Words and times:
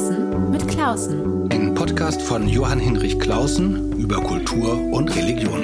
Klausen 0.00 0.50
mit 0.50 0.66
Klausen. 0.66 1.52
Ein 1.52 1.74
Podcast 1.74 2.22
von 2.22 2.48
Johann 2.48 2.78
Hinrich 2.80 3.20
Klausen 3.20 3.92
über 3.98 4.16
Kultur 4.22 4.80
und 4.92 5.14
Religion. 5.14 5.62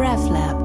RevLab. 0.00 0.58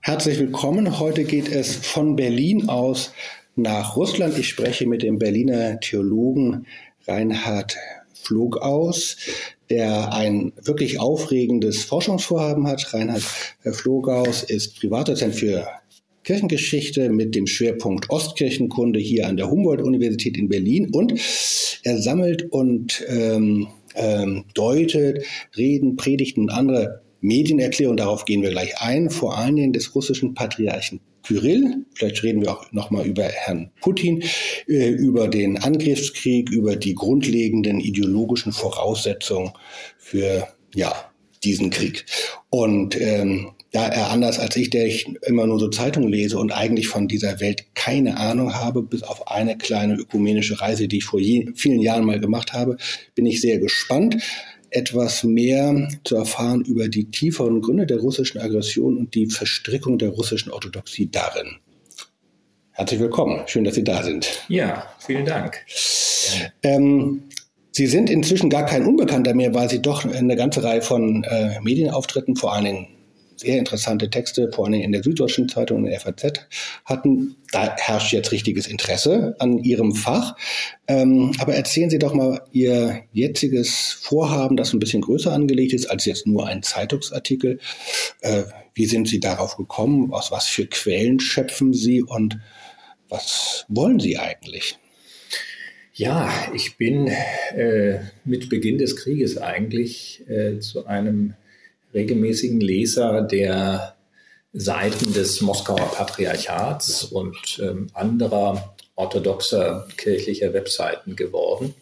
Herzlich 0.00 0.38
willkommen. 0.38 1.00
Heute 1.00 1.24
geht 1.24 1.48
es 1.48 1.74
von 1.74 2.14
Berlin 2.14 2.68
aus 2.68 3.12
nach 3.56 3.96
Russland. 3.96 4.38
Ich 4.38 4.48
spreche 4.48 4.86
mit 4.86 5.02
dem 5.02 5.18
Berliner 5.18 5.80
Theologen 5.80 6.66
Reinhard 7.08 7.76
Flogaus, 8.14 9.16
der 9.70 10.12
ein 10.12 10.52
wirklich 10.62 10.98
aufregendes 11.00 11.84
Forschungsvorhaben 11.84 12.66
hat. 12.66 12.92
Reinhard 12.92 13.22
Flogaus 13.72 14.42
ist 14.42 14.78
Privatdozent 14.78 15.34
für 15.34 15.66
Kirchengeschichte 16.24 17.08
mit 17.08 17.34
dem 17.34 17.46
Schwerpunkt 17.46 18.10
Ostkirchenkunde 18.10 18.98
hier 18.98 19.26
an 19.26 19.36
der 19.36 19.50
Humboldt-Universität 19.50 20.36
in 20.36 20.48
Berlin 20.48 20.90
und 20.92 21.14
er 21.82 21.98
sammelt 21.98 22.52
und 22.52 23.04
ähm, 23.08 23.68
ähm, 23.94 24.44
deutet 24.54 25.24
Reden, 25.56 25.96
Predigten 25.96 26.42
und 26.42 26.50
andere 26.50 27.02
Medienerklärungen, 27.20 27.96
darauf 27.96 28.24
gehen 28.24 28.42
wir 28.42 28.50
gleich 28.50 28.80
ein, 28.80 29.10
vor 29.10 29.36
allen 29.36 29.56
Dingen 29.56 29.72
des 29.72 29.94
russischen 29.94 30.34
Patriarchen 30.34 31.00
Kyrill. 31.22 31.84
Vielleicht 31.94 32.22
reden 32.22 32.42
wir 32.42 32.52
auch 32.52 32.72
nochmal 32.72 33.06
über 33.06 33.24
Herrn 33.24 33.70
Putin, 33.80 34.22
äh, 34.66 34.88
über 34.88 35.28
den 35.28 35.58
Angriffskrieg, 35.58 36.50
über 36.50 36.76
die 36.76 36.94
grundlegenden 36.94 37.80
ideologischen 37.80 38.52
Voraussetzungen 38.52 39.52
für 39.98 40.48
ja, 40.74 41.10
diesen 41.44 41.70
Krieg. 41.70 42.04
Und 42.50 43.00
ähm, 43.00 43.52
da 43.72 43.86
er 43.86 44.10
anders 44.10 44.38
als 44.38 44.56
ich, 44.56 44.70
der 44.70 44.86
ich 44.86 45.06
immer 45.26 45.46
nur 45.46 45.60
so 45.60 45.68
Zeitungen 45.68 46.08
lese 46.08 46.38
und 46.38 46.50
eigentlich 46.50 46.88
von 46.88 47.06
dieser 47.06 47.40
Welt 47.40 47.66
keine 47.74 48.16
Ahnung 48.16 48.54
habe, 48.54 48.82
bis 48.82 49.02
auf 49.04 49.28
eine 49.28 49.56
kleine 49.56 49.94
ökumenische 49.94 50.60
Reise, 50.60 50.88
die 50.88 50.98
ich 50.98 51.04
vor 51.04 51.20
je, 51.20 51.52
vielen 51.54 51.80
Jahren 51.80 52.04
mal 52.04 52.18
gemacht 52.18 52.52
habe, 52.52 52.76
bin 53.14 53.26
ich 53.26 53.40
sehr 53.40 53.58
gespannt 53.58 54.16
etwas 54.70 55.24
mehr 55.24 55.88
zu 56.04 56.16
erfahren 56.16 56.62
über 56.62 56.88
die 56.88 57.10
tieferen 57.10 57.60
Gründe 57.60 57.86
der 57.86 57.98
russischen 57.98 58.40
Aggression 58.40 58.96
und 58.96 59.14
die 59.14 59.26
Verstrickung 59.26 59.98
der 59.98 60.10
russischen 60.10 60.50
Orthodoxie 60.50 61.10
darin. 61.10 61.56
Herzlich 62.72 63.00
willkommen. 63.00 63.42
Schön, 63.46 63.64
dass 63.64 63.74
Sie 63.74 63.84
da 63.84 64.02
sind. 64.02 64.44
Ja, 64.48 64.86
vielen 64.98 65.26
Dank. 65.26 65.58
Ähm, 66.62 67.24
Sie 67.72 67.86
sind 67.86 68.10
inzwischen 68.10 68.50
gar 68.50 68.66
kein 68.66 68.86
Unbekannter 68.86 69.34
mehr, 69.34 69.54
weil 69.54 69.68
Sie 69.68 69.82
doch 69.82 70.04
eine 70.04 70.36
ganze 70.36 70.62
Reihe 70.62 70.82
von 70.82 71.24
äh, 71.24 71.60
Medienauftritten, 71.60 72.36
vor 72.36 72.54
allen 72.54 72.64
Dingen 72.64 72.88
sehr 73.40 73.58
interessante 73.58 74.10
Texte, 74.10 74.50
vor 74.52 74.66
allem 74.66 74.80
in 74.80 74.92
der 74.92 75.02
Süddeutschen 75.02 75.48
Zeitung 75.48 75.78
und 75.78 75.84
der 75.86 75.98
FAZ 75.98 76.46
hatten. 76.84 77.36
Da 77.52 77.74
herrscht 77.76 78.12
jetzt 78.12 78.32
richtiges 78.32 78.66
Interesse 78.66 79.34
an 79.38 79.58
Ihrem 79.58 79.94
Fach. 79.94 80.36
Ähm, 80.86 81.32
aber 81.38 81.54
erzählen 81.54 81.90
Sie 81.90 81.98
doch 81.98 82.14
mal 82.14 82.42
Ihr 82.52 83.02
jetziges 83.12 83.92
Vorhaben, 84.00 84.56
das 84.56 84.72
ein 84.72 84.78
bisschen 84.78 85.02
größer 85.02 85.32
angelegt 85.32 85.72
ist 85.72 85.86
als 85.86 86.04
jetzt 86.04 86.26
nur 86.26 86.46
ein 86.46 86.62
Zeitungsartikel. 86.62 87.58
Äh, 88.20 88.44
wie 88.74 88.86
sind 88.86 89.08
Sie 89.08 89.20
darauf 89.20 89.56
gekommen? 89.56 90.12
Aus 90.12 90.30
was 90.30 90.46
für 90.46 90.66
Quellen 90.66 91.18
schöpfen 91.18 91.72
Sie 91.72 92.02
und 92.02 92.38
was 93.08 93.64
wollen 93.68 94.00
Sie 94.00 94.18
eigentlich? 94.18 94.78
Ja, 95.94 96.32
ich 96.54 96.76
bin 96.76 97.08
äh, 97.08 97.98
mit 98.24 98.48
Beginn 98.48 98.78
des 98.78 98.96
Krieges 98.96 99.36
eigentlich 99.36 100.22
äh, 100.28 100.58
zu 100.58 100.86
einem 100.86 101.34
regelmäßigen 101.94 102.60
Leser 102.60 103.22
der 103.22 103.96
Seiten 104.52 105.12
des 105.12 105.40
Moskauer 105.40 105.92
Patriarchats 105.92 107.04
und 107.04 107.60
ähm, 107.62 107.88
anderer 107.92 108.74
orthodoxer 108.96 109.86
kirchlicher 109.96 110.52
Webseiten 110.52 111.16
geworden. 111.16 111.74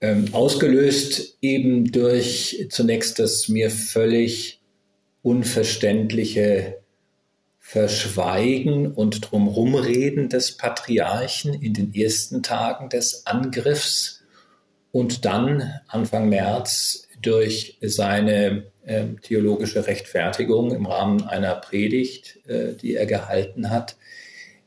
Ähm, 0.00 0.26
ausgelöst 0.32 1.36
eben 1.40 1.92
durch 1.92 2.66
zunächst 2.70 3.18
das 3.18 3.48
mir 3.48 3.70
völlig 3.70 4.60
unverständliche 5.22 6.78
Verschweigen 7.60 8.92
und 8.92 9.30
Drumrumreden 9.30 10.28
des 10.28 10.56
Patriarchen 10.56 11.54
in 11.54 11.72
den 11.72 11.94
ersten 11.94 12.42
Tagen 12.42 12.88
des 12.88 13.26
Angriffs 13.26 14.22
und 14.90 15.24
dann 15.24 15.72
Anfang 15.86 16.28
März 16.28 17.08
durch 17.22 17.78
seine 17.80 18.64
äh, 18.84 19.04
theologische 19.22 19.86
Rechtfertigung 19.86 20.74
im 20.74 20.86
Rahmen 20.86 21.22
einer 21.22 21.54
Predigt, 21.54 22.40
äh, 22.46 22.74
die 22.74 22.96
er 22.96 23.06
gehalten 23.06 23.70
hat. 23.70 23.96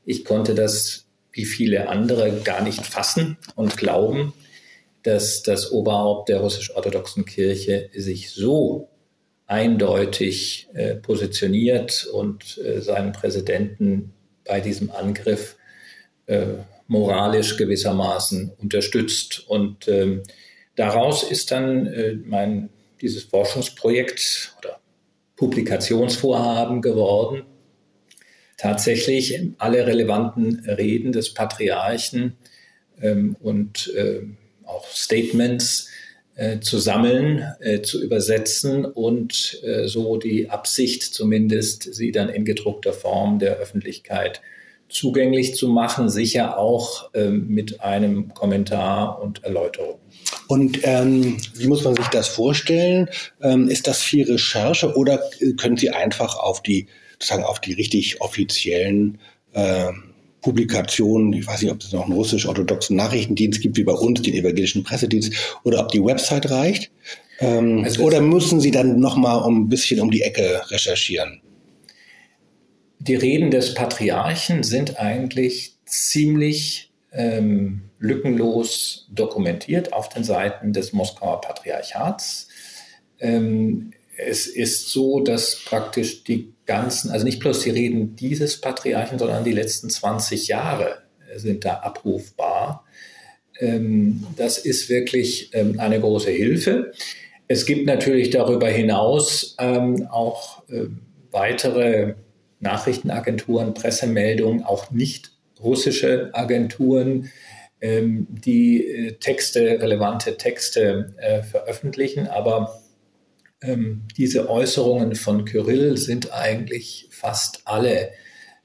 Ich 0.06 0.26
konnte 0.26 0.56
das 0.56 1.06
wie 1.32 1.46
viele 1.46 1.90
andere 1.90 2.32
gar 2.44 2.64
nicht 2.64 2.86
fassen 2.86 3.38
und 3.56 3.76
glauben, 3.76 4.34
dass 5.04 5.44
das 5.44 5.72
Oberhaupt 5.72 6.30
der 6.30 6.40
russisch-orthodoxen 6.40 7.26
Kirche 7.26 7.90
sich 7.94 8.32
so 8.32 8.90
eindeutig 9.46 10.70
äh, 10.74 10.96
positioniert 10.96 12.08
und 12.12 12.58
äh, 12.58 12.82
seinen 12.82 13.12
Präsidenten 13.12 14.14
bei 14.46 14.62
diesem 14.62 14.92
Angriff 14.92 15.58
äh, 16.26 16.46
moralisch 16.88 17.58
gewissermaßen 17.58 18.54
unterstützt. 18.58 19.44
Und 19.48 19.88
ähm, 19.88 20.24
Daraus 20.76 21.24
ist 21.24 21.52
dann 21.52 21.88
äh, 21.88 22.14
mein, 22.14 22.70
dieses 23.02 23.24
Forschungsprojekt 23.24 24.56
oder 24.60 24.80
Publikationsvorhaben 25.36 26.82
geworden. 26.82 27.44
Tatsächlich 28.58 29.40
alle 29.58 29.86
relevanten 29.86 30.66
Reden 30.66 31.12
des 31.12 31.34
Patriarchen 31.34 32.38
ähm, 33.02 33.36
und 33.42 33.94
äh, 33.96 34.22
auch 34.66 34.88
Statements 34.88 35.90
äh, 36.36 36.60
zu 36.60 36.80
sammeln, 36.80 37.46
äh, 37.60 37.82
zu 37.82 38.02
übersetzen 38.02 38.86
und 38.86 39.62
äh, 39.64 39.88
so 39.88 40.18
die 40.18 40.50
Absicht 40.50 41.04
zumindest, 41.04 41.94
sie 41.94 42.12
dann 42.12 42.30
in 42.30 42.46
gedruckter 42.46 42.94
Form 42.94 43.40
der 43.40 43.58
Öffentlichkeit 43.58 44.42
zugänglich 44.90 45.56
zu 45.56 45.68
machen, 45.68 46.10
sicher 46.10 46.58
auch 46.58 47.10
ähm, 47.14 47.48
mit 47.48 47.82
einem 47.82 48.34
Kommentar 48.34 49.22
und 49.22 49.44
Erläuterung. 49.44 50.00
Und 50.48 50.80
ähm, 50.84 51.38
wie 51.56 51.68
muss 51.68 51.84
man 51.84 51.96
sich 51.96 52.08
das 52.08 52.28
vorstellen? 52.28 53.10
Ähm, 53.42 53.68
ist 53.68 53.88
das 53.88 54.02
viel 54.02 54.30
Recherche 54.32 54.96
oder 54.96 55.22
können 55.58 55.78
Sie 55.78 55.90
einfach 55.90 56.38
auf 56.38 56.62
die, 56.62 56.88
sozusagen 57.14 57.44
auf 57.44 57.60
die 57.60 57.74
richtig 57.74 58.22
offiziellen 58.22 59.20
äh, 59.54 59.92
Publikationen, 60.42 61.34
ich 61.34 61.48
weiß 61.48 61.64
nicht, 61.64 61.72
ob 61.72 61.82
es 61.82 61.92
noch 61.92 62.04
einen 62.04 62.14
russisch-orthodoxen 62.14 62.96
Nachrichtendienst 62.96 63.62
gibt, 63.62 63.78
wie 63.78 63.84
bei 63.84 63.94
uns, 63.94 64.22
den 64.22 64.36
evangelischen 64.36 64.84
Pressedienst, 64.84 65.34
oder 65.64 65.80
ob 65.80 65.92
die 65.92 66.04
Website 66.04 66.52
reicht? 66.52 66.92
Ähm, 67.40 67.84
also 67.84 68.04
oder 68.04 68.22
müssen 68.22 68.60
Sie 68.60 68.70
dann 68.70 69.00
nochmal 69.00 69.42
um 69.42 69.64
ein 69.64 69.70
bisschen 69.70 70.00
um 70.00 70.12
die 70.12 70.22
Ecke 70.22 70.62
recherchieren? 70.70 71.42
Die 73.00 73.16
Reden 73.16 73.50
des 73.50 73.74
Patriarchen 73.74 74.62
sind 74.62 75.00
eigentlich 75.00 75.78
ziemlich 75.86 76.85
ähm, 77.16 77.90
lückenlos 78.00 79.08
dokumentiert 79.12 79.94
auf 79.94 80.10
den 80.10 80.24
Seiten 80.24 80.74
des 80.74 80.94
Moskauer 80.94 81.42
Patriarchats. 81.42 82.50
Ähm, 83.20 83.92
es 84.18 84.48
ist 84.48 84.90
so, 84.90 85.20
dass 85.20 85.64
praktisch 85.66 86.24
die 86.24 86.54
ganzen, 86.66 87.12
also 87.12 87.26
nicht 87.26 87.40
bloß 87.40 87.62
die 87.62 87.70
Reden 87.70 88.16
dieses 88.16 88.62
Patriarchen, 88.62 89.20
sondern 89.20 89.44
die 89.44 89.52
letzten 89.52 89.90
20 89.90 90.48
Jahre 90.48 91.04
sind 91.36 91.66
da 91.66 91.76
abrufbar. 91.76 92.86
Ähm, 93.60 94.26
das 94.36 94.58
ist 94.58 94.90
wirklich 94.90 95.54
ähm, 95.54 95.80
eine 95.80 96.00
große 96.00 96.32
Hilfe. 96.32 96.92
Es 97.48 97.66
gibt 97.66 97.86
natürlich 97.86 98.32
darüber 98.32 98.68
hinaus 98.68 99.56
ähm, 99.60 100.08
auch 100.10 100.68
äh, 100.70 100.88
weitere 101.32 102.16
Nachrichtenagenturen, 102.60 103.74
Pressemeldungen, 103.74 104.64
auch 104.64 104.92
nicht 104.92 105.35
russische 105.66 106.30
Agenturen, 106.34 107.32
ähm, 107.82 108.28
die 108.30 108.86
äh, 108.88 109.12
Texte, 109.20 109.82
relevante 109.82 110.38
Texte 110.38 111.14
äh, 111.18 111.44
veröffentlichen. 111.44 112.28
Aber 112.28 112.82
ähm, 113.62 114.08
diese 114.16 114.50
Äußerungen 114.50 115.16
von 115.16 115.46
Kyrill 115.46 115.98
sind 115.98 116.32
eigentlich 116.32 117.08
fast 117.12 117.62
alle 117.66 118.12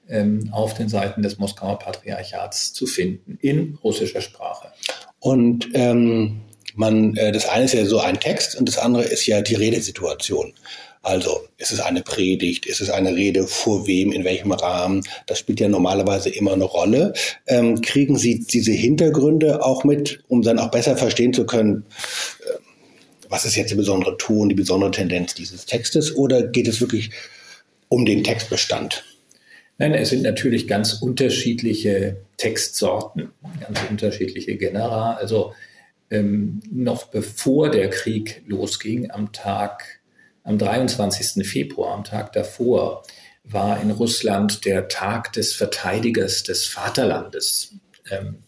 ähm, 0.08 0.48
auf 0.52 0.74
den 0.74 0.88
Seiten 0.88 1.22
des 1.22 1.38
Moskauer 1.38 1.78
Patriarchats 1.78 2.72
zu 2.72 2.86
finden, 2.86 3.38
in 3.40 3.78
russischer 3.82 4.20
Sprache. 4.20 4.68
Und 5.18 5.68
ähm, 5.74 6.42
man, 6.74 7.16
äh, 7.16 7.32
das 7.32 7.48
eine 7.48 7.64
ist 7.64 7.74
ja 7.74 7.84
so 7.84 8.00
ein 8.00 8.20
Text 8.20 8.56
und 8.56 8.68
das 8.68 8.78
andere 8.78 9.04
ist 9.04 9.26
ja 9.26 9.42
die 9.42 9.54
Redesituation. 9.54 10.54
Also 11.02 11.40
ist 11.56 11.72
es 11.72 11.80
eine 11.80 12.02
Predigt, 12.02 12.66
ist 12.66 12.80
es 12.80 12.90
eine 12.90 13.14
Rede 13.16 13.46
vor 13.46 13.86
wem, 13.86 14.12
in 14.12 14.24
welchem 14.24 14.52
Rahmen? 14.52 15.02
Das 15.26 15.38
spielt 15.38 15.60
ja 15.60 15.68
normalerweise 15.68 16.28
immer 16.28 16.52
eine 16.52 16.64
Rolle. 16.64 17.14
Ähm, 17.46 17.80
kriegen 17.80 18.18
Sie 18.18 18.40
diese 18.40 18.72
Hintergründe 18.72 19.64
auch 19.64 19.84
mit, 19.84 20.22
um 20.28 20.42
dann 20.42 20.58
auch 20.58 20.70
besser 20.70 20.96
verstehen 20.96 21.32
zu 21.32 21.46
können, 21.46 21.86
äh, 22.40 22.58
was 23.30 23.44
ist 23.44 23.56
jetzt 23.56 23.70
der 23.70 23.76
besondere 23.76 24.18
Ton, 24.18 24.48
die 24.48 24.54
besondere 24.54 24.90
Tendenz 24.90 25.34
dieses 25.34 25.64
Textes 25.64 26.14
oder 26.14 26.42
geht 26.42 26.68
es 26.68 26.80
wirklich 26.80 27.10
um 27.88 28.04
den 28.04 28.22
Textbestand? 28.22 29.04
Nein, 29.78 29.94
es 29.94 30.10
sind 30.10 30.22
natürlich 30.22 30.68
ganz 30.68 30.94
unterschiedliche 30.94 32.16
Textsorten, 32.36 33.30
ganz 33.60 33.78
unterschiedliche 33.88 34.56
Genera. 34.56 35.14
Also 35.14 35.54
ähm, 36.10 36.60
noch 36.70 37.04
bevor 37.06 37.70
der 37.70 37.88
Krieg 37.88 38.42
losging, 38.46 39.10
am 39.10 39.32
Tag, 39.32 39.99
am 40.50 40.58
23. 40.58 41.46
Februar, 41.46 41.94
am 41.94 42.04
Tag 42.04 42.32
davor, 42.32 43.04
war 43.44 43.80
in 43.80 43.90
Russland 43.92 44.64
der 44.64 44.88
Tag 44.88 45.32
des 45.32 45.54
Verteidigers 45.54 46.42
des 46.42 46.66
Vaterlandes. 46.66 47.74
Ähm, 48.10 48.38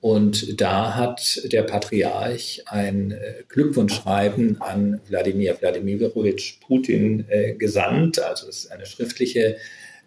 und 0.00 0.60
da 0.60 0.96
hat 0.96 1.40
der 1.44 1.62
Patriarch 1.62 2.62
ein 2.66 3.12
äh, 3.12 3.42
Glückwunschschreiben 3.48 4.60
an 4.60 5.00
Wladimir 5.08 5.56
Wladimirovich 5.60 6.60
Putin 6.66 7.26
äh, 7.28 7.54
gesandt. 7.54 8.18
Also 8.18 8.48
es 8.48 8.64
ist 8.64 8.72
eine 8.72 8.86
schriftliche 8.86 9.56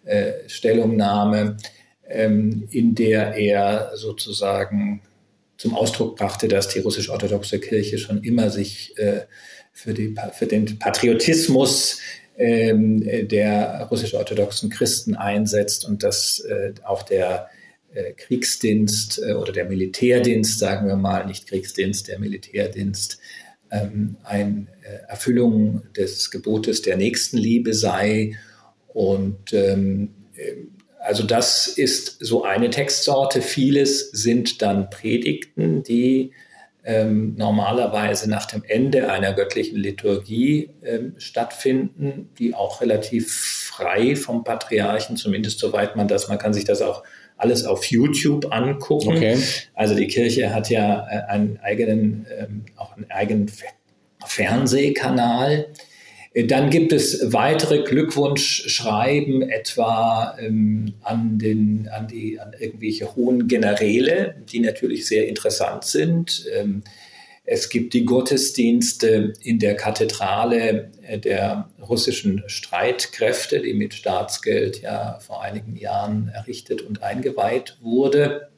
äh, 0.04 0.32
Stellungnahme, 0.46 1.56
ähm, 2.08 2.68
in 2.70 2.94
der 2.94 3.34
er 3.34 3.92
sozusagen 3.94 5.02
zum 5.56 5.74
Ausdruck 5.74 6.16
brachte, 6.16 6.46
dass 6.46 6.68
die 6.68 6.78
russisch-orthodoxe 6.78 7.58
Kirche 7.58 7.98
schon 7.98 8.22
immer 8.22 8.50
sich 8.50 8.94
für, 9.78 9.94
die, 9.94 10.14
für 10.32 10.46
den 10.46 10.78
Patriotismus 10.78 12.00
ähm, 12.36 13.02
der 13.28 13.88
russisch-orthodoxen 13.90 14.70
Christen 14.70 15.16
einsetzt 15.16 15.84
und 15.84 16.02
dass 16.02 16.42
auch 16.84 17.02
der 17.02 17.48
äh, 17.94 18.12
Kriegsdienst 18.12 19.22
äh, 19.26 19.32
oder 19.32 19.50
der 19.50 19.64
Militärdienst, 19.64 20.58
sagen 20.58 20.86
wir 20.88 20.96
mal, 20.96 21.24
nicht 21.26 21.46
Kriegsdienst, 21.46 22.08
der 22.08 22.18
Militärdienst, 22.18 23.18
ähm, 23.70 24.16
eine 24.24 24.66
äh, 24.82 25.08
Erfüllung 25.08 25.82
des 25.96 26.30
Gebotes 26.30 26.82
der 26.82 26.98
Nächstenliebe 26.98 27.72
sei. 27.72 28.36
Und 28.88 29.54
ähm, 29.54 30.10
also 31.00 31.22
das 31.22 31.66
ist 31.66 32.18
so 32.20 32.44
eine 32.44 32.68
Textsorte. 32.68 33.40
Vieles 33.40 34.10
sind 34.10 34.60
dann 34.60 34.90
Predigten, 34.90 35.82
die 35.82 36.32
ähm, 36.84 37.34
normalerweise 37.36 38.30
nach 38.30 38.46
dem 38.46 38.62
Ende 38.66 39.10
einer 39.10 39.32
göttlichen 39.32 39.78
Liturgie 39.78 40.70
ähm, 40.82 41.14
stattfinden, 41.18 42.30
die 42.38 42.54
auch 42.54 42.80
relativ 42.80 43.32
frei 43.32 44.16
vom 44.16 44.44
Patriarchen, 44.44 45.16
zumindest 45.16 45.58
soweit 45.58 45.96
man 45.96 46.08
das, 46.08 46.28
man 46.28 46.38
kann 46.38 46.54
sich 46.54 46.64
das 46.64 46.82
auch 46.82 47.02
alles 47.36 47.64
auf 47.64 47.84
YouTube 47.84 48.52
angucken. 48.52 49.16
Okay. 49.16 49.38
Also 49.74 49.94
die 49.94 50.08
Kirche 50.08 50.54
hat 50.54 50.70
ja 50.70 51.06
äh, 51.08 51.30
einen 51.30 51.58
eigenen, 51.62 52.26
ähm, 52.36 52.64
auch 52.76 52.96
einen 52.96 53.10
eigenen 53.10 53.50
Fernsehkanal. 54.24 55.68
Dann 56.46 56.70
gibt 56.70 56.92
es 56.92 57.32
weitere 57.32 57.82
Glückwunschschreiben, 57.82 59.42
etwa 59.42 60.36
ähm, 60.38 60.94
an, 61.02 61.38
den, 61.38 61.88
an, 61.88 62.06
die, 62.06 62.38
an 62.38 62.54
irgendwelche 62.56 63.16
hohen 63.16 63.48
Generäle, 63.48 64.36
die 64.52 64.60
natürlich 64.60 65.06
sehr 65.06 65.26
interessant 65.26 65.84
sind. 65.84 66.44
Ähm, 66.54 66.82
es 67.44 67.70
gibt 67.70 67.94
die 67.94 68.04
Gottesdienste 68.04 69.32
in 69.42 69.58
der 69.58 69.74
Kathedrale 69.74 70.90
äh, 71.02 71.18
der 71.18 71.70
russischen 71.80 72.44
Streitkräfte, 72.46 73.60
die 73.60 73.74
mit 73.74 73.94
Staatsgeld 73.94 74.82
ja 74.82 75.18
vor 75.20 75.42
einigen 75.42 75.74
Jahren 75.74 76.30
errichtet 76.32 76.82
und 76.82 77.02
eingeweiht 77.02 77.78
wurde, 77.80 78.50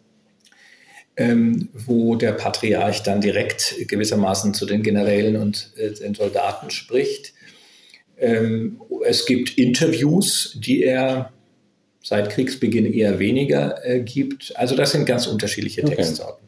ähm, 1.17 1.69
wo 1.73 2.17
der 2.17 2.33
Patriarch 2.33 3.05
dann 3.05 3.23
direkt 3.23 3.77
gewissermaßen 3.87 4.53
zu 4.53 4.67
den 4.67 4.83
Generälen 4.83 5.37
und 5.37 5.73
äh, 5.77 5.93
den 5.93 6.15
Soldaten 6.15 6.71
spricht. 6.71 7.33
Ähm, 8.21 8.81
es 9.05 9.27
gibt 9.27 9.59
Interviews, 9.59 10.57
die 10.59 10.85
er 10.85 11.33
seit 12.03 12.31
Kriegsbeginn 12.31 12.93
eher 12.93 13.19
weniger 13.19 13.85
äh, 13.85 14.01
gibt. 14.01 14.57
Also 14.57 14.77
das 14.77 14.93
sind 14.93 15.07
ganz 15.07 15.27
unterschiedliche 15.27 15.85
okay. 15.85 15.97
Textsorten. 15.97 16.47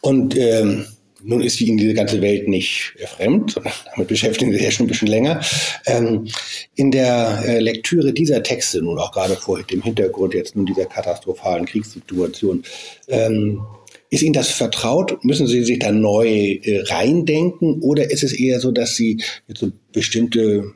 Und 0.00 0.36
ähm 0.36 0.86
nun 1.26 1.40
ist 1.40 1.60
Ihnen 1.60 1.78
diese 1.78 1.94
ganze 1.94 2.20
Welt 2.20 2.48
nicht 2.48 2.94
fremd, 3.16 3.52
sondern 3.52 3.72
damit 3.94 4.08
beschäftigen 4.08 4.50
Sie 4.52 4.58
sich 4.58 4.66
ja 4.66 4.70
schon 4.70 4.84
ein 4.84 4.90
bisschen 4.90 5.08
länger. 5.08 5.40
Ähm, 5.86 6.28
in 6.74 6.90
der 6.90 7.42
äh, 7.46 7.60
Lektüre 7.60 8.12
dieser 8.12 8.42
Texte, 8.42 8.82
nun 8.82 8.98
auch 8.98 9.10
gerade 9.10 9.34
vor 9.34 9.62
dem 9.62 9.82
Hintergrund 9.82 10.34
jetzt 10.34 10.54
nun 10.54 10.66
dieser 10.66 10.84
katastrophalen 10.84 11.64
Kriegssituation, 11.64 12.62
ähm, 13.08 13.62
ist 14.10 14.22
Ihnen 14.22 14.34
das 14.34 14.50
vertraut? 14.50 15.24
Müssen 15.24 15.46
Sie 15.46 15.64
sich 15.64 15.78
da 15.78 15.90
neu 15.90 16.28
äh, 16.28 16.82
reindenken? 16.82 17.80
Oder 17.80 18.10
ist 18.10 18.22
es 18.22 18.32
eher 18.32 18.60
so, 18.60 18.70
dass 18.70 18.94
Sie 18.94 19.22
jetzt 19.48 19.60
so 19.60 19.72
bestimmte 19.92 20.72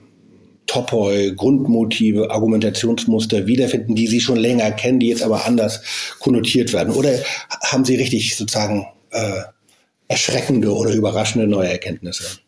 Topoi, 0.68 1.32
Grundmotive, 1.34 2.30
Argumentationsmuster 2.30 3.46
wiederfinden, 3.46 3.96
die 3.96 4.06
Sie 4.06 4.20
schon 4.20 4.36
länger 4.36 4.70
kennen, 4.70 5.00
die 5.00 5.08
jetzt 5.08 5.22
aber 5.22 5.46
anders 5.46 5.82
konnotiert 6.20 6.72
werden? 6.72 6.94
Oder 6.94 7.18
haben 7.64 7.84
Sie 7.84 7.96
richtig 7.96 8.36
sozusagen 8.36 8.86
äh, 9.10 9.40
erschreckende 10.06 10.72
oder 10.72 10.92
überraschende 10.92 11.48
neue 11.48 11.70
Erkenntnisse? 11.70 12.38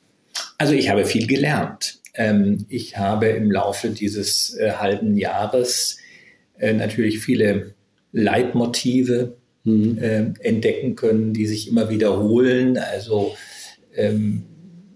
Also 0.58 0.74
ich 0.74 0.90
habe 0.90 1.06
viel 1.06 1.26
gelernt. 1.26 1.98
Ähm, 2.14 2.66
ich 2.68 2.98
habe 2.98 3.28
im 3.28 3.50
Laufe 3.50 3.88
dieses 3.88 4.54
äh, 4.58 4.72
halben 4.72 5.16
Jahres 5.16 5.96
äh, 6.58 6.74
natürlich 6.74 7.20
viele 7.20 7.74
Leitmotive 8.12 9.36
mhm. 9.64 9.98
äh, 9.98 10.32
entdecken 10.40 10.94
können, 10.94 11.32
die 11.32 11.46
sich 11.46 11.68
immer 11.68 11.88
wiederholen. 11.88 12.76
Also 12.76 13.34
ähm, 13.96 14.44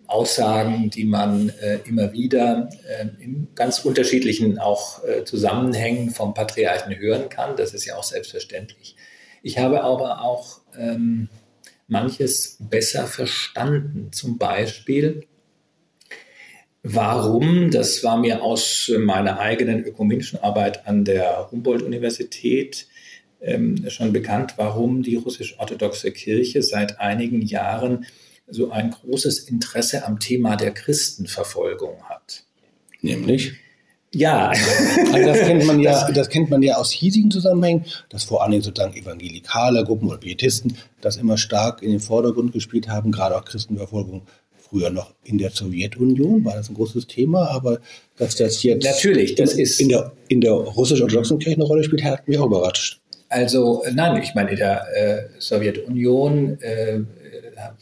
Aussagen, 0.06 0.90
die 0.90 1.04
man 1.04 1.48
äh, 1.60 1.78
immer 1.86 2.12
wieder 2.12 2.68
äh, 2.86 3.06
in 3.22 3.48
ganz 3.54 3.80
unterschiedlichen 3.80 4.58
auch 4.58 5.02
äh, 5.04 5.24
Zusammenhängen 5.24 6.10
vom 6.10 6.34
Patriarchen 6.34 6.96
hören 6.96 7.28
kann. 7.28 7.56
Das 7.56 7.74
ist 7.74 7.84
ja 7.84 7.96
auch 7.96 8.04
selbstverständlich. 8.04 8.96
Ich 9.42 9.58
habe 9.58 9.82
aber 9.82 10.22
auch 10.22 10.60
ähm, 10.78 11.28
manches 11.86 12.56
besser 12.60 13.06
verstanden. 13.06 14.10
Zum 14.12 14.38
Beispiel, 14.38 15.26
warum, 16.82 17.70
das 17.70 18.04
war 18.04 18.18
mir 18.18 18.42
aus 18.42 18.90
meiner 18.98 19.38
eigenen 19.38 19.84
ökumenischen 19.84 20.38
Arbeit 20.42 20.86
an 20.86 21.04
der 21.04 21.50
Humboldt-Universität 21.50 22.86
ähm, 23.40 23.88
schon 23.90 24.12
bekannt, 24.12 24.54
warum 24.56 25.02
die 25.02 25.16
russisch-orthodoxe 25.16 26.12
Kirche 26.12 26.62
seit 26.62 27.00
einigen 27.00 27.42
Jahren 27.42 28.06
so 28.48 28.70
ein 28.70 28.90
großes 28.90 29.40
Interesse 29.40 30.04
am 30.06 30.20
Thema 30.20 30.56
der 30.56 30.72
Christenverfolgung 30.72 32.02
hat. 32.04 32.44
Nämlich? 33.00 33.54
Ja. 34.12 34.52
Also 35.12 35.26
das 35.26 35.40
kennt 35.40 35.66
man 35.66 35.80
ja, 35.80 36.10
das 36.14 36.28
kennt 36.28 36.50
man 36.50 36.62
ja 36.62 36.76
aus 36.76 36.92
hiesigen 36.92 37.30
Zusammenhängen, 37.30 37.84
dass 38.08 38.24
vor 38.24 38.42
allen 38.42 38.52
Dingen 38.52 38.62
sozusagen 38.62 38.94
evangelikale 38.94 39.84
Gruppen 39.84 40.08
oder 40.08 40.18
Pietisten 40.18 40.76
das 41.00 41.16
immer 41.16 41.36
stark 41.36 41.82
in 41.82 41.90
den 41.90 42.00
Vordergrund 42.00 42.52
gespielt 42.52 42.88
haben, 42.88 43.12
gerade 43.12 43.36
auch 43.36 43.44
Christenverfolgung 43.44 44.22
früher 44.74 44.90
noch 44.90 45.14
in 45.24 45.38
der 45.38 45.50
Sowjetunion 45.50 46.44
war 46.44 46.54
das 46.54 46.68
ein 46.68 46.74
großes 46.74 47.06
Thema, 47.06 47.50
aber 47.50 47.80
dass 48.16 48.36
das 48.36 48.62
jetzt 48.62 48.84
natürlich, 48.84 49.34
das 49.34 49.52
in, 49.52 49.60
ist 49.60 49.80
in 49.80 49.88
der 49.88 50.12
in 50.28 50.40
der 50.40 50.52
russisch-orthodoxen 50.52 51.38
Kirche 51.38 51.56
eine 51.56 51.64
Rolle 51.64 51.84
spielt, 51.84 52.02
hat 52.04 52.26
mich 52.26 52.38
auch 52.38 52.46
überrascht. 52.46 53.00
Also 53.28 53.84
nein, 53.92 54.22
ich 54.22 54.34
meine 54.34 54.50
in 54.50 54.56
der 54.56 54.86
äh, 54.94 55.40
Sowjetunion 55.40 56.58
äh, 56.60 57.00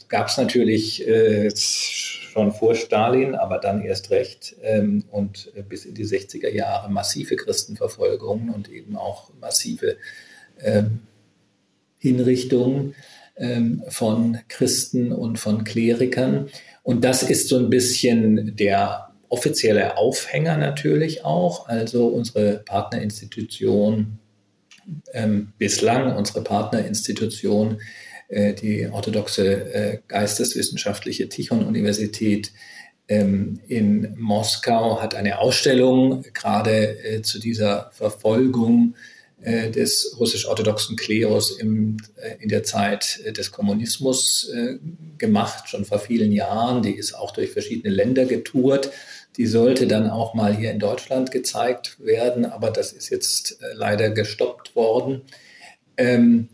gab 0.07 0.27
es 0.27 0.37
natürlich 0.37 1.07
äh, 1.07 1.49
schon 1.55 2.51
vor 2.51 2.75
Stalin, 2.75 3.35
aber 3.35 3.59
dann 3.59 3.81
erst 3.81 4.09
recht 4.09 4.55
ähm, 4.61 5.05
und 5.11 5.51
äh, 5.55 5.61
bis 5.61 5.85
in 5.85 5.95
die 5.95 6.05
60er 6.05 6.49
Jahre 6.49 6.91
massive 6.91 7.35
Christenverfolgungen 7.35 8.49
und 8.49 8.69
eben 8.69 8.95
auch 8.95 9.31
massive 9.39 9.97
ähm, 10.61 11.01
Hinrichtungen 11.99 12.95
ähm, 13.37 13.83
von 13.89 14.39
Christen 14.47 15.11
und 15.11 15.39
von 15.39 15.63
Klerikern. 15.63 16.49
Und 16.83 17.03
das 17.03 17.23
ist 17.23 17.49
so 17.49 17.57
ein 17.57 17.69
bisschen 17.69 18.55
der 18.55 19.13
offizielle 19.29 19.97
Aufhänger 19.97 20.57
natürlich 20.57 21.25
auch. 21.25 21.67
Also 21.67 22.07
unsere 22.07 22.59
Partnerinstitution, 22.59 24.19
ähm, 25.13 25.53
bislang 25.57 26.15
unsere 26.15 26.43
Partnerinstitution 26.43 27.81
äh, 28.33 28.53
die 28.53 28.87
orthodoxe 28.87 29.73
äh, 29.73 29.99
geisteswissenschaftliche 30.07 31.29
Tichon-Universität 31.29 32.51
ähm, 33.07 33.59
in 33.67 34.15
Moskau 34.17 35.01
hat 35.01 35.13
eine 35.13 35.37
Ausstellung 35.37 36.23
gerade 36.33 36.97
äh, 37.03 37.21
zu 37.21 37.39
dieser 37.39 37.91
Verfolgung 37.93 38.95
des 39.45 40.15
russisch-orthodoxen 40.17 40.95
Klerus 40.95 41.59
im, 41.59 41.97
in 42.39 42.47
der 42.47 42.63
Zeit 42.63 43.19
des 43.35 43.51
Kommunismus 43.51 44.49
gemacht, 45.17 45.67
schon 45.67 45.83
vor 45.83 45.99
vielen 45.99 46.31
Jahren. 46.31 46.81
Die 46.81 46.95
ist 46.95 47.13
auch 47.13 47.31
durch 47.31 47.51
verschiedene 47.51 47.93
Länder 47.93 48.23
getourt. 48.23 48.91
Die 49.35 49.45
sollte 49.45 49.85
dann 49.85 50.09
auch 50.09 50.33
mal 50.33 50.55
hier 50.55 50.71
in 50.71 50.79
Deutschland 50.79 51.31
gezeigt 51.31 51.97
werden, 51.99 52.45
aber 52.45 52.71
das 52.71 52.93
ist 52.93 53.09
jetzt 53.09 53.59
leider 53.73 54.11
gestoppt 54.11 54.77
worden. 54.77 55.23
Ähm, 55.97 56.47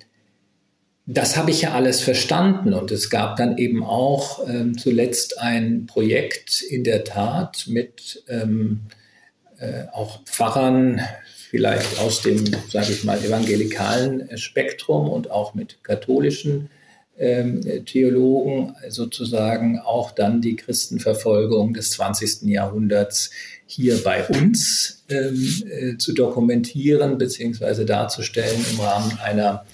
das 1.11 1.37
habe 1.37 1.49
ich 1.49 1.63
ja 1.63 1.73
alles 1.73 2.01
verstanden 2.01 2.75
und 2.75 2.91
es 2.91 3.09
gab 3.09 3.35
dann 3.35 3.57
eben 3.57 3.83
auch 3.83 4.47
ähm, 4.47 4.77
zuletzt 4.77 5.39
ein 5.39 5.87
Projekt 5.87 6.61
in 6.61 6.83
der 6.83 7.03
Tat 7.03 7.65
mit 7.67 8.23
ähm, 8.27 8.81
äh, 9.57 9.85
auch 9.91 10.23
Pfarrern, 10.25 11.01
vielleicht 11.49 11.99
aus 11.99 12.21
dem, 12.21 12.45
sage 12.69 12.91
ich 12.91 13.03
mal, 13.05 13.17
evangelikalen 13.25 14.37
Spektrum 14.37 15.09
und 15.09 15.31
auch 15.31 15.55
mit 15.55 15.83
katholischen 15.83 16.69
ähm, 17.17 17.61
Theologen 17.85 18.75
sozusagen 18.87 19.79
auch 19.79 20.11
dann 20.11 20.41
die 20.41 20.57
Christenverfolgung 20.57 21.73
des 21.73 21.89
20. 21.89 22.43
Jahrhunderts 22.43 23.31
hier 23.65 23.97
bei 24.03 24.27
uns 24.27 25.03
ähm, 25.09 25.63
äh, 25.71 25.97
zu 25.97 26.13
dokumentieren 26.13 27.17
bzw. 27.17 27.83
darzustellen 27.83 28.63
im 28.73 28.79
Rahmen 28.79 29.17
einer 29.23 29.65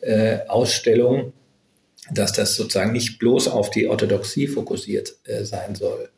äh, 0.00 0.38
Ausstellung, 0.48 1.32
dass 2.12 2.32
das 2.32 2.56
sozusagen 2.56 2.92
nicht 2.92 3.18
bloß 3.18 3.48
auf 3.48 3.70
die 3.70 3.88
Orthodoxie 3.88 4.46
fokussiert 4.46 5.14
äh, 5.24 5.44
sein 5.44 5.74
soll. 5.74 6.10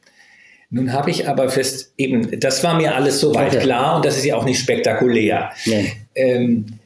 Nun 0.70 0.92
habe 0.92 1.10
ich 1.10 1.28
aber 1.28 1.50
fest, 1.50 1.92
eben, 1.98 2.40
das 2.40 2.64
war 2.64 2.74
mir 2.74 2.94
alles 2.94 3.20
soweit 3.20 3.52
okay. 3.52 3.62
klar 3.62 3.96
und 3.96 4.06
das 4.06 4.16
ist 4.16 4.24
ja 4.24 4.36
auch 4.36 4.44
nicht 4.44 4.58
spektakulär. 4.58 5.52
Ähm, 6.14 6.78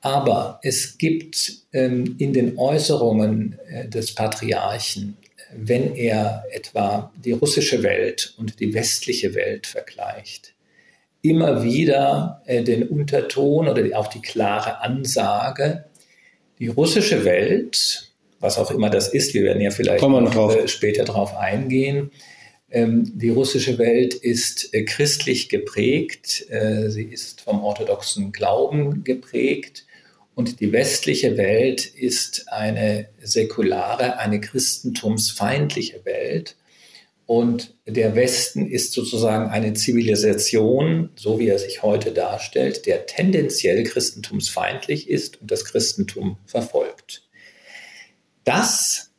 aber 0.00 0.58
es 0.62 0.96
gibt 0.96 1.52
ähm, 1.72 2.16
in 2.18 2.32
den 2.32 2.58
Äußerungen 2.58 3.58
äh, 3.68 3.88
des 3.88 4.14
Patriarchen, 4.14 5.16
wenn 5.54 5.94
er 5.94 6.44
etwa 6.50 7.12
die 7.22 7.32
russische 7.32 7.82
Welt 7.82 8.34
und 8.38 8.58
die 8.58 8.72
westliche 8.72 9.34
Welt 9.34 9.66
vergleicht, 9.66 10.54
immer 11.22 11.62
wieder 11.62 12.42
äh, 12.46 12.62
den 12.62 12.88
Unterton 12.88 13.68
oder 13.68 13.84
auch 13.98 14.08
die 14.08 14.20
klare 14.20 14.80
Ansage, 14.80 15.84
die 16.58 16.68
russische 16.68 17.24
Welt, 17.24 18.12
was 18.40 18.58
auch 18.58 18.70
immer 18.70 18.90
das 18.90 19.08
ist, 19.08 19.32
wir 19.34 19.44
werden 19.44 19.62
ja 19.62 19.70
vielleicht 19.70 20.02
noch, 20.02 20.56
äh, 20.56 20.68
später 20.68 21.04
darauf 21.04 21.36
eingehen, 21.36 22.10
ähm, 22.70 23.12
die 23.14 23.28
russische 23.28 23.78
Welt 23.78 24.14
ist 24.14 24.72
äh, 24.72 24.84
christlich 24.84 25.48
geprägt, 25.48 26.46
äh, 26.48 26.88
sie 26.88 27.04
ist 27.04 27.42
vom 27.42 27.62
orthodoxen 27.62 28.32
Glauben 28.32 29.04
geprägt 29.04 29.86
und 30.34 30.60
die 30.60 30.72
westliche 30.72 31.36
Welt 31.36 31.84
ist 31.84 32.46
eine 32.50 33.08
säkulare, 33.20 34.18
eine 34.18 34.40
christentumsfeindliche 34.40 36.04
Welt. 36.04 36.56
Und 37.32 37.72
der 37.86 38.14
Westen 38.14 38.66
ist 38.66 38.92
sozusagen 38.92 39.48
eine 39.48 39.72
Zivilisation, 39.72 41.08
so 41.16 41.38
wie 41.38 41.48
er 41.48 41.58
sich 41.58 41.82
heute 41.82 42.10
darstellt, 42.12 42.84
der 42.84 43.06
tendenziell 43.06 43.84
christentumsfeindlich 43.84 45.08
ist 45.08 45.40
und 45.40 45.50
das 45.50 45.64
Christentum 45.64 46.36
verfolgt. 46.44 47.26
Das 48.44 49.12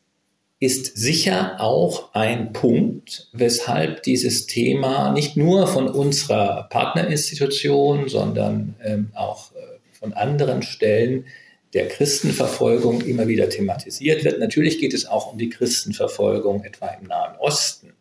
ist 0.59 0.95
sicher 0.95 1.59
auch 1.59 2.13
ein 2.13 2.53
Punkt, 2.53 3.29
weshalb 3.33 4.03
dieses 4.03 4.45
Thema 4.45 5.11
nicht 5.11 5.35
nur 5.35 5.65
von 5.65 5.87
unserer 5.87 6.67
Partnerinstitution, 6.69 8.09
sondern 8.09 8.75
ähm, 8.83 9.09
auch 9.15 9.53
äh, 9.53 9.57
von 9.91 10.13
anderen 10.13 10.61
Stellen 10.61 11.25
der 11.73 11.87
Christenverfolgung 11.87 13.01
immer 13.01 13.27
wieder 13.27 13.49
thematisiert 13.49 14.23
wird. 14.23 14.37
Natürlich 14.37 14.77
geht 14.77 14.93
es 14.93 15.07
auch 15.07 15.31
um 15.31 15.39
die 15.39 15.49
Christenverfolgung 15.49 16.63
etwa 16.63 16.89
im 16.89 17.07
Nahen 17.07 17.37
Osten. 17.39 17.93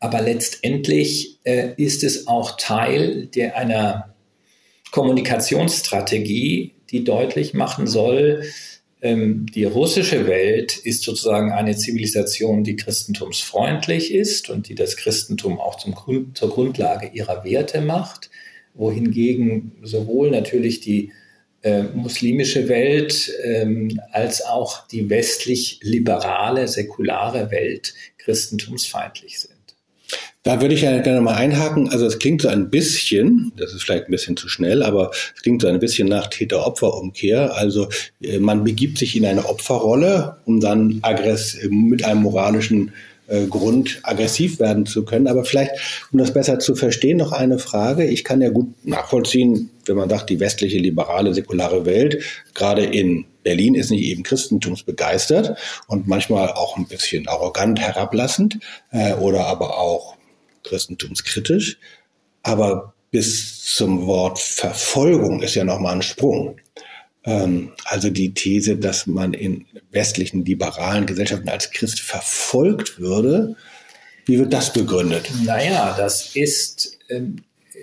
Aber 0.00 0.22
letztendlich 0.22 1.38
äh, 1.44 1.74
ist 1.76 2.02
es 2.02 2.26
auch 2.26 2.56
Teil 2.56 3.26
der 3.26 3.56
einer 3.56 4.14
Kommunikationsstrategie, 4.90 6.74
die 6.90 7.04
deutlich 7.04 7.54
machen 7.54 7.86
soll, 7.86 8.42
ähm, 9.02 9.46
die 9.46 9.64
russische 9.64 10.26
Welt 10.26 10.76
ist 10.76 11.02
sozusagen 11.02 11.52
eine 11.52 11.76
Zivilisation, 11.76 12.64
die 12.64 12.76
christentumsfreundlich 12.76 14.12
ist 14.12 14.50
und 14.50 14.68
die 14.68 14.74
das 14.74 14.96
Christentum 14.96 15.58
auch 15.58 15.76
zum 15.76 15.94
Grund, 15.94 16.36
zur 16.36 16.50
Grundlage 16.50 17.10
ihrer 17.12 17.44
Werte 17.44 17.80
macht, 17.80 18.30
wohingegen 18.74 19.72
sowohl 19.82 20.30
natürlich 20.30 20.80
die 20.80 21.12
äh, 21.62 21.82
muslimische 21.82 22.68
Welt 22.68 23.32
ähm, 23.42 24.00
als 24.12 24.44
auch 24.44 24.86
die 24.88 25.08
westlich-liberale, 25.08 26.68
säkulare 26.68 27.50
Welt 27.50 27.94
christentumsfeindlich 28.18 29.40
sind. 29.40 29.59
Da 30.42 30.60
würde 30.62 30.74
ich 30.74 30.82
ja 30.82 30.98
gerne 31.00 31.20
mal 31.20 31.34
einhaken. 31.34 31.90
Also 31.90 32.06
es 32.06 32.18
klingt 32.18 32.42
so 32.42 32.48
ein 32.48 32.70
bisschen, 32.70 33.52
das 33.56 33.74
ist 33.74 33.82
vielleicht 33.82 34.06
ein 34.06 34.10
bisschen 34.10 34.36
zu 34.36 34.48
schnell, 34.48 34.82
aber 34.82 35.10
es 35.36 35.42
klingt 35.42 35.60
so 35.60 35.68
ein 35.68 35.78
bisschen 35.78 36.08
nach 36.08 36.28
Täter-Opfer-Umkehr. 36.28 37.54
Also 37.54 37.88
äh, 38.22 38.38
man 38.38 38.64
begibt 38.64 38.98
sich 38.98 39.16
in 39.16 39.26
eine 39.26 39.46
Opferrolle, 39.46 40.38
um 40.46 40.60
dann 40.60 41.00
aggress 41.02 41.58
mit 41.68 42.04
einem 42.04 42.22
moralischen 42.22 42.92
äh, 43.30 43.46
Grund 43.46 44.00
aggressiv 44.02 44.58
werden 44.58 44.86
zu 44.86 45.04
können. 45.04 45.28
Aber 45.28 45.44
vielleicht, 45.44 45.72
um 46.10 46.18
das 46.18 46.32
besser 46.32 46.58
zu 46.58 46.74
verstehen, 46.74 47.18
noch 47.18 47.32
eine 47.32 47.58
Frage. 47.58 48.04
Ich 48.04 48.24
kann 48.24 48.40
ja 48.40 48.48
gut 48.48 48.74
nachvollziehen, 48.84 49.70
wenn 49.86 49.96
man 49.96 50.08
sagt, 50.08 50.30
die 50.30 50.40
westliche, 50.40 50.78
liberale, 50.78 51.32
säkulare 51.32 51.86
Welt, 51.86 52.22
gerade 52.54 52.84
in 52.84 53.26
Berlin 53.42 53.74
ist 53.74 53.90
nicht 53.90 54.02
eben 54.02 54.22
christentumsbegeistert 54.22 55.58
und 55.86 56.06
manchmal 56.06 56.48
auch 56.52 56.76
ein 56.76 56.86
bisschen 56.86 57.28
arrogant 57.28 57.80
herablassend 57.80 58.58
äh, 58.90 59.14
oder 59.14 59.46
aber 59.46 59.78
auch 59.78 60.16
christentumskritisch. 60.64 61.78
Aber 62.42 62.94
bis 63.10 63.64
zum 63.64 64.06
Wort 64.06 64.38
Verfolgung 64.38 65.42
ist 65.42 65.54
ja 65.54 65.64
nochmal 65.64 65.96
ein 65.96 66.02
Sprung. 66.02 66.58
Ähm, 67.24 67.72
also 67.84 68.10
die 68.10 68.34
These, 68.34 68.76
dass 68.76 69.06
man 69.06 69.34
in 69.34 69.66
westlichen 69.90 70.44
liberalen 70.44 71.06
Gesellschaften 71.06 71.48
als 71.48 71.70
Christ 71.70 72.00
verfolgt 72.00 72.98
würde, 72.98 73.56
wie 74.26 74.38
wird 74.38 74.52
das 74.52 74.72
begründet? 74.72 75.30
Naja, 75.44 75.94
das 75.98 76.36
ist, 76.36 76.98
ähm, 77.08 77.36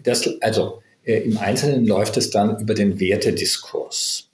das, 0.04 0.30
also 0.42 0.82
äh, 1.04 1.20
im 1.20 1.38
Einzelnen 1.38 1.86
läuft 1.86 2.18
es 2.18 2.30
dann 2.30 2.60
über 2.60 2.74
den 2.74 3.00
Wertediskurs 3.00 4.27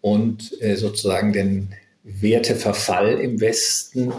und 0.00 0.52
äh, 0.60 0.76
sozusagen 0.76 1.32
den 1.32 1.68
Werteverfall 2.04 3.18
im 3.20 3.40
Westen, 3.40 4.12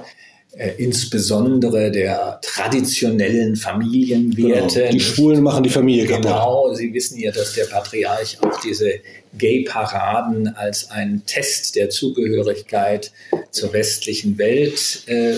äh, 0.52 0.72
insbesondere 0.78 1.92
der 1.92 2.40
traditionellen 2.42 3.56
Familienwerte. 3.56 4.80
Genau. 4.80 4.92
Die 4.92 5.00
Schwulen 5.00 5.44
machen 5.44 5.64
die 5.64 5.70
Familie 5.70 6.06
kaputt. 6.08 6.24
Genau, 6.24 6.74
Sie 6.74 6.94
wissen 6.94 7.20
ja, 7.20 7.32
dass 7.32 7.54
der 7.54 7.66
Patriarch 7.66 8.38
auch 8.42 8.60
diese 8.62 8.94
Gay-Paraden 9.38 10.48
als 10.48 10.90
einen 10.90 11.24
Test 11.26 11.76
der 11.76 11.90
Zugehörigkeit 11.90 13.12
zur 13.52 13.74
westlichen 13.74 14.38
Welt 14.40 15.04
äh, 15.06 15.36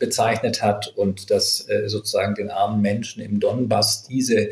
bezeichnet 0.00 0.60
hat 0.60 0.92
und 0.96 1.30
dass 1.30 1.68
äh, 1.68 1.88
sozusagen 1.88 2.34
den 2.34 2.50
armen 2.50 2.82
Menschen 2.82 3.22
im 3.22 3.38
Donbass 3.38 4.06
diese 4.08 4.50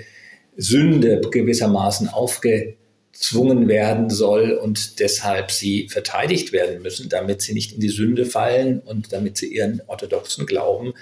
Sünde 0.57 1.21
gewissermaßen 1.31 2.09
aufge 2.09 2.77
gezwungen 3.17 3.67
werden 3.67 4.11
soll 4.11 4.53
und 4.53 5.01
deshalb 5.01 5.51
sie 5.51 5.89
verteidigt 5.89 6.53
werden 6.53 6.83
müssen, 6.83 7.09
damit 7.09 7.41
sie 7.41 7.55
nicht 7.55 7.73
in 7.73 7.81
die 7.81 7.89
Sünde 7.89 8.27
fallen 8.27 8.81
und 8.81 9.13
damit 9.13 9.39
sie 9.39 9.47
ihren 9.47 9.81
orthodoxen 9.87 10.45
Glauben 10.45 10.93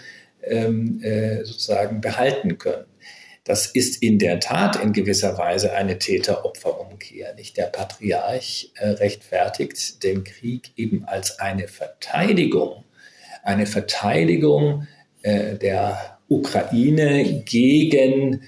ähm, 0.43 1.03
äh, 1.03 1.45
sozusagen 1.45 2.01
behalten 2.01 2.57
können. 2.59 2.87
Das 3.43 3.67
ist 3.67 4.01
in 4.01 4.19
der 4.21 4.39
Tat 4.39 4.77
in 4.77 4.93
gewisser 4.93 5.37
Weise 5.37 5.73
eine 5.75 5.99
Täter-Opfer-Umkehr. 5.99 7.35
Nicht 7.35 7.57
der 7.57 7.65
Patriarch 7.65 8.71
äh, 8.77 8.91
rechtfertigt 8.91 10.03
den 10.05 10.23
Krieg 10.23 10.71
eben 10.77 11.05
als 11.05 11.41
eine 11.41 11.67
Verteidigung, 11.67 12.85
eine 13.43 13.67
Verteidigung 13.67 14.87
äh, 15.23 15.57
der 15.57 16.19
Ukraine 16.29 17.43
gegen 17.45 18.43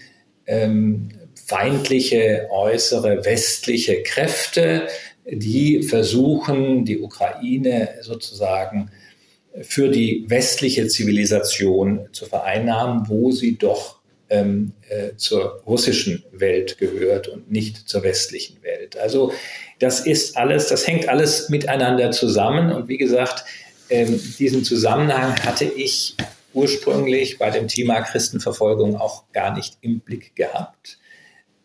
ähm, 0.47 1.09
feindliche 1.47 2.49
äußere 2.51 3.25
westliche 3.25 4.03
Kräfte, 4.03 4.89
die 5.25 5.83
versuchen, 5.83 6.85
die 6.85 6.99
Ukraine 7.01 7.95
sozusagen 8.01 8.91
für 9.63 9.89
die 9.89 10.25
westliche 10.29 10.89
Zivilisation 10.89 12.09
zu 12.13 12.27
vereinnahmen, 12.27 13.09
wo 13.09 13.31
sie 13.31 13.57
doch 13.57 13.97
ähm, 14.29 14.73
äh, 14.89 15.17
zur 15.17 15.63
russischen 15.67 16.25
Welt 16.33 16.79
gehört 16.79 17.29
und 17.29 17.51
nicht 17.51 17.89
zur 17.89 18.03
westlichen 18.03 18.63
Welt. 18.63 18.97
Also 18.99 19.33
das 19.79 20.01
ist 20.01 20.37
alles, 20.37 20.69
das 20.69 20.87
hängt 20.87 21.09
alles 21.09 21.49
miteinander 21.49 22.11
zusammen. 22.11 22.73
Und 22.73 22.89
wie 22.89 22.99
gesagt, 22.99 23.45
ähm, 23.89 24.21
diesen 24.39 24.65
Zusammenhang 24.65 25.37
hatte 25.45 25.65
ich 25.65 26.17
ursprünglich 26.53 27.39
bei 27.39 27.51
dem 27.51 27.69
Thema 27.69 28.01
Christenverfolgung 28.01 28.97
auch 28.97 29.31
gar 29.33 29.55
nicht 29.55 29.79
im 29.81 30.01
Blick 30.01 30.35
gehabt. 30.35 30.99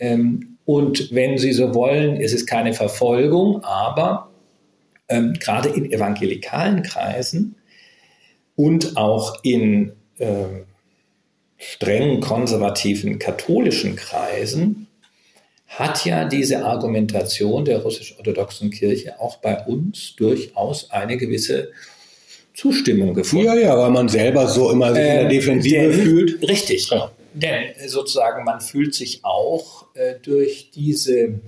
Ähm, 0.01 0.57
und 0.65 1.13
wenn 1.13 1.37
Sie 1.37 1.53
so 1.53 1.73
wollen, 1.73 2.17
ist 2.17 2.33
es 2.33 2.45
keine 2.45 2.73
Verfolgung, 2.73 3.63
aber 3.63 4.29
ähm, 5.09 5.33
gerade 5.39 5.69
in 5.69 5.91
evangelikalen 5.91 6.81
Kreisen 6.83 7.55
und 8.55 8.97
auch 8.97 9.39
in 9.43 9.93
ähm, 10.19 10.63
streng 11.57 12.19
konservativen 12.21 13.19
katholischen 13.19 13.95
Kreisen 13.95 14.87
hat 15.67 16.03
ja 16.05 16.25
diese 16.25 16.65
Argumentation 16.65 17.63
der 17.63 17.79
russisch-orthodoxen 17.83 18.71
Kirche 18.71 19.19
auch 19.21 19.37
bei 19.37 19.63
uns 19.65 20.15
durchaus 20.17 20.89
eine 20.91 21.15
gewisse 21.17 21.69
Zustimmung 22.53 23.13
gefunden. 23.13 23.45
Ja, 23.45 23.55
ja, 23.55 23.77
weil 23.77 23.91
man 23.91 24.09
selber 24.09 24.47
so 24.47 24.69
immer 24.71 24.89
sich 24.93 25.03
in 25.03 25.09
der 25.09 25.21
Ähm, 25.23 25.29
Defensive 25.29 25.75
denn- 25.75 25.93
fühlt. 25.93 26.49
Richtig. 26.49 26.89
Ja. 26.89 27.11
Denn 27.33 27.75
äh, 27.75 27.87
sozusagen 27.87 28.43
man 28.43 28.61
fühlt 28.61 28.93
sich 28.93 29.23
auch 29.23 29.87
äh, 29.95 30.15
durch 30.21 30.71
diese 30.71 31.39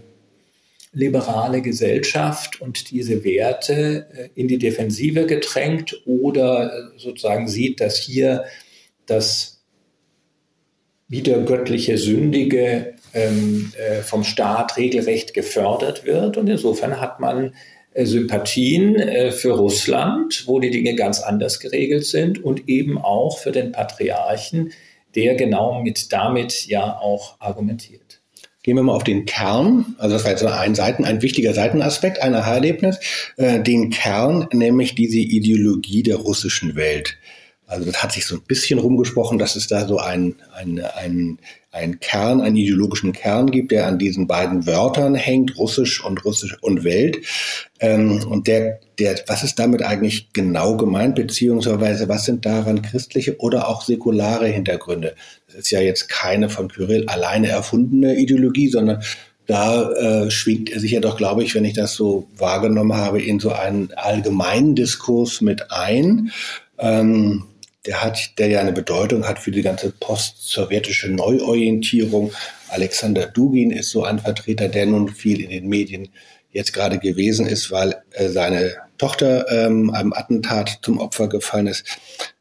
liberale 0.93 1.61
Gesellschaft 1.61 2.61
und 2.61 2.91
diese 2.91 3.23
Werte 3.23 4.07
äh, 4.13 4.29
in 4.39 4.47
die 4.47 4.59
Defensive 4.59 5.25
gedrängt 5.25 6.01
oder 6.05 6.71
äh, 6.71 6.99
sozusagen 6.99 7.47
sieht, 7.47 7.81
dass 7.81 7.97
hier 7.97 8.45
das 9.07 9.63
wiedergöttliche 11.07 11.97
Sündige 11.97 12.93
ähm, 13.13 13.73
äh, 13.77 14.01
vom 14.01 14.23
Staat 14.23 14.77
regelrecht 14.77 15.33
gefördert 15.33 16.05
wird. 16.05 16.37
Und 16.37 16.47
insofern 16.47 17.01
hat 17.01 17.19
man 17.19 17.53
äh, 17.93 18.05
Sympathien 18.05 19.31
für 19.31 19.51
Russland, 19.51 20.43
wo 20.47 20.59
die 20.59 20.71
Dinge 20.71 20.95
ganz 20.95 21.21
anders 21.21 21.59
geregelt 21.59 22.05
sind 22.05 22.43
und 22.43 22.69
eben 22.69 22.97
auch 22.97 23.39
für 23.39 23.51
den 23.51 23.71
Patriarchen, 23.71 24.71
der 25.15 25.35
genau 25.35 25.81
mit 25.81 26.11
damit 26.11 26.65
ja 26.67 26.97
auch 26.97 27.39
argumentiert. 27.39 28.21
Gehen 28.63 28.77
wir 28.77 28.83
mal 28.83 28.95
auf 28.95 29.03
den 29.03 29.25
Kern, 29.25 29.95
also 29.97 30.15
das 30.15 30.23
war 30.23 30.31
jetzt 30.31 30.45
ein 30.45 30.73
Seiten, 30.73 31.03
ein 31.03 31.21
wichtiger 31.21 31.53
Seitenaspekt 31.53 32.21
einer 32.21 32.39
Erlebnis, 32.39 32.97
äh, 33.35 33.61
den 33.61 33.89
Kern, 33.89 34.47
nämlich 34.53 34.95
diese 34.95 35.19
Ideologie 35.19 36.01
der 36.01 36.15
russischen 36.15 36.75
Welt. 36.75 37.17
Also 37.73 37.85
das 37.85 38.03
hat 38.03 38.11
sich 38.11 38.25
so 38.25 38.35
ein 38.35 38.43
bisschen 38.47 38.79
rumgesprochen, 38.79 39.39
dass 39.39 39.55
es 39.55 39.67
da 39.67 39.87
so 39.87 39.97
ein, 39.97 40.35
ein, 40.55 40.79
ein, 40.79 41.39
ein 41.71 41.99
Kern, 41.99 42.39
einen 42.39 42.55
ideologischen 42.55 43.13
Kern 43.13 43.49
gibt, 43.49 43.71
der 43.71 43.87
an 43.87 43.97
diesen 43.97 44.27
beiden 44.27 44.67
Wörtern 44.67 45.15
hängt, 45.15 45.57
Russisch 45.57 46.03
und 46.05 46.23
Russisch 46.23 46.55
und 46.61 46.83
Welt. 46.83 47.17
Ähm, 47.79 48.23
und 48.29 48.45
der, 48.47 48.79
der, 48.99 49.15
was 49.25 49.43
ist 49.43 49.57
damit 49.57 49.81
eigentlich 49.81 50.31
genau 50.33 50.77
gemeint, 50.77 51.15
beziehungsweise 51.15 52.07
was 52.07 52.25
sind 52.25 52.45
daran 52.45 52.83
christliche 52.83 53.37
oder 53.39 53.67
auch 53.67 53.83
säkulare 53.83 54.47
Hintergründe? 54.47 55.15
Das 55.47 55.55
ist 55.55 55.71
ja 55.71 55.81
jetzt 55.81 56.09
keine 56.09 56.49
von 56.49 56.67
Kyrill 56.67 57.07
alleine 57.07 57.47
erfundene 57.47 58.15
Ideologie, 58.15 58.69
sondern 58.69 59.01
da 59.47 59.91
äh, 59.93 60.31
schwingt 60.31 60.69
er 60.69 60.79
sich 60.79 60.91
ja 60.91 60.99
doch, 60.99 61.17
glaube 61.17 61.43
ich, 61.43 61.55
wenn 61.55 61.65
ich 61.65 61.73
das 61.73 61.95
so 61.95 62.27
wahrgenommen 62.37 62.95
habe, 62.95 63.21
in 63.21 63.39
so 63.39 63.51
einen 63.51 63.91
allgemeinen 63.95 64.75
Diskurs 64.75 65.41
mit 65.41 65.71
ein. 65.71 66.31
Ähm, 66.77 67.45
der 67.85 68.03
hat, 68.03 68.37
der 68.37 68.47
ja 68.47 68.59
eine 68.59 68.71
Bedeutung 68.71 69.27
hat 69.27 69.39
für 69.39 69.51
die 69.51 69.61
ganze 69.61 69.91
post-sowjetische 69.91 71.09
Neuorientierung. 71.09 72.31
Alexander 72.69 73.27
Dugin 73.27 73.71
ist 73.71 73.89
so 73.89 74.03
ein 74.03 74.19
Vertreter, 74.19 74.69
der 74.69 74.85
nun 74.85 75.09
viel 75.09 75.41
in 75.41 75.49
den 75.49 75.67
Medien 75.67 76.09
jetzt 76.51 76.73
gerade 76.73 76.99
gewesen 76.99 77.45
ist, 77.47 77.71
weil 77.71 77.95
äh, 78.11 78.29
seine 78.29 78.73
Tochter 78.97 79.45
ähm, 79.51 79.89
einem 79.89 80.13
Attentat 80.13 80.79
zum 80.81 80.99
Opfer 80.99 81.27
gefallen 81.27 81.67
ist. 81.67 81.83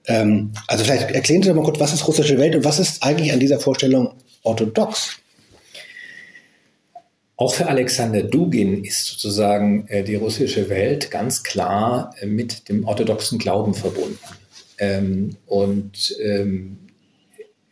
Ähm, 0.06 0.52
also 0.68 0.84
vielleicht 0.84 1.10
erklären 1.10 1.42
Sie 1.42 1.48
doch 1.48 1.56
mal 1.56 1.64
kurz, 1.64 1.80
was 1.80 1.92
ist 1.92 2.06
russische 2.06 2.38
Welt 2.38 2.54
und 2.54 2.64
was 2.64 2.78
ist 2.78 3.02
eigentlich 3.02 3.32
an 3.32 3.40
dieser 3.40 3.58
Vorstellung 3.58 4.14
orthodox? 4.42 5.16
Auch 7.36 7.54
für 7.54 7.66
Alexander 7.66 8.22
Dugin 8.22 8.84
ist 8.84 9.06
sozusagen 9.06 9.88
äh, 9.88 10.04
die 10.04 10.14
russische 10.14 10.68
Welt 10.68 11.10
ganz 11.10 11.42
klar 11.42 12.14
äh, 12.20 12.26
mit 12.26 12.68
dem 12.68 12.84
orthodoxen 12.84 13.38
Glauben 13.38 13.74
verbunden. 13.74 14.18
Ähm, 14.78 15.36
und 15.46 16.16
ähm, 16.20 16.78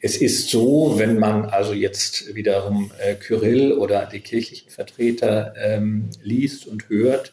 es 0.01 0.17
ist 0.17 0.49
so, 0.49 0.95
wenn 0.99 1.19
man 1.19 1.45
also 1.47 1.75
jetzt 1.75 2.35
wiederum 2.35 2.91
äh, 2.99 3.15
Kyrill 3.15 3.73
oder 3.73 4.07
die 4.07 4.21
kirchlichen 4.21 4.71
Vertreter 4.71 5.55
ähm, 5.59 6.09
liest 6.23 6.67
und 6.67 6.89
hört, 6.89 7.33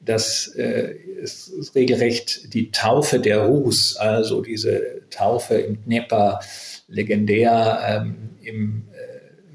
dass 0.00 0.48
äh, 0.48 0.94
es 1.22 1.72
regelrecht 1.74 2.52
die 2.54 2.70
Taufe 2.70 3.20
der 3.20 3.42
Rus, 3.42 3.96
also 3.96 4.40
diese 4.40 5.02
Taufe 5.10 5.54
im 5.54 5.84
Dnepr, 5.84 6.40
legendär 6.88 7.80
ähm, 7.86 8.30
im 8.42 8.84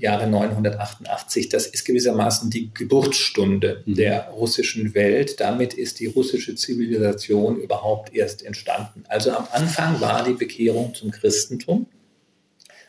Jahre 0.06 0.28
988, 0.28 1.50
das 1.50 1.66
ist 1.66 1.84
gewissermaßen 1.86 2.50
die 2.50 2.72
Geburtsstunde 2.74 3.84
Mhm. 3.86 3.96
der 3.96 4.30
russischen 4.30 4.94
Welt. 4.94 5.40
Damit 5.40 5.74
ist 5.74 6.00
die 6.00 6.06
russische 6.06 6.56
Zivilisation 6.56 7.58
überhaupt 7.58 8.16
erst 8.16 8.46
entstanden. 8.46 9.04
Also 9.08 9.32
am 9.32 9.48
Anfang 9.52 10.00
war 10.02 10.24
die 10.24 10.34
Bekehrung 10.34 10.94
zum 10.94 11.12
Christentum. 11.12 11.88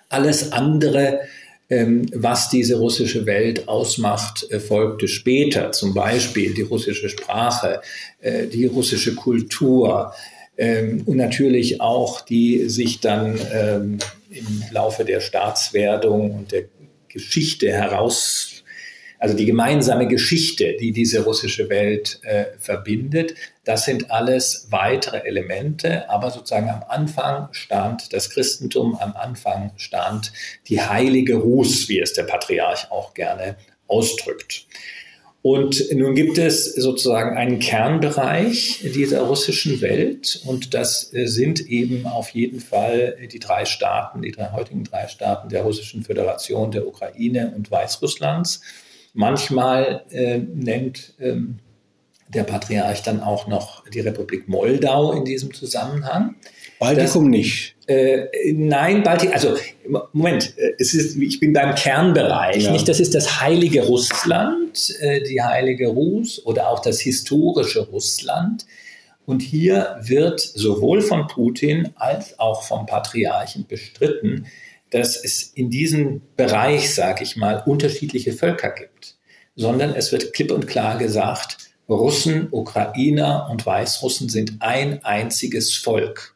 Alles 0.09 0.52
andere, 0.52 1.20
ähm, 1.68 2.07
was 2.14 2.48
diese 2.50 2.76
russische 2.76 3.26
Welt 3.26 3.66
ausmacht, 3.66 4.46
äh, 4.50 4.61
folgte 4.61 5.09
später. 5.09 5.72
Zum 5.72 5.94
Beispiel 5.94 6.55
die 6.55 6.62
russische 6.62 7.09
Sprache, 7.09 7.81
äh, 8.20 8.46
die 8.46 8.66
russische 8.66 9.14
Kultur 9.14 10.12
ähm, 10.59 11.02
und 11.07 11.16
natürlich 11.16 11.81
auch 11.81 12.20
die 12.20 12.68
sich 12.68 13.00
dann 13.00 13.38
ähm, 13.52 13.98
im 14.31 14.62
Laufe 14.70 15.05
der 15.05 15.20
Staatswerdung 15.20 16.31
und 16.33 16.52
der 16.52 16.64
Geschichte 17.16 17.72
heraus 17.72 18.57
also 19.18 19.35
die 19.35 19.46
gemeinsame 19.46 20.09
Geschichte, 20.09 20.76
die 20.79 20.92
diese 20.92 21.24
russische 21.24 21.68
Welt 21.68 22.20
äh, 22.22 22.46
verbindet, 22.59 23.35
das 23.64 23.85
sind 23.85 24.11
alles 24.11 24.68
weitere 24.70 25.18
Elemente. 25.26 26.09
Aber 26.11 26.31
sozusagen 26.31 26.68
am 26.68 26.85
Anfang 26.88 27.48
stand 27.52 28.12
das 28.12 28.31
Christentum, 28.31 28.96
am 28.96 29.16
Anfang 29.16 29.72
stand 29.76 30.33
die 30.68 30.83
heilige 30.83 31.37
Rus, 31.37 31.88
wie 31.88 32.00
es 32.00 32.12
der 32.12 32.24
Patriarch 32.24 32.90
auch 32.90 33.14
gerne 33.14 33.57
ausdrückt. 33.88 34.66
Und 35.49 35.93
nun 35.95 36.17
gibt 36.17 36.39
es 36.39 36.75
sozusagen 36.75 37.37
einen 37.37 37.61
Kernbereich 37.61 38.81
dieser 38.93 39.21
russischen 39.21 39.81
Welt 39.81 40.43
und 40.45 40.75
das 40.75 41.15
äh, 41.15 41.27
sind 41.27 41.61
eben 41.69 42.05
auf 42.05 42.31
jeden 42.31 42.59
Fall 42.59 43.17
die 43.31 43.39
drei 43.39 43.65
Staaten, 43.65 44.23
die 44.23 44.33
drei 44.33 44.51
heutigen 44.51 44.83
drei 44.83 45.07
Staaten 45.07 45.49
der 45.49 45.63
Russischen 45.63 46.03
Föderation, 46.03 46.73
der 46.73 46.85
Ukraine 46.85 47.53
und 47.55 47.71
Weißrusslands. 47.71 48.61
Manchmal 49.15 50.03
äh, 50.11 50.39
nennt 50.39 51.15
ähm, 51.21 51.61
der 52.27 52.43
Patriarch 52.43 53.05
dann 53.05 53.21
auch 53.21 53.47
noch 53.47 53.89
die 53.89 54.01
Republik 54.01 54.49
Moldau 54.49 55.13
in 55.13 55.25
diesem 55.25 55.55
Zusammenhang. 55.55 56.35
Baltikum 56.81 57.31
nicht. 57.31 57.76
Äh, 57.87 58.53
nein, 58.53 59.03
Baltikum, 59.03 59.35
also 59.35 59.57
Moment, 60.12 60.55
äh, 60.59 60.72
es 60.79 60.92
ist, 60.92 61.16
ich 61.16 61.38
bin 61.38 61.53
beim 61.53 61.75
Kernbereich, 61.75 62.64
Ja. 62.64 62.72
nicht? 62.72 62.88
Das 62.88 62.99
ist 62.99 63.14
das 63.14 63.40
heilige 63.40 63.85
Russland, 63.85 64.94
äh, 65.01 65.22
die 65.22 65.40
heilige 65.40 65.88
Rus 65.88 66.44
oder 66.44 66.68
auch 66.68 66.81
das 66.81 67.01
historische 67.01 67.81
Russland. 67.87 68.66
Und 69.25 69.40
hier 69.40 69.99
wird 70.01 70.40
sowohl 70.40 71.01
von 71.01 71.27
Putin 71.27 71.90
als 71.96 72.38
auch 72.38 72.62
vom 72.62 72.87
Patriarchen 72.87 73.66
bestritten, 73.66 74.46
dass 74.90 75.22
es 75.22 75.42
in 75.42 75.68
diesem 75.70 76.22
Bereich, 76.37 76.94
sage 76.94 77.25
ich 77.25 77.37
mal, 77.37 77.62
unterschiedliche 77.66 78.33
Völker 78.33 78.70
gibt, 78.70 79.16
sondern 79.57 79.94
es 79.94 80.12
wird 80.12 80.33
klipp 80.33 80.53
und 80.53 80.66
klar 80.66 80.99
gesagt, 80.99 81.59
Russen, 81.88 82.49
Ukrainer 82.51 83.49
und 83.51 83.64
Weißrussen 83.64 84.29
sind 84.29 84.55
ein 84.61 85.05
einziges 85.05 85.75
Volk. 85.75 86.36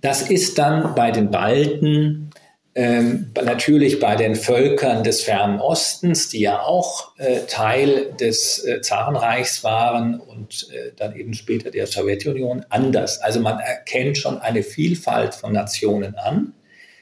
Das 0.00 0.22
ist 0.22 0.58
dann 0.58 0.94
bei 0.94 1.10
den 1.10 1.30
Balten, 1.30 2.30
ähm, 2.74 3.32
natürlich 3.34 3.98
bei 3.98 4.14
den 4.14 4.36
Völkern 4.36 5.02
des 5.02 5.22
Fernen 5.22 5.58
Ostens, 5.60 6.28
die 6.28 6.40
ja 6.40 6.60
auch 6.60 7.16
äh, 7.18 7.40
Teil 7.48 8.12
des 8.20 8.64
äh, 8.64 8.80
Zarenreichs 8.80 9.64
waren 9.64 10.20
und 10.20 10.68
äh, 10.72 10.92
dann 10.96 11.16
eben 11.16 11.34
später 11.34 11.72
der 11.72 11.88
Sowjetunion, 11.88 12.64
anders. 12.68 13.20
Also 13.20 13.40
man 13.40 13.58
erkennt 13.58 14.16
schon 14.16 14.38
eine 14.38 14.62
Vielfalt 14.62 15.34
von 15.34 15.52
Nationen 15.52 16.14
an. 16.14 16.52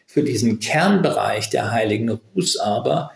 Für 0.07 0.23
diesen 0.23 0.61
Kernbereich 0.61 1.51
der 1.51 1.73
Heiligen 1.73 2.09
Rus 2.35 2.57
aber 2.57 3.11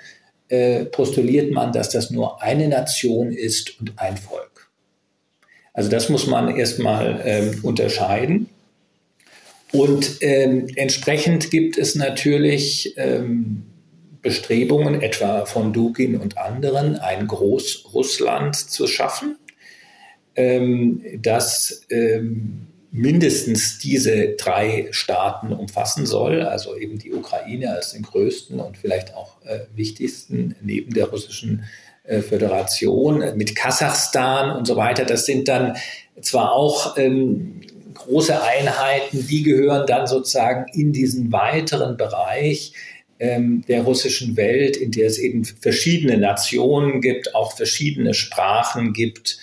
äh, 0.50 0.84
postuliert 0.84 1.52
man, 1.52 1.72
dass 1.72 1.88
das 1.88 2.10
nur 2.10 2.42
eine 2.42 2.68
Nation 2.68 3.32
ist 3.32 3.80
und 3.80 3.94
ein 3.96 4.18
Volk. 4.18 4.68
Also 5.72 5.88
das 5.88 6.10
muss 6.10 6.26
man 6.26 6.54
erstmal 6.54 7.22
ähm, 7.24 7.60
unterscheiden. 7.62 8.50
Und 9.72 10.18
ähm, 10.20 10.66
entsprechend 10.74 11.50
gibt 11.50 11.78
es 11.78 11.94
natürlich 11.94 12.94
ähm, 12.96 13.62
Bestrebungen, 14.22 15.00
etwa 15.00 15.46
von 15.46 15.72
Dugin 15.72 16.18
und 16.18 16.38
anderen, 16.38 16.96
ein 16.96 17.26
Großrussland 17.26 18.56
zu 18.56 18.86
schaffen, 18.86 19.38
ähm, 20.34 21.02
das 21.22 21.82
ähm, 21.90 22.66
mindestens 22.90 23.78
diese 23.78 24.30
drei 24.30 24.88
Staaten 24.90 25.52
umfassen 25.52 26.06
soll, 26.06 26.42
also 26.42 26.76
eben 26.76 26.98
die 26.98 27.12
Ukraine 27.12 27.72
als 27.72 27.92
den 27.92 28.02
größten 28.02 28.58
und 28.58 28.76
vielleicht 28.76 29.14
auch 29.14 29.40
äh, 29.44 29.60
wichtigsten 29.74 30.56
neben 30.60 30.92
der 30.92 31.06
russischen 31.06 31.64
äh, 32.02 32.20
Föderation 32.20 33.36
mit 33.36 33.54
Kasachstan 33.54 34.56
und 34.56 34.66
so 34.66 34.76
weiter. 34.76 35.04
Das 35.04 35.24
sind 35.24 35.46
dann 35.46 35.76
zwar 36.20 36.52
auch 36.52 36.98
ähm, 36.98 37.60
große 38.04 38.42
Einheiten, 38.42 39.26
die 39.26 39.42
gehören 39.42 39.86
dann 39.86 40.06
sozusagen 40.06 40.66
in 40.72 40.92
diesen 40.92 41.32
weiteren 41.32 41.96
Bereich 41.96 42.72
ähm, 43.18 43.62
der 43.68 43.82
russischen 43.82 44.36
Welt, 44.36 44.76
in 44.76 44.90
der 44.90 45.06
es 45.06 45.18
eben 45.18 45.44
verschiedene 45.44 46.18
Nationen 46.18 47.00
gibt, 47.00 47.34
auch 47.34 47.56
verschiedene 47.56 48.14
Sprachen 48.14 48.92
gibt 48.92 49.38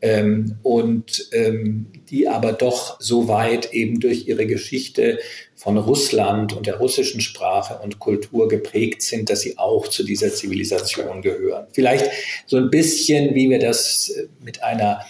ähm, 0.00 0.58
und 0.62 1.28
ähm, 1.32 1.86
die 2.08 2.28
aber 2.28 2.52
doch 2.52 3.00
so 3.00 3.28
weit 3.28 3.72
eben 3.72 3.98
durch 3.98 4.28
ihre 4.28 4.46
Geschichte 4.46 5.18
von 5.56 5.78
Russland 5.78 6.52
und 6.52 6.66
der 6.66 6.76
russischen 6.76 7.20
Sprache 7.20 7.80
und 7.82 7.98
Kultur 7.98 8.46
geprägt 8.46 9.02
sind, 9.02 9.30
dass 9.30 9.40
sie 9.40 9.58
auch 9.58 9.88
zu 9.88 10.04
dieser 10.04 10.32
Zivilisation 10.32 11.22
gehören. 11.22 11.66
Vielleicht 11.72 12.06
so 12.46 12.58
ein 12.58 12.70
bisschen, 12.70 13.34
wie 13.34 13.50
wir 13.50 13.58
das 13.58 14.10
äh, 14.10 14.28
mit 14.44 14.62
einer 14.62 15.04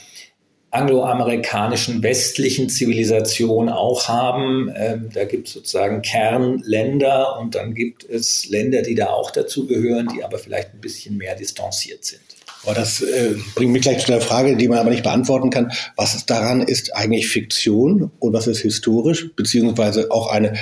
angloamerikanischen 0.76 2.02
westlichen 2.02 2.68
Zivilisation 2.68 3.68
auch 3.68 4.08
haben. 4.08 4.70
Ähm, 4.76 5.08
da 5.12 5.24
gibt 5.24 5.48
es 5.48 5.54
sozusagen 5.54 6.02
Kernländer 6.02 7.38
und 7.38 7.54
dann 7.54 7.74
gibt 7.74 8.04
es 8.04 8.48
Länder, 8.48 8.82
die 8.82 8.94
da 8.94 9.06
auch 9.06 9.30
dazugehören, 9.30 10.08
die 10.14 10.22
aber 10.22 10.38
vielleicht 10.38 10.74
ein 10.74 10.80
bisschen 10.80 11.16
mehr 11.16 11.34
distanziert 11.34 12.04
sind. 12.04 12.20
Aber 12.64 12.74
das 12.74 13.00
äh, 13.00 13.36
bringt 13.54 13.72
mich 13.72 13.82
gleich 13.82 14.00
zu 14.00 14.08
der 14.08 14.20
Frage, 14.20 14.56
die 14.56 14.66
man 14.66 14.78
aber 14.78 14.90
nicht 14.90 15.04
beantworten 15.04 15.50
kann. 15.50 15.72
Was 15.94 16.14
ist 16.14 16.28
daran 16.28 16.62
ist 16.62 16.94
eigentlich 16.96 17.28
Fiktion 17.28 18.10
und 18.18 18.32
was 18.32 18.48
ist 18.48 18.60
historisch, 18.60 19.30
beziehungsweise 19.36 20.10
auch 20.10 20.28
eine 20.28 20.54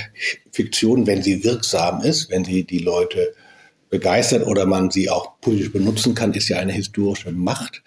Fiktion, 0.53 1.07
wenn 1.07 1.23
sie 1.23 1.43
wirksam 1.45 2.03
ist, 2.03 2.31
wenn 2.31 2.45
sie 2.45 2.65
die 2.65 2.81
Leute 2.81 3.35
begeistert 3.89 4.47
oder 4.47 4.67
man 4.67 4.91
sie 4.91 5.09
auch 5.09 5.41
politisch 5.41 5.73
benutzen 5.73 6.15
kann, 6.15 6.35
ist 6.35 6.49
ja 6.49 6.59
eine 6.59 6.73
historische 6.73 7.33
Macht. 7.33 7.83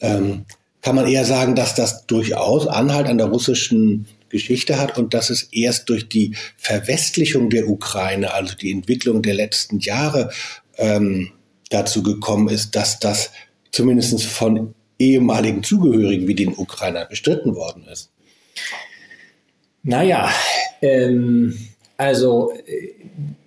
Ähm, 0.00 0.44
kann 0.82 0.96
man 0.96 1.06
eher 1.06 1.24
sagen, 1.24 1.54
dass 1.54 1.74
das 1.74 2.06
durchaus 2.06 2.66
Anhalt 2.66 3.06
an 3.06 3.18
der 3.18 3.28
russischen 3.28 4.06
Geschichte 4.28 4.78
hat 4.78 4.98
und 4.98 5.14
dass 5.14 5.30
es 5.30 5.44
erst 5.52 5.88
durch 5.88 6.08
die 6.08 6.34
Verwestlichung 6.56 7.50
der 7.50 7.68
Ukraine, 7.68 8.34
also 8.34 8.56
die 8.56 8.72
Entwicklung 8.72 9.22
der 9.22 9.34
letzten 9.34 9.78
Jahre, 9.78 10.30
ähm, 10.76 11.30
dazu 11.70 12.02
gekommen 12.02 12.48
ist, 12.48 12.74
dass 12.74 12.98
das 12.98 13.30
zumindest 13.70 14.22
von 14.24 14.74
ehemaligen 14.98 15.62
Zugehörigen 15.62 16.28
wie 16.28 16.34
den 16.34 16.54
Ukrainern 16.54 17.08
bestritten 17.08 17.54
worden 17.54 17.86
ist. 17.90 18.10
Naja, 19.82 20.30
ähm, 20.80 21.58
also 21.96 22.52
äh, 22.66 22.94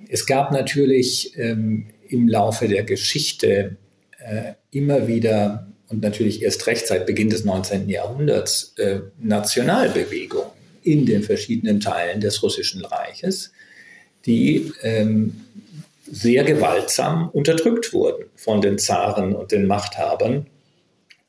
es 0.10 0.26
gab 0.26 0.52
natürlich 0.52 1.38
ähm, 1.38 1.88
im 2.08 2.28
Laufe 2.28 2.67
der 2.67 2.84
Geschichte 2.84 3.78
äh, 4.19 4.54
immer 4.71 5.08
wieder 5.08 5.67
und 5.89 6.02
natürlich 6.02 6.41
erst 6.41 6.65
recht 6.67 6.88
seit 6.88 7.06
Beginn 7.06 7.30
des 7.30 7.45
19. 7.45 7.89
Jahrhunderts 7.89 8.74
äh, 8.78 9.02
Nationalbewegungen 9.19 10.50
in 10.84 11.06
den 11.06 11.24
verschiedenen 11.24 11.80
Teilen 11.80 12.21
des 12.21 12.41
Russischen 12.43 12.86
Reiches, 12.86 13.52
die 14.26 14.71
ähm, 14.82 15.41
sehr 16.12 16.43
gewaltsam 16.43 17.30
unterdrückt 17.30 17.93
wurden 17.93 18.26
von 18.36 18.62
den 18.62 18.78
Zaren 18.78 19.36
und 19.36 19.52
den 19.52 19.65
Machthabern. 19.65 20.48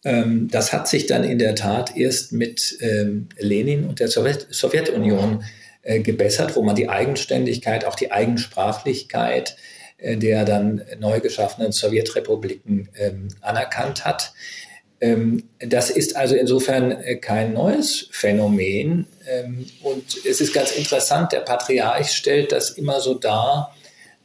Ähm, 0.04 0.48
das 0.50 0.72
hat 0.72 0.88
sich 0.88 1.06
dann 1.06 1.24
in 1.24 1.38
der 1.38 1.54
Tat 1.54 1.96
erst 1.96 2.32
mit 2.32 2.76
ähm, 2.80 3.28
Lenin 3.38 3.84
und 3.84 4.00
der 4.00 4.08
Sowjet 4.08 4.46
Sowjetunion 4.50 5.44
äh, 5.82 6.00
gebessert, 6.00 6.56
wo 6.56 6.62
man 6.62 6.76
die 6.76 6.88
Eigenständigkeit, 6.88 7.84
auch 7.84 7.94
die 7.94 8.12
Eigensprachlichkeit 8.12 9.56
der 9.98 10.44
dann 10.44 10.82
neu 10.98 11.20
geschaffenen 11.20 11.72
Sowjetrepubliken 11.72 12.88
ähm, 12.98 13.28
anerkannt 13.40 14.04
hat. 14.04 14.32
Ähm, 15.00 15.44
das 15.58 15.90
ist 15.90 16.16
also 16.16 16.34
insofern 16.34 16.90
äh, 16.90 17.16
kein 17.16 17.52
neues 17.52 18.08
Phänomen. 18.10 19.06
Ähm, 19.28 19.66
und 19.82 20.24
es 20.24 20.40
ist 20.40 20.54
ganz 20.54 20.72
interessant, 20.72 21.32
der 21.32 21.40
Patriarch 21.40 22.10
stellt 22.10 22.52
das 22.52 22.70
immer 22.70 23.00
so 23.00 23.14
dar, 23.14 23.74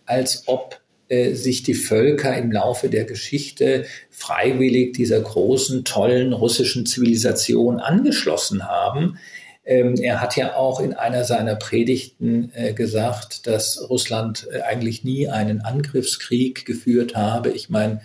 als 0.06 0.44
ob 0.48 0.80
äh, 1.10 1.34
sich 1.34 1.64
die 1.64 1.74
Völker 1.74 2.38
im 2.38 2.52
Laufe 2.52 2.90
der 2.90 3.04
Geschichte 3.04 3.86
freiwillig 4.10 4.94
dieser 4.94 5.20
großen, 5.20 5.84
tollen 5.84 6.32
russischen 6.32 6.86
Zivilisation 6.86 7.80
angeschlossen 7.80 8.68
haben. 8.68 9.18
Ähm, 9.64 9.96
er 9.96 10.22
hat 10.22 10.36
ja 10.36 10.56
auch 10.56 10.80
in 10.80 10.94
einer 10.94 11.24
seiner 11.24 11.56
Predigten 11.56 12.52
äh, 12.56 12.74
gesagt, 12.74 13.46
dass 13.48 13.90
Russland 13.90 14.48
äh, 14.52 14.62
eigentlich 14.62 15.04
nie 15.04 15.30
einen 15.30 15.62
Angriffskrieg 15.62 16.66
geführt 16.66 17.16
habe. 17.16 17.50
Ich 17.50 17.70
meine, 17.70 18.02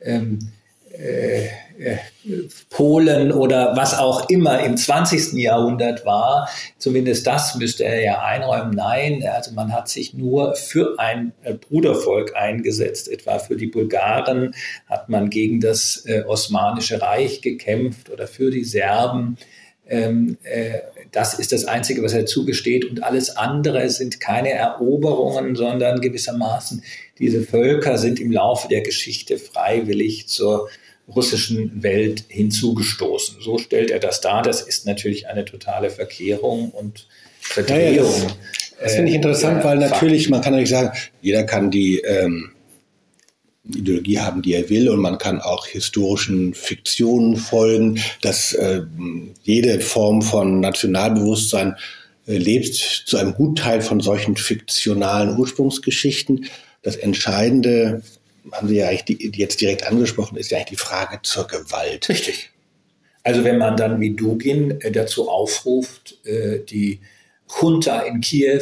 ähm, 0.00 0.50
äh, 0.98 1.46
äh, 1.78 1.98
Polen 2.70 3.30
oder 3.30 3.76
was 3.76 3.98
auch 3.98 4.30
immer 4.30 4.60
im 4.60 4.78
20. 4.78 5.34
Jahrhundert 5.34 6.06
war, 6.06 6.48
zumindest 6.78 7.26
das 7.26 7.54
müsste 7.56 7.84
er 7.84 8.02
ja 8.02 8.22
einräumen. 8.22 8.74
Nein, 8.74 9.22
also 9.30 9.52
man 9.52 9.74
hat 9.74 9.88
sich 9.88 10.14
nur 10.14 10.54
für 10.54 10.98
ein 10.98 11.32
äh, 11.42 11.52
Brudervolk 11.52 12.34
eingesetzt, 12.34 13.08
etwa 13.08 13.38
für 13.38 13.56
die 13.56 13.66
Bulgaren 13.66 14.54
hat 14.88 15.10
man 15.10 15.28
gegen 15.28 15.60
das 15.60 16.04
äh, 16.06 16.22
Osmanische 16.22 17.02
Reich 17.02 17.42
gekämpft 17.42 18.08
oder 18.08 18.26
für 18.26 18.50
die 18.50 18.64
Serben. 18.64 19.36
Ähm, 19.88 20.38
äh, 20.44 20.78
das 21.16 21.32
ist 21.32 21.50
das 21.50 21.64
Einzige, 21.64 22.02
was 22.02 22.12
er 22.12 22.26
zugesteht. 22.26 22.84
Und 22.84 23.02
alles 23.02 23.38
andere 23.38 23.88
sind 23.88 24.20
keine 24.20 24.50
Eroberungen, 24.50 25.56
sondern 25.56 26.02
gewissermaßen 26.02 26.82
diese 27.18 27.40
Völker 27.40 27.96
sind 27.96 28.20
im 28.20 28.30
Laufe 28.30 28.68
der 28.68 28.82
Geschichte 28.82 29.38
freiwillig 29.38 30.28
zur 30.28 30.68
russischen 31.08 31.82
Welt 31.82 32.24
hinzugestoßen. 32.28 33.36
So 33.40 33.56
stellt 33.56 33.90
er 33.90 33.98
das 33.98 34.20
dar. 34.20 34.42
Das 34.42 34.60
ist 34.60 34.84
natürlich 34.84 35.26
eine 35.26 35.46
totale 35.46 35.88
Verkehrung 35.88 36.70
und 36.70 37.06
Verdrehung. 37.40 38.12
Ja, 38.12 38.18
ja, 38.18 38.26
das, 38.26 38.72
das 38.82 38.94
finde 38.96 39.08
ich 39.08 39.14
äh, 39.14 39.16
interessant, 39.16 39.62
äh, 39.62 39.64
weil 39.64 39.78
natürlich, 39.78 40.28
man 40.28 40.42
kann 40.42 40.52
natürlich 40.52 40.68
sagen, 40.68 40.98
jeder 41.22 41.44
kann 41.44 41.70
die 41.70 42.00
ähm, 42.00 42.50
Ideologie 43.74 44.20
haben, 44.20 44.42
die 44.42 44.54
er 44.54 44.68
will, 44.70 44.88
und 44.88 45.00
man 45.00 45.18
kann 45.18 45.40
auch 45.40 45.66
historischen 45.66 46.54
Fiktionen 46.54 47.36
folgen, 47.36 48.00
dass 48.22 48.52
äh, 48.52 48.82
jede 49.42 49.80
Form 49.80 50.22
von 50.22 50.60
Nationalbewusstsein 50.60 51.76
äh, 52.26 52.36
lebt 52.36 52.74
zu 52.74 53.16
einem 53.16 53.34
Gutteil 53.34 53.80
von 53.80 54.00
solchen 54.00 54.36
fiktionalen 54.36 55.36
Ursprungsgeschichten. 55.36 56.46
Das 56.82 56.96
Entscheidende, 56.96 58.02
haben 58.52 58.68
Sie 58.68 58.76
ja 58.76 58.90
jetzt 58.90 59.60
direkt 59.60 59.86
angesprochen, 59.86 60.36
ist 60.36 60.50
ja 60.50 60.58
eigentlich 60.58 60.70
die 60.70 60.76
Frage 60.76 61.18
zur 61.22 61.48
Gewalt. 61.48 62.08
Richtig. 62.08 62.50
Also 63.24 63.42
wenn 63.42 63.58
man 63.58 63.76
dann 63.76 64.00
wie 64.00 64.14
Dugin 64.14 64.80
äh, 64.80 64.92
dazu 64.92 65.28
aufruft, 65.28 66.18
äh, 66.24 66.60
die 66.60 67.00
Junta 67.60 68.00
in 68.00 68.20
Kiew 68.20 68.60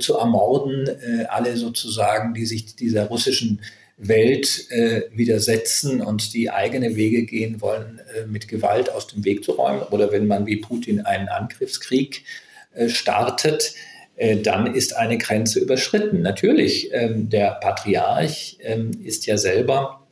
zu 0.00 0.16
ermorden, 0.16 0.88
alle 1.28 1.54
sozusagen, 1.58 2.32
die 2.32 2.46
sich 2.46 2.74
dieser 2.74 3.04
russischen 3.04 3.60
Welt 4.08 4.70
äh, 4.70 5.02
widersetzen 5.12 6.02
und 6.02 6.34
die 6.34 6.50
eigene 6.50 6.96
Wege 6.96 7.24
gehen 7.24 7.60
wollen, 7.60 8.00
äh, 8.16 8.26
mit 8.26 8.48
Gewalt 8.48 8.90
aus 8.90 9.06
dem 9.06 9.24
Weg 9.24 9.44
zu 9.44 9.52
räumen. 9.52 9.82
Oder 9.90 10.10
wenn 10.10 10.26
man 10.26 10.46
wie 10.46 10.56
Putin 10.56 11.00
einen 11.00 11.28
Angriffskrieg 11.28 12.24
äh, 12.74 12.88
startet, 12.88 13.74
äh, 14.16 14.38
dann 14.38 14.74
ist 14.74 14.96
eine 14.96 15.18
Grenze 15.18 15.60
überschritten. 15.60 16.20
Natürlich, 16.20 16.92
ähm, 16.92 17.28
der 17.28 17.52
Patriarch 17.60 18.58
ähm, 18.60 18.90
ist 19.04 19.26
ja 19.26 19.38
selber, 19.38 20.06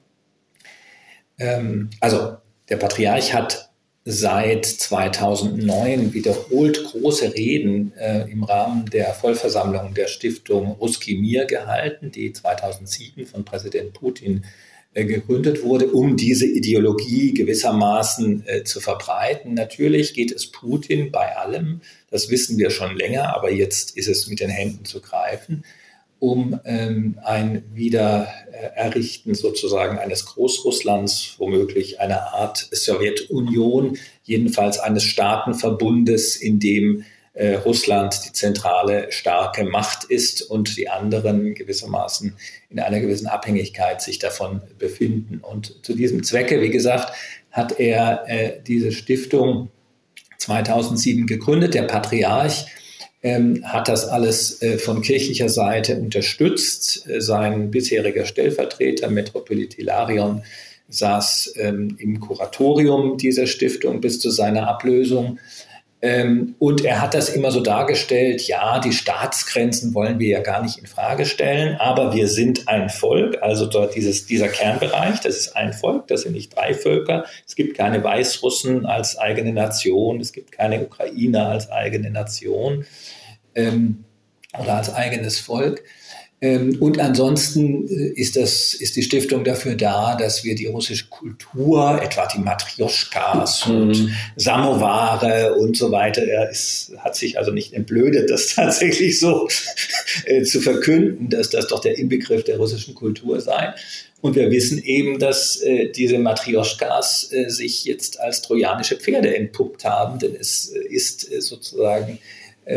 ähm, 1.38 1.90
also 2.00 2.36
der 2.68 2.76
Patriarch 2.76 3.34
hat 3.34 3.69
seit 4.04 4.64
2009 4.64 6.14
wiederholt 6.14 6.84
große 6.84 7.34
Reden 7.34 7.92
äh, 7.98 8.30
im 8.30 8.44
Rahmen 8.44 8.86
der 8.86 9.12
Vollversammlung 9.12 9.94
der 9.94 10.08
Stiftung 10.08 10.72
Ruski 10.72 11.18
Mir 11.18 11.44
gehalten, 11.44 12.10
die 12.10 12.32
2007 12.32 13.26
von 13.26 13.44
Präsident 13.44 13.92
Putin 13.92 14.44
äh, 14.94 15.04
gegründet 15.04 15.62
wurde, 15.62 15.88
um 15.88 16.16
diese 16.16 16.46
Ideologie 16.46 17.34
gewissermaßen 17.34 18.44
äh, 18.46 18.64
zu 18.64 18.80
verbreiten. 18.80 19.54
Natürlich 19.54 20.14
geht 20.14 20.32
es 20.32 20.50
Putin 20.50 21.12
bei 21.12 21.36
allem, 21.36 21.82
das 22.10 22.30
wissen 22.30 22.58
wir 22.58 22.70
schon 22.70 22.96
länger, 22.96 23.36
aber 23.36 23.52
jetzt 23.52 23.96
ist 23.96 24.08
es 24.08 24.28
mit 24.28 24.40
den 24.40 24.50
Händen 24.50 24.86
zu 24.86 25.00
greifen 25.00 25.62
um 26.20 26.60
ähm, 26.64 27.18
ein 27.24 27.64
Wiedererrichten 27.72 29.34
sozusagen 29.34 29.98
eines 29.98 30.26
Großrusslands, 30.26 31.34
womöglich 31.38 31.98
eine 31.98 32.34
Art 32.34 32.68
Sowjetunion, 32.70 33.98
jedenfalls 34.22 34.78
eines 34.78 35.02
Staatenverbundes, 35.02 36.36
in 36.36 36.60
dem 36.60 37.04
äh, 37.32 37.54
Russland 37.54 38.20
die 38.26 38.32
zentrale 38.32 39.10
starke 39.10 39.64
Macht 39.64 40.04
ist 40.04 40.42
und 40.42 40.76
die 40.76 40.90
anderen 40.90 41.54
gewissermaßen 41.54 42.36
in 42.68 42.78
einer 42.78 43.00
gewissen 43.00 43.26
Abhängigkeit 43.26 44.02
sich 44.02 44.18
davon 44.18 44.60
befinden. 44.78 45.38
Und 45.38 45.84
zu 45.84 45.94
diesem 45.94 46.22
Zwecke, 46.22 46.60
wie 46.60 46.70
gesagt, 46.70 47.14
hat 47.50 47.80
er 47.80 48.24
äh, 48.28 48.60
diese 48.66 48.92
Stiftung 48.92 49.70
2007 50.38 51.26
gegründet. 51.26 51.74
Der 51.74 51.82
Patriarch 51.82 52.66
ähm, 53.22 53.62
hat 53.64 53.88
das 53.88 54.08
alles 54.08 54.62
äh, 54.62 54.78
von 54.78 55.02
kirchlicher 55.02 55.48
Seite 55.48 55.96
unterstützt. 55.96 57.06
Äh, 57.08 57.20
sein 57.20 57.70
bisheriger 57.70 58.24
Stellvertreter, 58.24 59.10
Metropolit 59.10 59.74
Hilarion, 59.74 60.42
saß 60.88 61.54
ähm, 61.56 61.96
im 61.98 62.20
Kuratorium 62.20 63.16
dieser 63.16 63.46
Stiftung 63.46 64.00
bis 64.00 64.20
zu 64.20 64.30
seiner 64.30 64.68
Ablösung. 64.68 65.38
Ähm, 66.02 66.54
und 66.58 66.82
er 66.82 67.02
hat 67.02 67.12
das 67.12 67.28
immer 67.28 67.50
so 67.50 67.60
dargestellt, 67.60 68.42
ja, 68.46 68.78
die 68.78 68.92
Staatsgrenzen 68.92 69.92
wollen 69.92 70.18
wir 70.18 70.28
ja 70.28 70.40
gar 70.40 70.62
nicht 70.62 70.78
in 70.78 70.86
Frage 70.86 71.26
stellen, 71.26 71.76
aber 71.76 72.14
wir 72.14 72.26
sind 72.26 72.68
ein 72.68 72.88
Volk, 72.88 73.42
also 73.42 73.66
dort 73.66 73.94
dieses, 73.94 74.24
dieser 74.24 74.48
Kernbereich, 74.48 75.20
das 75.20 75.36
ist 75.36 75.56
ein 75.56 75.74
Volk, 75.74 76.08
das 76.08 76.22
sind 76.22 76.32
nicht 76.32 76.56
drei 76.56 76.72
Völker. 76.72 77.26
Es 77.46 77.54
gibt 77.54 77.76
keine 77.76 78.02
Weißrussen 78.02 78.86
als 78.86 79.18
eigene 79.18 79.52
Nation, 79.52 80.20
es 80.20 80.32
gibt 80.32 80.52
keine 80.52 80.80
Ukrainer 80.80 81.48
als 81.48 81.70
eigene 81.70 82.10
Nation 82.10 82.86
ähm, 83.54 84.04
oder 84.58 84.76
als 84.76 84.94
eigenes 84.94 85.38
Volk. 85.38 85.82
Ähm, 86.42 86.78
und 86.80 86.98
ansonsten 86.98 87.86
äh, 87.86 88.12
ist, 88.18 88.36
das, 88.36 88.72
ist 88.72 88.96
die 88.96 89.02
Stiftung 89.02 89.44
dafür 89.44 89.74
da, 89.74 90.16
dass 90.16 90.42
wir 90.42 90.54
die 90.54 90.66
russische 90.66 91.06
Kultur, 91.08 92.00
etwa 92.02 92.26
die 92.26 92.38
Matrioschkas 92.38 93.66
mhm. 93.66 93.76
und 93.76 94.10
Samoware 94.36 95.54
und 95.56 95.76
so 95.76 95.92
weiter, 95.92 96.22
er 96.22 96.48
ist, 96.50 96.92
hat 96.98 97.14
sich 97.14 97.38
also 97.38 97.50
nicht 97.52 97.74
entblödet, 97.74 98.30
das 98.30 98.46
tatsächlich 98.54 99.18
so 99.20 99.48
äh, 100.24 100.42
zu 100.42 100.60
verkünden, 100.60 101.28
dass 101.28 101.50
das 101.50 101.66
doch 101.66 101.80
der 101.80 101.98
Inbegriff 101.98 102.44
der 102.44 102.56
russischen 102.56 102.94
Kultur 102.94 103.40
sei. 103.40 103.74
Und 104.22 104.34
wir 104.34 104.50
wissen 104.50 104.82
eben, 104.82 105.18
dass 105.18 105.60
äh, 105.62 105.90
diese 105.90 106.18
Matrioschkas 106.18 107.32
äh, 107.32 107.48
sich 107.48 107.84
jetzt 107.84 108.20
als 108.20 108.42
trojanische 108.42 108.96
Pferde 108.96 109.34
entpuppt 109.34 109.84
haben, 109.84 110.18
denn 110.18 110.36
es 110.38 110.72
äh, 110.74 110.78
ist 110.88 111.30
äh, 111.30 111.40
sozusagen 111.40 112.18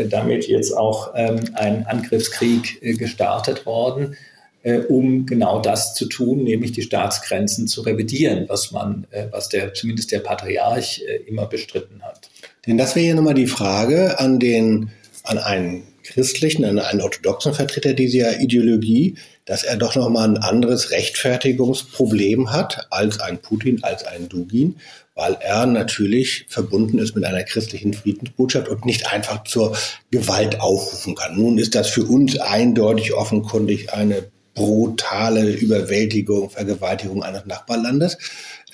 damit 0.08 0.48
jetzt 0.48 0.76
auch 0.76 1.12
ähm, 1.14 1.40
ein 1.54 1.86
Angriffskrieg 1.86 2.82
äh, 2.82 2.94
gestartet 2.94 3.66
worden, 3.66 4.16
äh, 4.62 4.78
um 4.78 5.26
genau 5.26 5.60
das 5.60 5.94
zu 5.94 6.06
tun, 6.06 6.44
nämlich 6.44 6.72
die 6.72 6.82
Staatsgrenzen 6.82 7.68
zu 7.68 7.82
revidieren, 7.82 8.46
was 8.48 8.72
man, 8.72 9.06
was 9.30 9.48
der 9.48 9.74
zumindest 9.74 10.10
der 10.12 10.20
Patriarch 10.20 11.02
immer 11.26 11.46
bestritten 11.46 12.02
hat. 12.02 12.30
Denn 12.66 12.78
das 12.78 12.96
wäre 12.96 13.08
ja 13.08 13.14
nochmal 13.14 13.34
die 13.34 13.46
Frage 13.46 14.18
an 14.18 14.38
den, 14.40 14.90
an 15.24 15.38
einen 15.38 15.82
christlichen, 16.04 16.64
an 16.64 16.78
einen 16.78 17.00
orthodoxen 17.00 17.54
Vertreter 17.54 17.94
dieser 17.94 18.40
Ideologie, 18.40 19.16
dass 19.46 19.64
er 19.64 19.76
doch 19.76 19.96
nochmal 19.96 20.28
ein 20.28 20.38
anderes 20.38 20.90
Rechtfertigungsproblem 20.90 22.52
hat 22.52 22.86
als 22.90 23.20
ein 23.20 23.38
Putin, 23.38 23.82
als 23.82 24.04
ein 24.04 24.28
Dugin 24.28 24.76
weil 25.14 25.36
er 25.40 25.66
natürlich 25.66 26.46
verbunden 26.48 26.98
ist 26.98 27.14
mit 27.14 27.24
einer 27.24 27.44
christlichen 27.44 27.94
Friedensbotschaft 27.94 28.68
und 28.68 28.84
nicht 28.84 29.12
einfach 29.12 29.44
zur 29.44 29.76
Gewalt 30.10 30.60
aufrufen 30.60 31.14
kann. 31.14 31.36
Nun 31.36 31.58
ist 31.58 31.74
das 31.74 31.88
für 31.88 32.04
uns 32.04 32.38
eindeutig 32.38 33.14
offenkundig 33.14 33.92
eine 33.92 34.24
brutale 34.54 35.50
Überwältigung, 35.50 36.50
Vergewaltigung 36.50 37.22
eines 37.22 37.46
Nachbarlandes. 37.46 38.18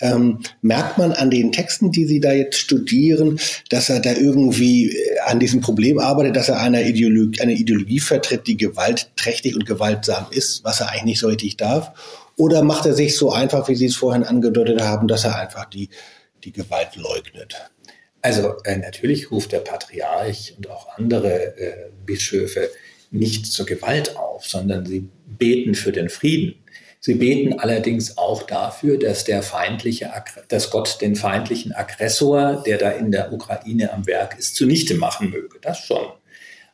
Ähm, 0.01 0.41
merkt 0.63 0.97
man 0.99 1.13
an 1.13 1.31
den 1.31 1.53
Texten, 1.53 1.93
die 1.93 2.07
Sie 2.07 2.21
da 2.21 2.33
jetzt 2.33 2.59
studieren, 2.59 3.39
dass 3.69 3.91
er 3.91 4.01
da 4.01 4.13
irgendwie 4.13 4.91
äh, 4.91 5.19
an 5.27 5.41
diesem 5.41 5.61
Problem 5.61 5.99
arbeitet, 5.99 6.37
dass 6.37 6.49
er 6.49 6.61
eine 6.61 6.87
Ideologie, 6.89 7.41
eine 7.41 7.53
Ideologie 7.53 8.01
vertritt, 8.01 8.47
die 8.47 8.57
gewaltträchtig 8.57 9.55
und 9.55 9.67
gewaltsam 9.67 10.27
ist, 10.31 10.65
was 10.65 10.81
er 10.81 10.91
eigentlich 10.91 11.05
nicht 11.05 11.21
so 11.21 11.29
richtig 11.29 11.57
darf? 11.57 11.93
Oder 12.37 12.63
macht 12.63 12.87
er 12.87 12.95
sich 12.95 13.17
so 13.17 13.33
einfach, 13.33 13.69
wie 13.69 13.75
Sie 13.75 13.87
es 13.87 13.97
vorhin 13.97 14.25
angedeutet 14.25 14.81
haben, 14.81 15.09
dass 15.09 15.25
er 15.25 15.39
einfach 15.39 15.67
die 15.67 15.91
die 16.45 16.53
Gewalt 16.53 16.97
leugnet. 16.97 17.55
Also 18.23 18.57
äh, 18.65 18.77
natürlich 18.77 19.31
ruft 19.31 19.53
der 19.53 19.61
Patriarch 19.61 20.55
und 20.57 20.69
auch 20.69 20.97
andere 20.97 21.57
äh, 21.57 21.91
Bischöfe 22.05 22.71
nicht 23.11 23.47
zur 23.47 23.67
Gewalt 23.67 24.17
auf, 24.17 24.47
sondern 24.47 24.87
sie 24.87 25.09
beten 25.39 25.75
für 25.75 25.93
den 25.93 26.09
Frieden. 26.09 26.55
Sie 27.03 27.15
beten 27.15 27.59
allerdings 27.59 28.19
auch 28.19 28.43
dafür, 28.43 28.99
dass 28.99 29.25
der 29.25 29.43
feindliche, 29.43 30.11
dass 30.49 30.71
Gott 30.71 30.99
den 31.01 31.17
feindlichen 31.17 31.73
Aggressor, 31.73 32.63
der 32.67 32.77
da 32.77 32.91
in 32.91 33.11
der 33.11 33.33
Ukraine 33.33 33.93
am 33.93 34.07
Werk 34.07 34.39
ist, 34.39 34.55
zunichte 34.55 34.95
machen 34.95 35.31
möge. 35.31 35.59
Das 35.63 35.79
schon. 35.79 36.07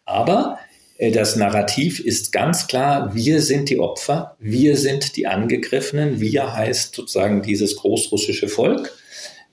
Aber 0.04 0.58
äh, 0.98 1.12
das 1.12 1.36
Narrativ 1.36 2.00
ist 2.00 2.32
ganz 2.32 2.66
klar, 2.66 3.14
wir 3.14 3.40
sind 3.40 3.70
die 3.70 3.78
Opfer, 3.78 4.36
wir 4.40 4.76
sind 4.76 5.16
die 5.16 5.28
Angegriffenen, 5.28 6.20
wir 6.20 6.54
heißt 6.54 6.96
sozusagen 6.96 7.42
dieses 7.42 7.76
großrussische 7.76 8.48
Volk. 8.48 8.92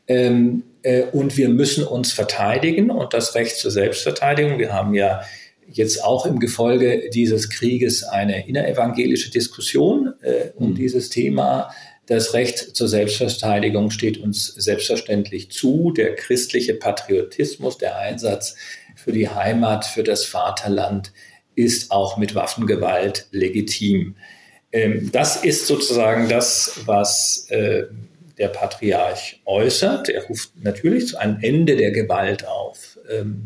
Ähm, 0.08 0.64
äh, 0.82 1.04
und 1.04 1.38
wir 1.38 1.50
müssen 1.50 1.84
uns 1.86 2.12
verteidigen 2.12 2.90
und 2.90 3.14
das 3.14 3.36
Recht 3.36 3.58
zur 3.58 3.72
Selbstverteidigung. 3.72 4.60
Wir 4.60 4.74
haben 4.74 4.94
ja 4.94 5.22
jetzt 5.72 6.04
auch 6.04 6.26
im 6.26 6.40
Gefolge 6.40 7.10
dieses 7.14 7.50
Krieges 7.50 8.04
eine 8.04 8.48
innerevangelische 8.48 9.32
Diskussion 9.32 10.14
äh, 10.22 10.52
um 10.56 10.72
mhm. 10.72 10.76
dieses 10.76 11.10
Thema. 11.10 11.72
Das 12.06 12.34
Recht 12.34 12.76
zur 12.76 12.88
Selbstverteidigung 12.90 13.90
steht 13.90 14.18
uns 14.18 14.48
selbstverständlich 14.48 15.52
zu. 15.52 15.92
Der 15.92 16.16
christliche 16.16 16.74
Patriotismus, 16.74 17.78
der 17.78 17.98
Einsatz 17.98 18.56
für 18.96 19.14
die 19.14 19.30
Heimat, 19.30 19.86
für 19.86 20.04
das 20.04 20.26
Vaterland 20.26 21.14
ist 21.56 21.92
auch 21.92 22.18
mit 22.18 22.36
Waffengewalt 22.36 23.28
legitim. 23.32 24.16
Ähm, 24.72 25.12
das 25.12 25.44
ist 25.44 25.68
sozusagen 25.68 26.28
das, 26.30 26.82
was 26.86 27.46
äh, 27.50 27.84
der 28.38 28.48
Patriarch 28.50 29.42
äußert. 29.46 30.10
Er 30.10 30.26
ruft 30.26 30.52
natürlich 30.62 31.08
zu 31.08 31.18
einem 31.18 31.38
Ende 31.42 31.76
der 31.76 31.92
Gewalt 31.92 32.48
auf. 32.48 33.00
Ähm, 33.10 33.46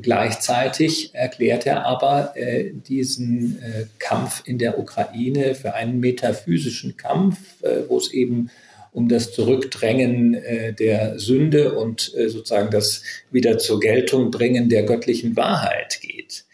gleichzeitig 0.00 1.14
erklärt 1.14 1.66
er 1.66 1.86
aber 1.86 2.32
äh, 2.36 2.70
diesen 2.72 3.62
äh, 3.62 3.86
Kampf 3.98 4.42
in 4.44 4.58
der 4.58 4.78
Ukraine 4.78 5.54
für 5.54 5.74
einen 5.74 6.00
metaphysischen 6.00 6.96
Kampf, 6.96 7.38
äh, 7.62 7.88
wo 7.88 7.98
es 7.98 8.12
eben 8.12 8.50
um 8.92 9.08
das 9.08 9.32
Zurückdrängen 9.32 10.34
äh, 10.34 10.72
der 10.72 11.18
Sünde 11.18 11.74
und 11.74 12.14
äh, 12.16 12.28
sozusagen 12.28 12.70
das 12.70 13.02
wieder 13.30 13.58
zur 13.58 13.80
Geltung 13.80 14.30
bringen 14.30 14.68
der 14.68 14.84
göttlichen 14.84 15.36
Wahrheit 15.36 16.00
geht. 16.00 16.44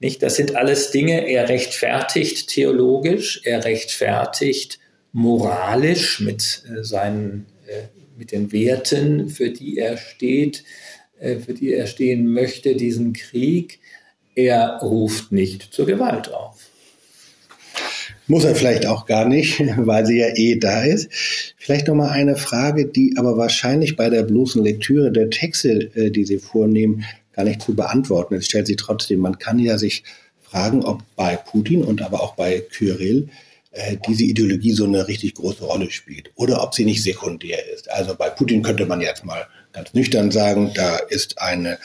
Nicht? 0.00 0.22
Das 0.22 0.34
sind 0.34 0.56
alles 0.56 0.90
Dinge, 0.90 1.28
er 1.28 1.48
rechtfertigt 1.48 2.48
theologisch, 2.48 3.40
er 3.44 3.64
rechtfertigt 3.64 4.80
moralisch 5.12 6.20
mit 6.20 6.64
äh, 6.68 6.82
seinen, 6.82 7.46
mit 8.18 8.30
den 8.32 8.52
Werten, 8.52 9.28
für 9.28 9.50
die 9.50 9.78
er 9.78 9.96
steht, 9.96 10.64
für 11.18 11.54
die 11.54 11.72
er 11.72 11.86
stehen 11.86 12.26
möchte, 12.28 12.76
diesen 12.76 13.12
Krieg. 13.12 13.78
Er 14.34 14.78
ruft 14.82 15.32
nicht 15.32 15.72
zur 15.72 15.86
Gewalt 15.86 16.32
auf. 16.32 16.58
Muss 18.26 18.44
er 18.44 18.54
vielleicht 18.54 18.86
auch 18.86 19.06
gar 19.06 19.26
nicht, 19.26 19.60
weil 19.76 20.06
sie 20.06 20.18
ja 20.18 20.28
eh 20.34 20.58
da 20.58 20.82
ist. 20.82 21.08
Vielleicht 21.56 21.88
noch 21.88 21.94
mal 21.94 22.10
eine 22.10 22.36
Frage, 22.36 22.86
die 22.86 23.14
aber 23.16 23.36
wahrscheinlich 23.36 23.96
bei 23.96 24.08
der 24.08 24.22
bloßen 24.22 24.62
Lektüre 24.62 25.12
der 25.12 25.30
Texte, 25.30 26.10
die 26.10 26.24
Sie 26.24 26.38
vornehmen, 26.38 27.04
gar 27.34 27.44
nicht 27.44 27.62
zu 27.62 27.74
beantworten 27.74 28.34
ist. 28.34 28.46
Stellt 28.46 28.66
sie 28.66 28.76
trotzdem. 28.76 29.20
Man 29.20 29.38
kann 29.38 29.58
ja 29.58 29.76
sich 29.76 30.04
fragen, 30.42 30.84
ob 30.84 31.02
bei 31.16 31.36
Putin 31.36 31.82
und 31.84 32.00
aber 32.00 32.22
auch 32.22 32.34
bei 32.34 32.60
Kyrill 32.60 33.28
äh, 33.72 33.96
diese 34.06 34.24
Ideologie 34.24 34.72
so 34.72 34.84
eine 34.84 35.08
richtig 35.08 35.34
große 35.34 35.64
Rolle 35.64 35.90
spielt 35.90 36.30
oder 36.36 36.62
ob 36.62 36.74
sie 36.74 36.84
nicht 36.84 37.02
sekundär 37.02 37.58
ist. 37.74 37.90
Also 37.90 38.14
bei 38.14 38.30
Putin 38.30 38.62
könnte 38.62 38.86
man 38.86 39.00
jetzt 39.00 39.24
mal 39.24 39.46
ganz 39.74 39.92
nüchtern 39.92 40.30
sagen, 40.30 40.72
da 40.74 40.96
ist 40.96 41.40
eine 41.42 41.78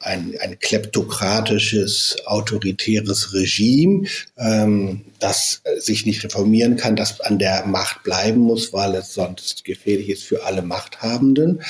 ein, 0.00 0.34
ein 0.40 0.58
kleptokratisches, 0.58 2.16
autoritäres 2.26 3.32
Regime, 3.32 4.06
ähm, 4.36 5.00
das 5.18 5.62
sich 5.78 6.04
nicht 6.04 6.22
reformieren 6.24 6.76
kann, 6.76 6.94
das 6.94 7.20
an 7.22 7.38
der 7.38 7.64
Macht 7.64 8.02
bleiben 8.02 8.40
muss, 8.40 8.72
weil 8.72 8.94
es 8.96 9.14
sonst 9.14 9.64
gefährlich 9.64 10.10
ist 10.10 10.24
für 10.24 10.44
alle 10.44 10.60
Machthabenden. 10.60 11.62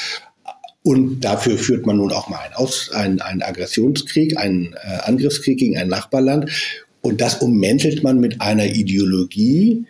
Und 0.83 1.21
dafür 1.21 1.57
führt 1.57 1.87
man 1.87 1.97
nun 1.97 2.13
auch 2.13 2.29
mal 2.29 2.41
einen, 2.41 2.55
Aus, 2.55 2.91
einen, 2.91 3.21
einen 3.21 3.43
Aggressionskrieg, 3.43 4.37
einen 4.37 4.75
äh, 4.75 4.99
Angriffskrieg 5.05 5.59
gegen 5.59 5.79
ein 5.79 5.89
Nachbarland. 5.89 6.51
Und 7.01 7.21
das 7.21 7.37
ummäntelt 7.37 8.03
man 8.03 8.19
mit 8.19 8.41
einer 8.41 8.67
Ideologie. 8.67 9.87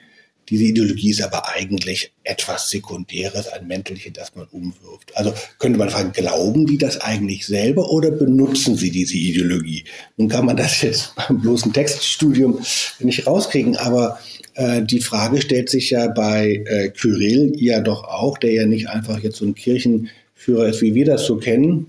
Diese 0.49 0.65
Ideologie 0.65 1.11
ist 1.11 1.23
aber 1.23 1.49
eigentlich 1.49 2.13
etwas 2.23 2.71
Sekundäres, 2.71 3.49
ein 3.49 3.67
Mäntelchen, 3.67 4.13
das 4.13 4.35
man 4.35 4.47
umwirft. 4.47 5.13
Also 5.15 5.33
könnte 5.59 5.79
man 5.79 5.91
fragen, 5.91 6.13
glauben 6.13 6.67
die 6.67 6.79
das 6.79 7.01
eigentlich 7.01 7.47
selber 7.47 7.91
oder 7.91 8.11
benutzen 8.11 8.77
sie 8.77 8.91
diese 8.91 9.17
Ideologie? 9.17 9.85
Nun 10.17 10.29
kann 10.29 10.47
man 10.47 10.57
das 10.57 10.83
jetzt 10.83 11.15
beim 11.29 11.41
bloßen 11.41 11.73
Textstudium 11.73 12.59
nicht 13.01 13.27
rauskriegen, 13.27 13.77
aber 13.77 14.19
äh, 14.55 14.83
die 14.83 15.01
Frage 15.01 15.41
stellt 15.41 15.71
sich 15.71 15.91
ja 15.91 16.09
bei 16.09 16.63
äh, 16.67 16.91
Kyrill 16.91 17.53
ja 17.57 17.81
doch 17.81 18.05
auch, 18.05 18.39
der 18.39 18.53
ja 18.53 18.67
nicht 18.67 18.89
einfach 18.89 19.19
jetzt 19.21 19.39
so 19.39 19.45
ein 19.45 19.55
Kirchenführer 19.55 20.69
ist, 20.69 20.83
wie 20.83 20.95
wir 20.95 21.07
das 21.07 21.25
so 21.25 21.37
kennen, 21.37 21.87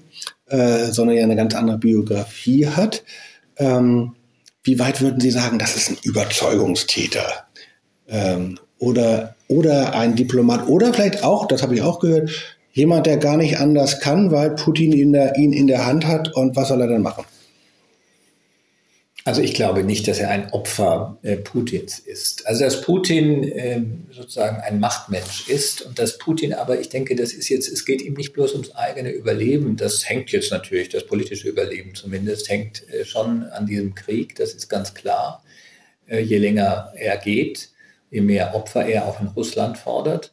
äh, 0.47 0.91
sondern 0.91 1.17
ja 1.17 1.23
eine 1.23 1.35
ganz 1.35 1.55
andere 1.55 1.77
Biografie 1.77 2.67
hat. 2.67 3.03
Ähm, 3.57 4.13
wie 4.63 4.79
weit 4.79 5.01
würden 5.01 5.19
Sie 5.19 5.31
sagen, 5.31 5.59
das 5.59 5.75
ist 5.75 5.89
ein 5.89 5.97
Überzeugungstäter? 6.03 7.45
Ähm, 8.07 8.59
oder, 8.79 9.35
oder 9.47 9.95
ein 9.95 10.15
Diplomat 10.15 10.67
oder 10.67 10.93
vielleicht 10.93 11.23
auch, 11.23 11.47
das 11.47 11.63
habe 11.63 11.75
ich 11.75 11.81
auch 11.81 11.99
gehört, 11.99 12.29
jemand, 12.73 13.05
der 13.05 13.17
gar 13.17 13.37
nicht 13.37 13.57
anders 13.57 13.99
kann, 13.99 14.31
weil 14.31 14.51
Putin 14.51 14.91
ihn, 14.91 15.13
der, 15.13 15.37
ihn 15.37 15.53
in 15.53 15.67
der 15.67 15.85
Hand 15.85 16.05
hat 16.05 16.33
und 16.35 16.55
was 16.55 16.67
soll 16.67 16.81
er 16.81 16.87
dann 16.87 17.01
machen? 17.01 17.25
Also 19.27 19.41
ich 19.41 19.55
glaube 19.55 19.83
nicht, 19.83 20.07
dass 20.07 20.19
er 20.19 20.29
ein 20.29 20.51
Opfer 20.51 21.17
äh, 21.23 21.35
Putins 21.37 21.97
ist. 21.97 22.45
Also 22.45 22.63
dass 22.63 22.81
Putin 22.81 23.43
äh, 23.43 23.81
sozusagen 24.11 24.57
ein 24.57 24.79
Machtmensch 24.79 25.49
ist 25.49 25.81
und 25.81 25.97
dass 25.97 26.19
Putin 26.19 26.53
aber, 26.53 26.79
ich 26.79 26.89
denke, 26.89 27.15
das 27.15 27.33
ist 27.33 27.49
jetzt, 27.49 27.67
es 27.67 27.85
geht 27.85 28.03
ihm 28.03 28.13
nicht 28.13 28.33
bloß 28.33 28.51
ums 28.51 28.75
eigene 28.75 29.09
Überleben, 29.09 29.77
das 29.77 30.07
hängt 30.07 30.31
jetzt 30.31 30.51
natürlich, 30.51 30.89
das 30.89 31.07
politische 31.07 31.49
Überleben 31.49 31.95
zumindest, 31.95 32.49
hängt 32.49 32.87
äh, 32.89 33.03
schon 33.03 33.45
an 33.45 33.65
diesem 33.65 33.95
Krieg, 33.95 34.35
das 34.35 34.53
ist 34.53 34.69
ganz 34.69 34.93
klar. 34.93 35.43
Äh, 36.05 36.19
je 36.19 36.37
länger 36.37 36.93
er 36.95 37.17
geht, 37.17 37.69
je 38.15 38.21
mehr 38.21 38.55
Opfer 38.55 38.85
er 38.85 39.05
auch 39.07 39.19
in 39.19 39.27
Russland 39.27 39.77
fordert. 39.77 40.31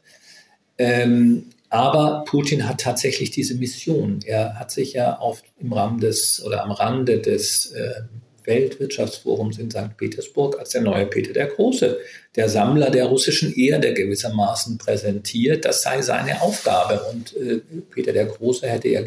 Ähm, 0.77 1.49
aber 1.69 2.23
Putin 2.25 2.67
hat 2.67 2.79
tatsächlich 2.79 3.31
diese 3.31 3.55
Mission. 3.55 4.19
Er 4.25 4.57
hat 4.57 4.71
sich 4.71 4.93
ja 4.93 5.17
auf, 5.17 5.43
im 5.59 5.73
Rahmen 5.73 5.99
des 5.99 6.41
oder 6.45 6.63
am 6.63 6.71
Rande 6.71 7.19
des 7.19 7.71
äh, 7.73 8.01
Weltwirtschaftsforums 8.45 9.57
in 9.57 9.69
St. 9.69 9.97
Petersburg 9.97 10.57
als 10.59 10.69
der 10.69 10.81
neue 10.81 11.07
Peter 11.07 11.33
der 11.33 11.47
Große, 11.47 11.97
der 12.35 12.47
Sammler 12.47 12.89
der 12.89 13.05
russischen 13.05 13.53
Erde 13.53 13.93
gewissermaßen 13.93 14.77
präsentiert. 14.77 15.65
Das 15.65 15.81
sei 15.81 16.01
seine 16.01 16.41
Aufgabe. 16.41 17.01
Und 17.11 17.35
äh, 17.35 17.61
Peter 17.91 18.13
der 18.13 18.25
Große 18.25 18.67
hätte 18.67 18.87
ja 18.87 19.01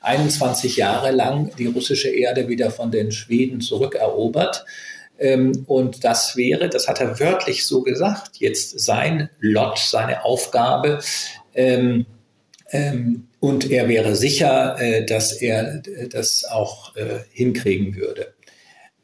21 0.00 0.76
Jahre 0.76 1.12
lang 1.12 1.52
die 1.58 1.66
russische 1.66 2.08
Erde 2.08 2.48
wieder 2.48 2.70
von 2.70 2.90
den 2.90 3.12
Schweden 3.12 3.60
zurückerobert. 3.60 4.64
Ähm, 5.18 5.64
und 5.66 6.04
das 6.04 6.36
wäre, 6.36 6.68
das 6.68 6.88
hat 6.88 7.00
er 7.00 7.18
wörtlich 7.20 7.66
so 7.66 7.82
gesagt, 7.82 8.36
jetzt 8.38 8.78
sein 8.80 9.30
Lot, 9.40 9.78
seine 9.78 10.24
Aufgabe. 10.24 11.00
Ähm, 11.54 12.06
ähm, 12.70 13.28
und 13.40 13.70
er 13.70 13.88
wäre 13.88 14.16
sicher, 14.16 14.76
äh, 14.80 15.04
dass 15.04 15.32
er 15.32 15.82
äh, 15.86 16.08
das 16.08 16.44
auch 16.44 16.96
äh, 16.96 17.20
hinkriegen 17.30 17.94
würde. 17.94 18.34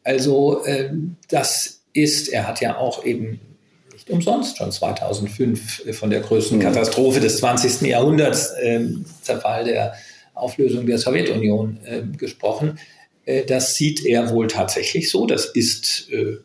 Also 0.05 0.65
das 1.29 1.83
ist, 1.93 2.29
er 2.29 2.49
hat 2.49 2.61
ja 2.61 2.77
auch 2.77 3.05
eben 3.05 3.39
nicht 3.93 4.11
umsonst 4.11 4.57
schon 4.57 4.73
2005 4.73 5.87
äh, 5.87 5.93
von 5.93 6.11
der 6.11 6.23
größten 6.23 6.59
mhm. 6.59 6.63
Katastrophe 6.63 7.21
des 7.21 7.37
20. 7.37 7.83
Jahrhunderts, 7.83 8.53
Zerfall 9.23 9.65
der 9.65 9.95
Auflösung 10.35 10.87
der 10.87 10.99
Sowjetunion, 10.99 11.79
gesprochen. 12.19 12.81
Äh, 13.25 13.45
das 13.45 13.75
sieht 13.75 14.05
er 14.05 14.31
wohl 14.31 14.49
tatsächlich 14.49 15.11
so. 15.11 15.27
Das 15.27 15.47
ist 15.47 16.11
äh, 16.11 16.39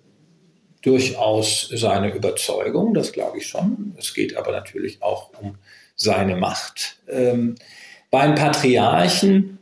durchaus 0.81 1.69
seine 1.73 2.13
Überzeugung, 2.13 2.93
das 2.93 3.11
glaube 3.11 3.39
ich 3.39 3.47
schon. 3.47 3.95
Es 3.97 4.13
geht 4.13 4.35
aber 4.35 4.51
natürlich 4.51 5.01
auch 5.01 5.31
um 5.41 5.55
seine 5.95 6.35
Macht. 6.35 6.97
Ähm, 7.09 7.55
beim 8.11 8.35
Patriarchen, 8.35 9.57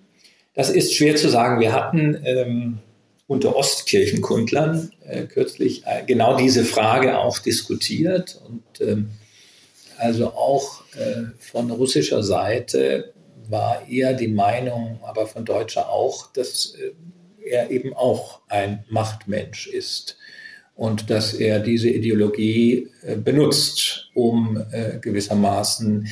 das 0.53 0.69
ist 0.69 0.93
schwer 0.93 1.15
zu 1.15 1.29
sagen. 1.29 1.59
Wir 1.59 1.73
hatten 1.73 2.21
ähm, 2.23 2.79
unter 3.27 3.55
Ostkirchenkundlern 3.55 4.91
äh, 5.07 5.23
kürzlich 5.23 5.83
äh, 5.85 6.03
genau 6.05 6.37
diese 6.37 6.63
Frage 6.63 7.17
auch 7.17 7.39
diskutiert. 7.39 8.39
Und 8.47 8.87
ähm, 8.87 9.09
also 9.97 10.27
auch 10.27 10.83
äh, 10.95 11.23
von 11.39 11.71
russischer 11.71 12.21
Seite 12.21 13.13
war 13.49 13.87
eher 13.87 14.13
die 14.13 14.27
Meinung, 14.27 14.99
aber 15.03 15.27
von 15.27 15.45
deutscher 15.45 15.89
auch, 15.89 16.31
dass 16.33 16.75
äh, 16.75 16.91
er 17.45 17.69
eben 17.69 17.93
auch 17.93 18.41
ein 18.47 18.83
Machtmensch 18.89 19.67
ist 19.67 20.17
und 20.75 21.09
dass 21.09 21.33
er 21.33 21.59
diese 21.59 21.89
Ideologie 21.89 22.89
äh, 23.01 23.15
benutzt, 23.15 24.09
um 24.13 24.61
äh, 24.71 24.99
gewissermaßen 24.99 26.07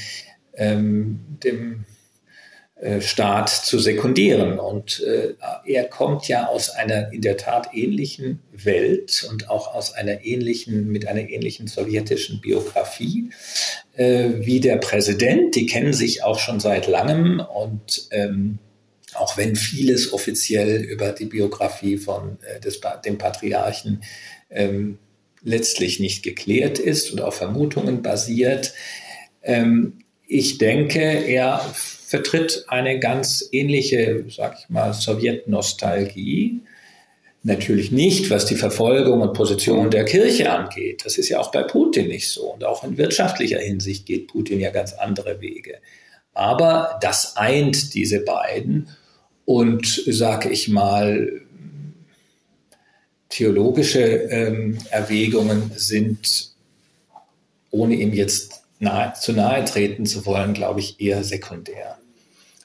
ähm, 0.56 1.20
dem 1.44 1.86
Staat 3.00 3.50
zu 3.50 3.80
sekundieren. 3.80 4.60
Und 4.60 5.02
äh, 5.04 5.36
er 5.66 5.86
kommt 5.86 6.28
ja 6.28 6.48
aus 6.48 6.70
einer 6.70 7.14
in 7.14 7.22
der 7.22 7.38
Tat 7.38 7.70
ähnlichen 7.74 8.42
Welt 8.52 9.26
und 9.30 9.50
auch 9.50 9.74
aus 9.74 9.94
einer 9.94 10.26
ähnlichen, 10.26 10.92
mit 10.92 11.08
einer 11.08 11.30
ähnlichen 11.30 11.68
sowjetischen 11.68 12.42
Biografie 12.42 13.30
äh, 13.96 14.30
wie 14.40 14.60
der 14.60 14.78
Präsident. 14.78 15.56
Die 15.56 15.66
kennen 15.66 15.94
sich 15.94 16.24
auch 16.24 16.40
schon 16.40 16.60
seit 16.60 16.88
langem 16.88 17.40
und 17.40 18.08
ähm, 18.12 18.60
auch 19.14 19.38
wenn 19.38 19.56
vieles 19.56 20.12
offiziell 20.12 20.82
über 20.82 21.12
die 21.12 21.26
Biografie 21.26 21.98
von 21.98 22.38
äh, 22.42 22.60
des, 22.60 22.82
dem 23.06 23.18
Patriarchen 23.18 24.04
ähm, 24.50 24.98
letztlich 25.44 26.00
nicht 26.00 26.24
geklärt 26.24 26.80
ist 26.80 27.12
und 27.12 27.22
auf 27.22 27.36
Vermutungen 27.36 28.02
basiert. 28.02 28.74
Ähm, 29.42 30.00
ich 30.28 30.58
denke, 30.58 31.00
er 31.00 31.74
vertritt 32.14 32.66
eine 32.68 33.00
ganz 33.00 33.44
ähnliche, 33.52 34.24
sag 34.30 34.56
ich 34.60 34.70
mal, 34.70 34.94
Sowjetnostalgie. 34.94 36.62
Natürlich 37.42 37.92
nicht, 37.92 38.30
was 38.30 38.46
die 38.46 38.56
Verfolgung 38.56 39.22
und 39.22 39.34
Position 39.34 39.90
der 39.90 40.06
Kirche 40.06 40.52
angeht. 40.52 41.02
Das 41.06 41.18
ist 41.18 41.30
ja 41.30 41.40
auch 41.40 41.50
bei 41.50 41.64
Putin 41.64 42.10
nicht 42.10 42.30
so. 42.30 42.54
Und 42.54 42.64
auch 42.66 42.84
in 42.84 43.00
wirtschaftlicher 43.00 43.58
Hinsicht 43.58 44.06
geht 44.06 44.28
Putin 44.28 44.60
ja 44.60 44.70
ganz 44.70 44.94
andere 44.94 45.42
Wege. 45.42 45.80
Aber 46.36 47.00
das 47.02 47.36
eint 47.36 47.96
diese 47.96 48.20
beiden. 48.20 48.90
Und 49.46 50.04
sage 50.06 50.50
ich 50.50 50.68
mal, 50.68 51.42
theologische 53.30 54.04
ähm, 54.04 54.78
Erwägungen 54.92 55.72
sind, 55.76 56.52
ohne 57.72 57.96
ihm 57.96 58.14
jetzt 58.14 58.62
nahe, 58.78 59.14
zu 59.14 59.34
nahe 59.34 59.66
treten 59.66 60.06
zu 60.06 60.28
wollen, 60.28 60.54
glaube 60.54 60.80
ich, 60.80 61.02
eher 61.02 61.24
sekundär 61.24 61.98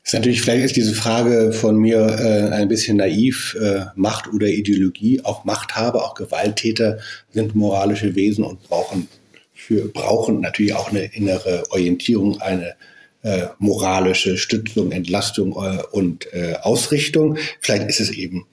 ist 0.09 0.15
natürlich, 0.15 0.41
vielleicht 0.41 0.65
ist 0.65 0.77
diese 0.77 0.95
Frage 0.95 1.53
von 1.53 1.77
mir 1.77 1.99
äh, 1.99 2.55
ein 2.55 2.69
bisschen 2.69 2.97
naiv. 2.97 3.55
Äh, 3.61 3.85
Macht 3.95 4.33
oder 4.33 4.47
Ideologie, 4.47 5.21
auch 5.23 5.45
Machthaber, 5.45 6.03
auch 6.03 6.15
Gewalttäter 6.15 6.99
sind 7.31 7.55
moralische 7.55 8.15
Wesen 8.15 8.43
und 8.43 8.63
brauchen 8.63 9.07
für, 9.53 9.87
brauchen 9.89 10.41
natürlich 10.41 10.73
auch 10.73 10.89
eine 10.89 11.05
innere 11.15 11.65
Orientierung, 11.69 12.41
eine 12.41 12.75
äh, 13.23 13.49
moralische 13.59 14.39
Stützung, 14.39 14.93
Entlastung 14.93 15.53
äh, 15.53 15.83
und 15.93 16.33
äh, 16.33 16.55
Ausrichtung. 16.63 17.37
Vielleicht 17.61 17.89
ist 17.91 18.01
es 18.01 18.11
eben, 18.11 18.47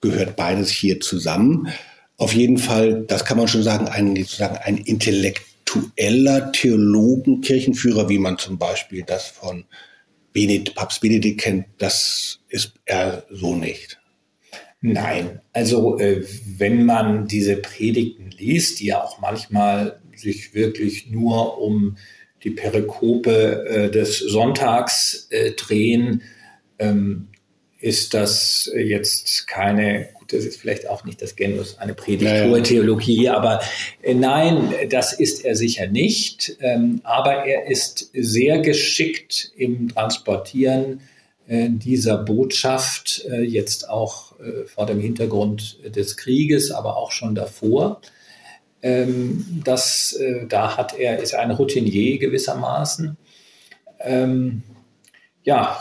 gehört 0.00 0.34
beides 0.34 0.68
hier 0.68 0.98
zusammen. 0.98 1.68
Auf 2.16 2.34
jeden 2.34 2.58
Fall, 2.58 3.04
das 3.06 3.24
kann 3.24 3.38
man 3.38 3.46
schon 3.46 3.62
sagen, 3.62 3.86
ein, 3.86 4.16
sozusagen 4.16 4.56
ein 4.56 4.78
intellektueller 4.78 6.50
Theologen, 6.50 7.40
Kirchenführer, 7.40 8.08
wie 8.08 8.18
man 8.18 8.36
zum 8.36 8.58
Beispiel 8.58 9.04
das 9.06 9.28
von 9.28 9.64
Benedikt, 10.32 10.74
Papst 10.74 11.00
Benedikt 11.00 11.40
kennt, 11.40 11.66
das 11.78 12.40
ist 12.48 12.74
er 12.84 13.24
so 13.30 13.54
nicht. 13.54 14.00
Nein, 14.80 15.40
also 15.52 15.98
äh, 15.98 16.24
wenn 16.56 16.84
man 16.86 17.26
diese 17.26 17.56
Predigten 17.56 18.30
liest, 18.30 18.78
die 18.78 18.86
ja 18.86 19.02
auch 19.02 19.20
manchmal 19.20 20.00
sich 20.14 20.54
wirklich 20.54 21.10
nur 21.10 21.60
um 21.60 21.96
die 22.44 22.50
Perikope 22.50 23.66
äh, 23.68 23.90
des 23.90 24.18
Sonntags 24.18 25.26
äh, 25.30 25.52
drehen, 25.52 26.22
ähm, 26.78 27.28
ist 27.80 28.14
das 28.14 28.70
jetzt 28.74 29.46
keine, 29.48 30.08
gut, 30.28 30.38
das 30.38 30.44
ist 30.44 30.60
vielleicht 30.60 30.88
auch 30.88 31.04
nicht 31.04 31.20
das 31.22 31.36
Genus, 31.36 31.78
eine 31.78 31.94
Predigt 31.94 32.30
naja. 32.30 32.60
Theologie, 32.60 33.28
aber 33.28 33.60
äh, 34.02 34.14
nein, 34.14 34.72
das 34.90 35.12
ist 35.12 35.44
er 35.44 35.56
sicher 35.56 35.86
nicht. 35.86 36.56
Ähm, 36.60 37.00
aber 37.04 37.44
er 37.44 37.70
ist 37.70 38.10
sehr 38.12 38.60
geschickt 38.60 39.52
im 39.56 39.88
Transportieren 39.88 41.00
äh, 41.46 41.68
dieser 41.70 42.18
Botschaft, 42.18 43.24
äh, 43.30 43.42
jetzt 43.42 43.88
auch 43.88 44.28
vor 44.66 44.86
dem 44.86 45.00
Hintergrund 45.00 45.78
des 45.84 46.16
Krieges, 46.16 46.70
aber 46.70 46.96
auch 46.96 47.10
schon 47.10 47.34
davor. 47.34 48.00
Ähm, 48.82 49.62
das, 49.64 50.16
da 50.48 50.76
hat 50.76 50.96
er, 50.96 51.18
ist 51.18 51.32
er 51.32 51.40
ein 51.40 51.50
Routinier 51.50 52.18
gewissermaßen. 52.18 53.16
Ähm, 53.98 54.62
ja, 55.42 55.76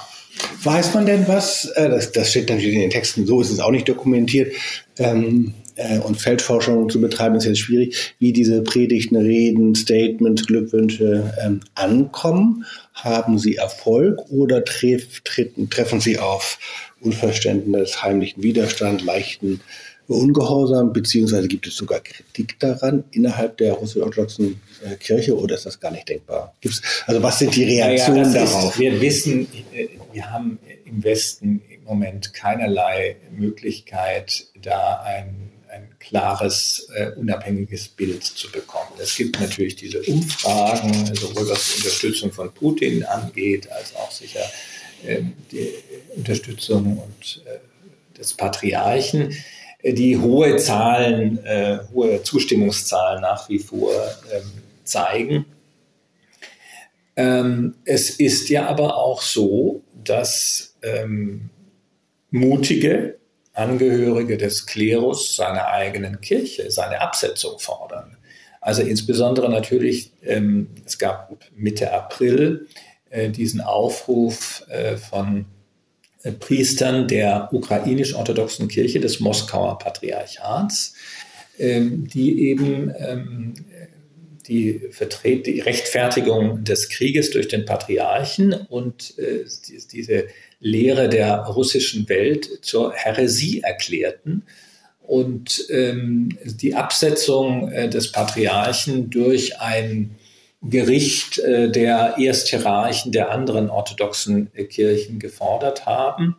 Weiß 0.63 0.93
man 0.93 1.06
denn 1.06 1.28
was? 1.28 1.65
Äh, 1.76 1.89
das, 1.89 2.12
das, 2.12 2.32
steht 2.32 2.50
natürlich 2.50 2.76
in 2.76 2.82
den 2.82 2.89
Texten, 2.89 3.26
so 3.26 3.41
ist 3.41 3.52
es 3.52 3.60
auch 3.60 3.71
nicht 3.71 3.88
dokumentiert. 3.88 4.54
Ähm, 4.97 5.54
äh, 5.76 6.00
und 6.00 6.19
Feldforschung 6.19 6.89
zu 6.89 7.00
betreiben 7.00 7.36
ist 7.36 7.45
jetzt 7.45 7.60
schwierig, 7.60 8.15
wie 8.19 8.34
diese 8.34 8.63
Predigten, 8.63 9.15
Reden, 9.15 9.76
Statements, 9.76 10.45
Glückwünsche 10.45 11.34
ähm, 11.43 11.62
ankommen. 11.76 12.65
Haben 12.93 13.38
sie 13.38 13.56
Erfolg 13.56 14.32
oder 14.32 14.65
treff, 14.65 15.21
treten, 15.23 15.69
treffen 15.69 16.00
sie 16.00 16.17
auf 16.17 16.58
Unverständnis, 17.00 18.02
heimlichen 18.02 18.41
Widerstand, 18.41 19.04
leichten 19.04 19.62
Ungehorsam, 20.08 20.93
beziehungsweise 20.93 21.50
gibt 21.50 21.67
es 21.67 21.76
sogar 21.76 22.00
Kritik 22.00 22.58
daran 22.60 23.04
innerhalb 23.12 23.58
der 23.58 23.73
russisch-orthodoxen 23.73 24.62
äh, 24.86 24.95
Kirche 24.95 25.38
oder 25.38 25.56
ist 25.56 25.65
das 25.65 25.82
gar 25.82 25.91
nicht 25.91 26.08
denkbar? 26.08 26.54
Gibt's, 26.62 26.82
also 27.06 27.21
was 27.21 27.39
sind 27.39 27.54
die 27.54 27.65
Reaktionen 27.65 28.33
ja, 28.33 28.40
ja, 28.40 28.46
darauf? 28.46 28.71
Ist, 28.71 28.79
wir 28.79 29.02
wissen, 29.02 29.48
äh, 29.73 29.88
wir 30.17 30.31
haben 30.31 30.57
im 30.85 31.03
Westen 31.03 31.61
im 31.69 31.83
Moment 31.83 32.33
keinerlei 32.33 33.17
Möglichkeit, 33.29 34.47
da 34.59 35.03
ein, 35.03 35.51
ein 35.71 35.89
klares, 35.99 36.89
äh, 36.95 37.11
unabhängiges 37.11 37.87
Bild 37.89 38.23
zu 38.23 38.51
bekommen. 38.51 38.89
Es 38.99 39.15
gibt 39.15 39.39
natürlich 39.39 39.75
diese 39.75 40.01
Umfragen, 40.01 41.13
sowohl 41.13 41.47
was 41.49 41.67
die 41.67 41.77
Unterstützung 41.83 42.31
von 42.31 42.51
Putin 42.51 43.03
angeht, 43.03 43.71
als 43.71 43.95
auch 43.95 44.09
sicher 44.09 44.41
äh, 45.05 45.21
die 45.51 45.71
Unterstützung 46.15 46.97
und, 46.97 47.43
äh, 47.45 48.17
des 48.17 48.33
Patriarchen. 48.33 49.35
die 49.83 50.17
hohe 50.17 50.57
Zahlen, 50.57 51.37
äh, 51.45 51.77
hohe 51.93 52.23
Zustimmungszahlen 52.23 53.21
nach 53.21 53.47
wie 53.49 53.59
vor 53.59 53.93
ähm, 54.33 54.51
zeigen. 54.83 55.45
Ähm, 57.17 57.75
es 57.83 58.11
ist 58.11 58.47
ja 58.49 58.67
aber 58.67 58.97
auch 58.97 59.21
so, 59.21 59.81
dass 60.03 60.77
ähm, 60.83 61.49
mutige 62.29 63.17
Angehörige 63.53 64.37
des 64.37 64.67
Klerus 64.67 65.35
seiner 65.35 65.67
eigenen 65.67 66.21
Kirche 66.21 66.69
seine 66.69 67.01
Absetzung 67.01 67.57
fordern. 67.57 68.17
Also 68.61 68.83
insbesondere 68.83 69.49
natürlich, 69.49 70.11
ähm, 70.23 70.69
es 70.85 70.99
gab 70.99 71.35
Mitte 71.55 71.91
April 71.91 72.67
äh, 73.09 73.29
diesen 73.29 73.61
Aufruf 73.61 74.63
äh, 74.69 74.97
von 74.97 75.45
äh, 76.21 76.31
Priestern 76.33 77.07
der 77.07 77.49
ukrainisch-orthodoxen 77.51 78.67
Kirche 78.67 78.99
des 78.99 79.19
Moskauer 79.19 79.79
Patriarchats, 79.79 80.93
ähm, 81.57 82.07
die 82.07 82.49
eben 82.49 82.93
ähm, 82.99 83.53
die, 84.48 84.81
Vertret 84.91 85.45
die 85.45 85.60
Rechtfertigung 85.60 86.63
des 86.63 86.89
Krieges 86.89 87.31
durch 87.31 87.48
den 87.48 87.65
Patriarchen 87.65 88.54
und 88.54 89.17
äh, 89.17 89.45
diese 89.91 90.27
Lehre 90.60 91.10
der 91.10 91.39
russischen 91.39 92.08
Welt 92.10 92.48
zur 92.62 92.93
Häresie 92.93 93.62
erklärten 93.62 94.43
und 95.02 95.65
ähm, 95.69 96.37
die 96.43 96.75
Absetzung 96.75 97.71
äh, 97.71 97.89
des 97.89 98.12
Patriarchen 98.12 99.10
durch 99.10 99.60
ein 99.60 100.15
Gericht 100.62 101.39
äh, 101.39 101.69
der 101.71 102.15
Ersthierarchen 102.17 103.12
der 103.12 103.31
anderen 103.31 103.69
orthodoxen 103.69 104.50
äh, 104.54 104.65
Kirchen 104.65 105.19
gefordert 105.19 105.85
haben. 105.85 106.35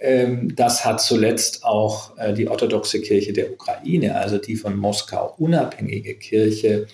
Ähm, 0.00 0.54
das 0.54 0.84
hat 0.84 1.00
zuletzt 1.00 1.64
auch 1.64 2.16
äh, 2.18 2.34
die 2.34 2.48
orthodoxe 2.48 3.00
Kirche 3.00 3.32
der 3.32 3.52
Ukraine, 3.52 4.16
also 4.16 4.38
die 4.38 4.56
von 4.56 4.76
Moskau 4.76 5.34
unabhängige 5.38 6.14
Kirche, 6.14 6.86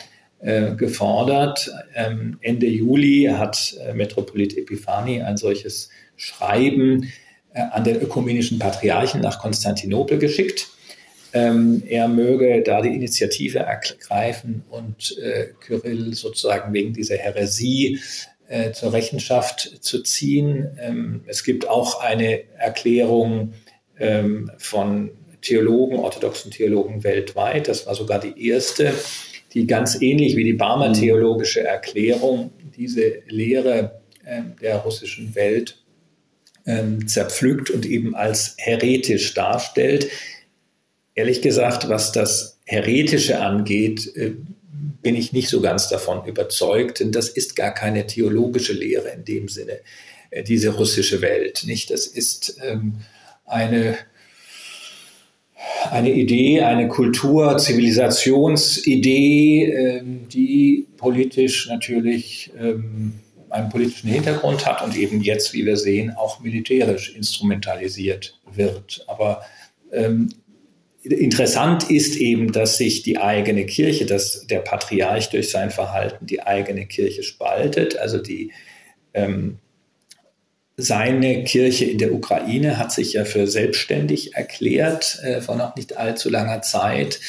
äh, 0.45 0.75
gefordert. 0.75 1.71
Ähm, 1.95 2.39
Ende 2.41 2.67
Juli 2.67 3.31
hat 3.33 3.77
äh, 3.85 3.93
Metropolit 3.95 4.57
Epiphani 4.57 5.23
ein 5.23 5.37
solches 5.37 5.91
Schreiben 6.17 7.13
an 7.53 7.85
den 7.85 8.01
ökumenischen 8.01 8.59
Patriarchen 8.59 9.21
nach 9.21 9.39
Konstantinopel 9.39 10.19
geschickt 10.19 10.69
ähm, 11.35 11.83
er 11.87 12.07
möge 12.07 12.63
da 12.63 12.81
die 12.81 12.95
Initiative 12.95 13.59
ergreifen 13.59 14.63
und 14.71 15.19
äh, 15.19 15.49
Kyrill 15.61 16.15
sozusagen 16.15 16.73
wegen 16.73 16.93
dieser 16.93 17.17
Häresie 17.17 17.99
äh, 18.47 18.71
zur 18.71 18.93
Rechenschaft 18.93 19.79
zu 19.81 20.03
ziehen. 20.03 20.79
Ähm, 20.81 21.25
es 21.27 21.43
gibt 21.43 21.69
auch 21.69 22.01
eine 22.01 22.45
Erklärung 22.57 23.53
ähm, 23.99 24.51
von 24.59 25.11
Theologen, 25.43 25.99
orthodoxen 25.99 26.53
Theologen 26.53 27.03
weltweit. 27.03 27.67
Das 27.67 27.85
war 27.87 27.97
sogar 27.97 28.21
die 28.21 28.49
erste, 28.49 28.95
die 29.55 29.67
ganz 29.67 30.01
ähnlich 30.03 30.37
wie 30.37 30.45
die 30.45 30.53
Barmer 30.53 30.91
mhm. 30.91 30.95
theologische 30.95 31.63
Erklärung 31.63 32.53
diese 32.77 33.23
Lehre 33.29 34.03
äh, 34.25 34.43
der 34.61 34.79
russischen 34.79 35.35
Welt 35.35 35.83
ähm, 36.67 37.07
zerpflückt 37.07 37.71
und 37.71 37.87
eben 37.87 38.15
als 38.15 38.55
heretisch 38.59 39.35
darstellt. 39.35 40.09
Ehrlich 41.15 41.43
gesagt, 41.43 41.89
was 41.89 42.13
das 42.13 42.59
Heretische 42.65 43.41
angeht, 43.41 44.15
äh, 44.17 44.33
bin 45.03 45.15
ich 45.15 45.33
nicht 45.33 45.49
so 45.49 45.61
ganz 45.61 45.89
davon 45.89 46.27
überzeugt, 46.27 47.01
denn 47.01 47.13
das 47.13 47.29
ist 47.29 47.57
gar 47.57 47.73
keine 47.73 48.07
theologische 48.07 48.73
Lehre 48.73 49.11
in 49.11 49.25
dem 49.25 49.49
Sinne, 49.49 49.81
äh, 50.31 50.43
diese 50.43 50.71
russische 50.71 51.21
Welt. 51.21 51.65
Nicht? 51.67 51.91
Das 51.91 52.07
ist 52.07 52.59
ähm, 52.63 52.95
eine, 53.45 53.97
eine 55.95 56.11
Idee, 56.11 56.63
eine 56.63 56.89
Kultur, 56.89 57.57
Zivilisationsidee, 57.57 59.73
ähm, 59.73 60.29
die 60.29 60.89
politisch 60.97 61.69
natürlich 61.69 62.51
ähm, 62.59 63.21
einen 63.49 63.69
politischen 63.69 64.11
Hintergrund 64.11 64.67
hat 64.67 64.85
und 64.85 64.97
eben 64.97 65.23
jetzt, 65.23 65.55
wie 65.55 65.65
wir 65.65 65.77
sehen, 65.77 66.11
auch 66.11 66.41
militärisch 66.41 67.15
instrumentalisiert 67.15 68.41
wird. 68.53 69.05
Aber 69.07 69.43
ähm, 69.93 70.31
Interessant 71.05 71.91
ist 71.91 72.17
eben, 72.17 72.51
dass 72.51 72.79
sich 72.79 73.03
die 73.03 73.19
eigene 73.19 73.67
Kirche, 73.67 74.07
dass 74.07 74.47
der 74.47 74.61
Patriarch 74.61 75.29
durch 75.29 75.51
sein 75.51 75.71
Verhalten 75.71 76.25
die 76.25 76.41
eigene 76.41 76.87
Kirche 76.87 77.23
spaltet. 77.23 77.99
Also 77.99 78.17
die, 78.17 78.53
ähm, 79.13 79.59
seine 80.77 81.45
Kirche 81.45 81.85
in 81.85 81.99
der 81.99 82.13
Ukraine 82.13 82.79
hat 82.79 82.93
sich 82.93 83.13
ja 83.13 83.25
für 83.25 83.47
selbstständig 83.47 84.35
erklärt 84.35 85.21
äh, 85.23 85.41
vor 85.41 85.57
noch 85.57 85.77
nicht 85.77 85.97
allzu 85.97 86.29
langer 86.31 86.63
Zeit. 86.63 87.21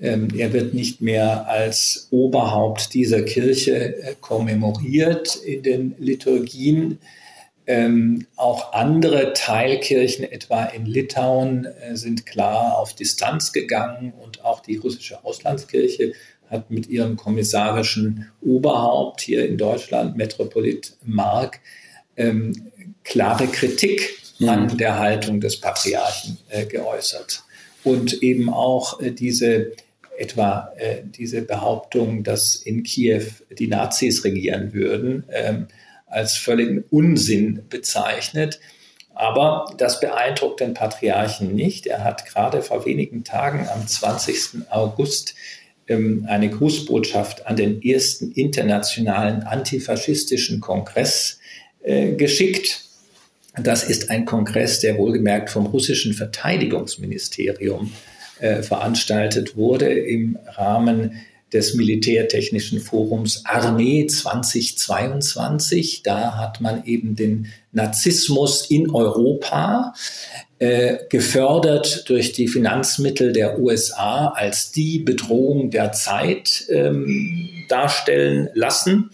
Ähm, 0.00 0.28
er 0.36 0.52
wird 0.52 0.74
nicht 0.74 1.00
mehr 1.00 1.48
als 1.48 2.08
Oberhaupt 2.10 2.92
dieser 2.92 3.22
Kirche 3.22 3.96
äh, 3.96 4.14
kommemoriert 4.20 5.36
in 5.36 5.62
den 5.62 5.94
Liturgien. 5.98 6.98
Ähm, 7.66 8.26
auch 8.36 8.72
andere 8.72 9.32
Teilkirchen, 9.32 10.24
etwa 10.30 10.64
in 10.64 10.84
Litauen, 10.84 11.64
äh, 11.64 11.96
sind 11.96 12.26
klar 12.26 12.76
auf 12.76 12.94
Distanz 12.94 13.52
gegangen 13.52 14.12
und 14.20 14.44
auch 14.44 14.60
die 14.60 14.76
russische 14.76 15.24
Auslandskirche 15.24 16.12
hat 16.50 16.70
mit 16.70 16.88
ihrem 16.88 17.16
kommissarischen 17.16 18.30
Oberhaupt 18.42 19.22
hier 19.22 19.48
in 19.48 19.56
Deutschland, 19.56 20.16
Metropolit 20.16 20.94
Mark, 21.04 21.60
ähm, 22.16 22.71
klare 23.04 23.46
Kritik 23.46 24.18
mhm. 24.38 24.48
an 24.48 24.76
der 24.78 24.98
Haltung 24.98 25.40
des 25.40 25.60
Patriarchen 25.60 26.38
äh, 26.48 26.66
geäußert. 26.66 27.42
Und 27.84 28.22
eben 28.22 28.48
auch 28.48 29.00
äh, 29.00 29.10
diese 29.10 29.72
etwa 30.18 30.72
äh, 30.76 31.02
diese 31.04 31.42
Behauptung, 31.42 32.22
dass 32.22 32.54
in 32.54 32.82
Kiew 32.82 33.24
die 33.50 33.66
Nazis 33.66 34.24
regieren 34.24 34.72
würden, 34.72 35.24
ähm, 35.32 35.66
als 36.06 36.36
völligen 36.36 36.84
Unsinn 36.90 37.64
bezeichnet. 37.68 38.60
Aber 39.14 39.74
das 39.78 40.00
beeindruckt 40.00 40.60
den 40.60 40.74
Patriarchen 40.74 41.54
nicht. 41.54 41.86
Er 41.86 42.04
hat 42.04 42.26
gerade 42.26 42.62
vor 42.62 42.86
wenigen 42.86 43.24
Tagen 43.24 43.68
am 43.68 43.86
20. 43.86 44.70
August 44.70 45.34
ähm, 45.88 46.26
eine 46.28 46.50
Grußbotschaft 46.50 47.46
an 47.46 47.56
den 47.56 47.82
ersten 47.82 48.32
internationalen 48.32 49.42
antifaschistischen 49.42 50.60
Kongress 50.60 51.38
äh, 51.82 52.12
geschickt. 52.12 52.84
Das 53.60 53.84
ist 53.84 54.10
ein 54.10 54.24
Kongress, 54.24 54.80
der 54.80 54.96
wohlgemerkt 54.96 55.50
vom 55.50 55.66
russischen 55.66 56.14
Verteidigungsministerium 56.14 57.92
äh, 58.40 58.62
veranstaltet 58.62 59.56
wurde 59.56 59.92
im 59.92 60.38
Rahmen 60.46 61.22
des 61.52 61.74
Militärtechnischen 61.74 62.80
Forums 62.80 63.44
Armee 63.44 64.06
2022. 64.06 66.02
Da 66.02 66.38
hat 66.38 66.60
man 66.60 66.84
eben 66.84 67.14
den 67.14 67.48
Narzissmus 67.72 68.70
in 68.70 68.90
Europa 68.90 69.92
äh, 70.58 70.98
gefördert 71.10 72.08
durch 72.08 72.32
die 72.32 72.48
Finanzmittel 72.48 73.32
der 73.32 73.58
USA 73.58 74.28
als 74.28 74.72
die 74.72 74.98
Bedrohung 74.98 75.70
der 75.70 75.92
Zeit 75.92 76.64
ähm, 76.70 77.50
darstellen 77.68 78.48
lassen. 78.54 79.10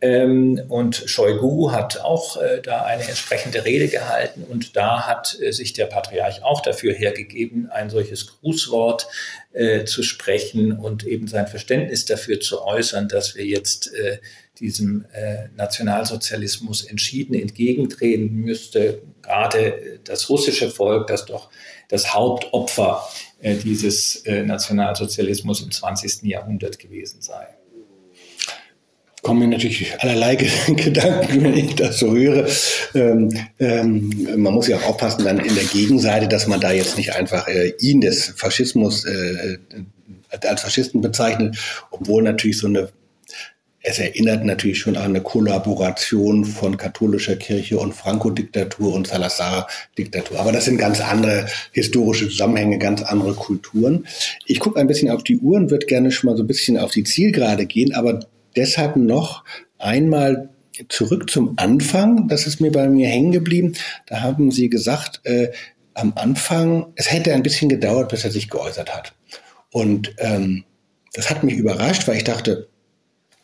Ähm, 0.00 0.62
und 0.68 0.94
Shoigu 0.94 1.72
hat 1.72 2.00
auch 2.00 2.40
äh, 2.40 2.60
da 2.62 2.82
eine 2.82 3.02
entsprechende 3.02 3.64
Rede 3.64 3.88
gehalten 3.88 4.44
und 4.44 4.76
da 4.76 5.08
hat 5.08 5.36
äh, 5.40 5.50
sich 5.50 5.72
der 5.72 5.86
Patriarch 5.86 6.44
auch 6.44 6.60
dafür 6.60 6.94
hergegeben, 6.94 7.68
ein 7.70 7.90
solches 7.90 8.28
Grußwort 8.28 9.08
äh, 9.52 9.84
zu 9.86 10.04
sprechen 10.04 10.72
und 10.72 11.04
eben 11.04 11.26
sein 11.26 11.48
Verständnis 11.48 12.04
dafür 12.04 12.38
zu 12.38 12.62
äußern, 12.62 13.08
dass 13.08 13.34
wir 13.34 13.44
jetzt 13.44 13.92
äh, 13.92 14.18
diesem 14.60 15.04
äh, 15.12 15.48
Nationalsozialismus 15.56 16.84
entschieden 16.84 17.34
entgegentreten 17.34 18.36
müsste. 18.36 19.02
Gerade 19.22 19.98
das 20.04 20.28
russische 20.28 20.70
Volk, 20.70 21.08
das 21.08 21.24
doch 21.24 21.50
das 21.88 22.14
Hauptopfer 22.14 23.02
äh, 23.40 23.56
dieses 23.56 24.22
Nationalsozialismus 24.24 25.60
im 25.60 25.72
20. 25.72 26.22
Jahrhundert 26.22 26.78
gewesen 26.78 27.20
sei 27.20 27.57
kommen 29.28 29.40
mir 29.40 29.48
natürlich 29.48 29.92
allerlei 30.00 30.36
Gedanken, 30.68 31.44
wenn 31.44 31.54
ich 31.54 31.74
das 31.74 31.98
so 31.98 32.16
höre. 32.16 32.46
Ähm, 32.94 33.28
ähm, 33.58 34.26
man 34.38 34.54
muss 34.54 34.68
ja 34.68 34.78
auch 34.78 34.86
aufpassen 34.86 35.22
dann 35.26 35.38
in 35.38 35.54
der 35.54 35.64
Gegenseite, 35.64 36.28
dass 36.28 36.46
man 36.46 36.60
da 36.60 36.72
jetzt 36.72 36.96
nicht 36.96 37.12
einfach 37.12 37.46
äh, 37.46 37.74
ihn 37.78 38.00
des 38.00 38.32
Faschismus 38.38 39.04
äh, 39.04 39.58
als 40.30 40.62
Faschisten 40.62 41.02
bezeichnet, 41.02 41.58
obwohl 41.90 42.22
natürlich 42.22 42.56
so 42.56 42.68
eine 42.68 42.88
es 43.80 43.98
erinnert 43.98 44.44
natürlich 44.44 44.80
schon 44.80 44.96
an 44.96 45.04
eine 45.04 45.20
Kollaboration 45.20 46.44
von 46.44 46.76
katholischer 46.76 47.36
Kirche 47.36 47.78
und 47.78 47.94
Franco-Diktatur 47.94 48.92
und 48.92 49.06
Salazar-Diktatur. 49.06 50.40
Aber 50.40 50.52
das 50.52 50.64
sind 50.64 50.78
ganz 50.78 51.00
andere 51.00 51.46
historische 51.72 52.28
Zusammenhänge, 52.28 52.78
ganz 52.78 53.02
andere 53.02 53.34
Kulturen. 53.34 54.06
Ich 54.46 54.58
gucke 54.58 54.80
ein 54.80 54.88
bisschen 54.88 55.10
auf 55.10 55.22
die 55.22 55.38
Uhr 55.38 55.56
und 55.56 55.70
würde 55.70 55.86
gerne 55.86 56.10
schon 56.10 56.28
mal 56.28 56.36
so 56.36 56.42
ein 56.42 56.48
bisschen 56.48 56.76
auf 56.76 56.90
die 56.90 57.04
Zielgerade 57.04 57.66
gehen, 57.66 57.94
aber 57.94 58.20
deshalb 58.58 58.96
noch 58.96 59.44
einmal 59.78 60.50
zurück 60.88 61.30
zum 61.30 61.54
Anfang. 61.56 62.28
Das 62.28 62.46
ist 62.46 62.60
mir 62.60 62.72
bei 62.72 62.88
mir 62.88 63.08
hängen 63.08 63.32
geblieben. 63.32 63.74
Da 64.06 64.20
haben 64.20 64.50
Sie 64.50 64.68
gesagt, 64.68 65.20
äh, 65.24 65.52
am 65.94 66.12
Anfang, 66.16 66.92
es 66.96 67.10
hätte 67.10 67.32
ein 67.34 67.42
bisschen 67.42 67.68
gedauert, 67.68 68.10
bis 68.10 68.24
er 68.24 68.30
sich 68.30 68.50
geäußert 68.50 68.94
hat. 68.94 69.14
Und 69.72 70.14
ähm, 70.18 70.64
das 71.12 71.30
hat 71.30 71.42
mich 71.42 71.54
überrascht, 71.54 72.06
weil 72.06 72.16
ich 72.16 72.24
dachte, 72.24 72.68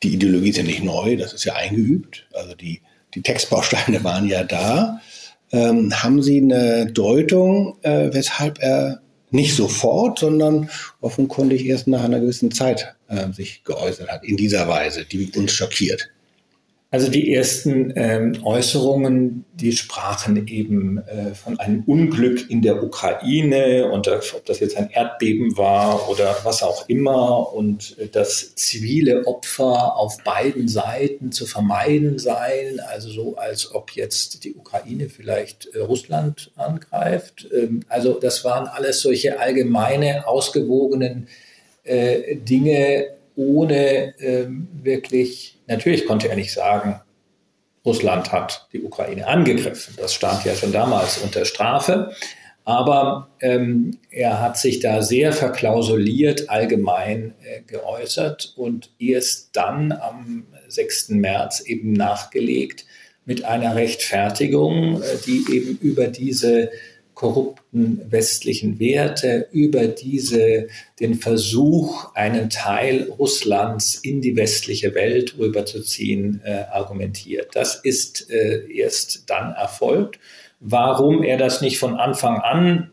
die 0.03 0.15
Ideologie 0.15 0.51
ist 0.51 0.59
ja 0.59 0.65
nicht 0.65 0.85
neu, 0.85 1.17
das 1.17 1.33
ist 1.33 1.45
ja 1.45 1.55
eingeübt. 1.55 2.27
Also 2.33 2.55
die, 2.55 2.83
die 3.15 3.23
Textbausteine 3.23 4.05
waren 4.05 4.29
ja 4.29 4.45
da. 4.45 5.01
Ähm, 5.53 6.03
haben 6.03 6.23
Sie 6.23 6.39
eine 6.39 6.87
Deutung, 6.87 7.79
äh, 7.83 8.13
weshalb 8.13 8.59
er 8.61 9.01
nicht 9.35 9.55
sofort, 9.55 10.21
sondern 10.21 10.71
offenkundig 11.01 11.67
erst 11.67 11.89
nach 11.89 12.05
einer 12.05 12.21
gewissen 12.21 12.51
Zeit 12.51 12.95
äh, 13.09 13.33
sich 13.33 13.65
geäußert 13.65 14.09
hat, 14.09 14.25
in 14.25 14.37
dieser 14.37 14.69
Weise, 14.69 15.05
die 15.05 15.31
uns 15.37 15.53
schockiert? 15.53 16.11
Also 16.95 17.11
die 17.11 17.35
ersten 17.35 17.93
ähm, 17.97 18.39
Äußerungen, 18.45 19.45
die 19.53 19.73
sprachen 19.73 20.47
eben 20.47 20.99
äh, 20.99 21.35
von 21.35 21.59
einem 21.59 21.83
Unglück 21.89 22.49
in 22.49 22.63
der 22.63 22.85
Ukraine 22.85 23.91
und 23.91 24.07
äh, 24.07 24.21
ob 24.33 24.47
das 24.47 24.61
jetzt 24.61 24.77
ein 24.77 24.91
Erdbeben 24.91 25.59
war 25.59 26.09
oder 26.09 26.37
was 26.45 26.63
auch 26.63 26.89
immer 26.89 27.53
und 27.53 27.99
äh, 27.99 28.07
dass 28.07 28.55
zivile 28.55 29.27
Opfer 29.27 29.97
auf 29.97 30.23
beiden 30.23 30.69
Seiten 30.69 31.33
zu 31.33 31.47
vermeiden 31.47 32.21
seien, 32.21 32.79
also 32.79 33.11
so 33.11 33.35
als 33.35 33.75
ob 33.75 33.91
jetzt 33.91 34.45
die 34.45 34.55
Ukraine 34.55 35.09
vielleicht 35.09 35.67
äh, 35.75 35.81
Russland 35.81 36.53
angreift. 36.55 37.49
Ähm, 37.53 37.81
also 37.89 38.21
das 38.21 38.45
waren 38.45 38.69
alles 38.69 39.01
solche 39.01 39.41
allgemeine, 39.41 40.29
ausgewogenen 40.29 41.27
äh, 41.83 42.37
Dinge, 42.37 43.09
ohne 43.35 44.15
ähm, 44.21 44.69
wirklich, 44.81 45.54
natürlich 45.67 46.07
konnte 46.07 46.29
er 46.29 46.37
nicht 46.37 46.53
sagen, 46.53 47.01
Russland 47.85 48.33
hat 48.33 48.69
die 48.73 48.83
Ukraine 48.83 49.27
angegriffen. 49.27 49.95
Das 49.99 50.15
stand 50.15 50.45
ja 50.45 50.55
schon 50.55 50.73
damals 50.73 51.19
unter 51.19 51.45
Strafe. 51.45 52.13
Aber 52.65 53.29
ähm, 53.41 53.99
er 54.11 54.41
hat 54.41 54.57
sich 54.57 54.81
da 54.81 55.03
sehr 55.03 55.35
verklausuliert 55.35 56.49
allgemein 56.49 57.35
äh, 57.43 57.61
geäußert 57.61 58.55
und 58.57 58.91
erst 58.99 59.55
dann 59.55 59.93
am 59.93 60.47
6. 60.69 61.11
März 61.11 61.61
eben 61.61 61.93
nachgelegt 61.93 62.87
mit 63.27 63.45
einer 63.45 63.75
Rechtfertigung, 63.75 65.03
äh, 65.03 65.17
die 65.27 65.45
eben 65.53 65.79
über 65.79 66.07
diese 66.07 66.71
korrupten 67.15 68.01
westlichen 68.11 68.79
Werte, 68.79 69.49
über 69.53 69.87
diese, 69.87 70.69
den 71.01 71.15
Versuch, 71.15 72.15
einen 72.15 72.51
Teil 72.51 73.05
Russlands 73.19 73.95
in 73.95 74.21
die 74.21 74.37
westliche 74.37 74.95
Welt 74.95 75.39
rüberzuziehen, 75.39 76.43
äh, 76.45 76.65
argumentiert. 76.73 77.51
Das 77.55 77.77
ist 77.77 78.31
äh, 78.31 78.71
erst 78.73 79.31
dann 79.31 79.53
erfolgt. 79.53 80.19
Warum 80.61 81.23
er 81.23 81.39
das 81.39 81.61
nicht 81.61 81.79
von 81.79 81.95
Anfang 81.97 82.39
an, 82.39 82.91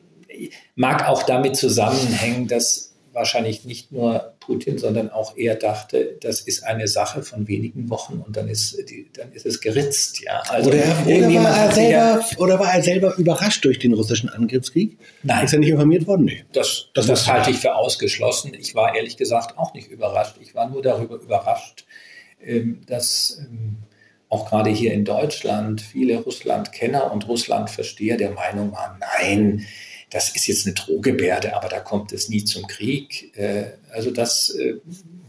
mag 0.75 1.07
auch 1.07 1.23
damit 1.23 1.55
zusammenhängen, 1.55 2.47
dass 2.47 2.93
wahrscheinlich 3.13 3.65
nicht 3.65 3.91
nur 3.91 4.30
Putin, 4.41 4.77
sondern 4.79 5.09
auch 5.09 5.37
er 5.37 5.55
dachte, 5.55 6.17
das 6.19 6.41
ist 6.41 6.63
eine 6.63 6.87
Sache 6.87 7.21
von 7.23 7.47
wenigen 7.47 7.89
Wochen 7.89 8.21
und 8.25 8.35
dann 8.35 8.49
ist, 8.49 8.75
die, 8.89 9.07
dann 9.13 9.31
ist 9.31 9.45
es 9.45 9.61
geritzt. 9.61 10.21
Ja. 10.21 10.41
Also 10.49 10.69
oder, 10.69 10.83
oder, 11.05 11.43
war 11.43 11.57
er 11.57 11.71
selber, 11.71 11.91
ja, 11.91 12.25
oder 12.37 12.59
war 12.59 12.73
er 12.73 12.83
selber 12.83 13.15
überrascht 13.17 13.63
durch 13.63 13.79
den 13.79 13.93
russischen 13.93 14.29
Angriffskrieg? 14.29 14.97
Nein. 15.23 15.45
Ist 15.45 15.53
er 15.53 15.59
nicht 15.59 15.69
informiert 15.69 16.07
worden? 16.07 16.25
Nee. 16.25 16.43
Das, 16.51 16.87
das, 16.93 17.05
das 17.05 17.27
halte 17.27 17.51
ich 17.51 17.59
für 17.59 17.75
ausgeschlossen. 17.75 18.53
Ich 18.59 18.75
war 18.75 18.95
ehrlich 18.95 19.15
gesagt 19.15 19.57
auch 19.57 19.73
nicht 19.73 19.89
überrascht. 19.89 20.35
Ich 20.41 20.55
war 20.55 20.67
nur 20.69 20.81
darüber 20.81 21.15
überrascht, 21.15 21.85
ähm, 22.43 22.81
dass 22.87 23.37
ähm, 23.39 23.77
auch 24.27 24.49
gerade 24.49 24.71
hier 24.71 24.93
in 24.93 25.05
Deutschland 25.05 25.81
viele 25.81 26.17
Russland-Kenner 26.17 27.11
und 27.11 27.27
Russland-Versteher 27.27 28.17
der 28.17 28.31
Meinung 28.31 28.71
waren, 28.71 28.97
nein, 29.19 29.65
das 30.11 30.35
ist 30.35 30.47
jetzt 30.47 30.65
eine 30.65 30.75
Drohgebärde, 30.75 31.55
aber 31.55 31.69
da 31.69 31.79
kommt 31.79 32.11
es 32.11 32.29
nie 32.29 32.43
zum 32.43 32.67
Krieg. 32.67 33.31
Äh, 33.37 33.63
also 33.91 34.11
das 34.11 34.49
äh, 34.51 34.75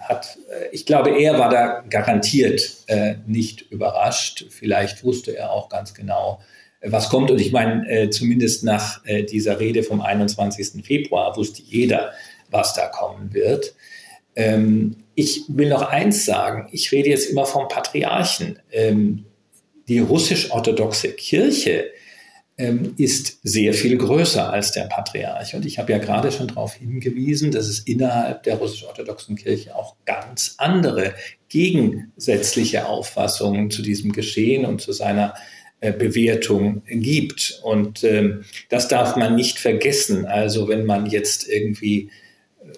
hat, 0.00 0.36
äh, 0.50 0.68
ich 0.72 0.84
glaube, 0.84 1.16
er 1.18 1.38
war 1.38 1.48
da 1.48 1.84
garantiert 1.88 2.84
nicht 3.26 3.62
überrascht. 3.70 4.46
Vielleicht 4.50 5.04
wusste 5.04 5.36
er 5.36 5.52
auch 5.52 5.68
ganz 5.68 5.94
genau, 5.94 6.40
was 6.82 7.08
kommt. 7.08 7.30
Und 7.30 7.40
ich 7.40 7.52
meine, 7.52 8.10
zumindest 8.10 8.64
nach 8.64 9.02
dieser 9.30 9.60
Rede 9.60 9.82
vom 9.82 10.00
21. 10.02 10.84
Februar 10.84 11.36
wusste 11.36 11.62
jeder, 11.62 12.12
was 12.50 12.74
da 12.74 12.88
kommen 12.88 13.32
wird. 13.32 13.74
Ähm, 14.34 14.96
ich 15.14 15.44
will 15.48 15.68
noch 15.68 15.82
eins 15.82 16.24
sagen. 16.24 16.68
Ich 16.72 16.90
rede 16.92 17.10
jetzt 17.10 17.30
immer 17.30 17.46
vom 17.46 17.68
Patriarchen. 17.68 18.58
Ähm, 18.70 19.24
die 19.88 19.98
russisch-orthodoxe 19.98 21.12
Kirche 21.12 21.86
ähm, 22.58 22.94
ist 22.98 23.38
sehr 23.42 23.74
viel 23.74 23.96
größer 23.96 24.52
als 24.52 24.72
der 24.72 24.84
Patriarch. 24.84 25.54
Und 25.54 25.64
ich 25.64 25.78
habe 25.78 25.92
ja 25.92 25.98
gerade 25.98 26.30
schon 26.30 26.48
darauf 26.48 26.74
hingewiesen, 26.74 27.50
dass 27.50 27.66
es 27.66 27.80
innerhalb 27.80 28.42
der 28.42 28.56
russisch-orthodoxen 28.56 29.36
Kirche 29.36 29.74
auch 29.74 29.96
ganz 30.04 30.54
andere 30.58 31.14
gegensätzliche 31.48 32.86
Auffassungen 32.86 33.70
zu 33.70 33.82
diesem 33.82 34.12
Geschehen 34.12 34.66
und 34.66 34.80
zu 34.80 34.92
seiner 34.92 35.34
äh, 35.80 35.92
Bewertung 35.92 36.82
gibt. 36.86 37.60
Und 37.62 38.04
ähm, 38.04 38.44
das 38.68 38.88
darf 38.88 39.16
man 39.16 39.34
nicht 39.34 39.58
vergessen. 39.58 40.26
Also 40.26 40.68
wenn 40.68 40.84
man 40.84 41.06
jetzt 41.06 41.48
irgendwie 41.48 42.10
äh, 42.60 42.72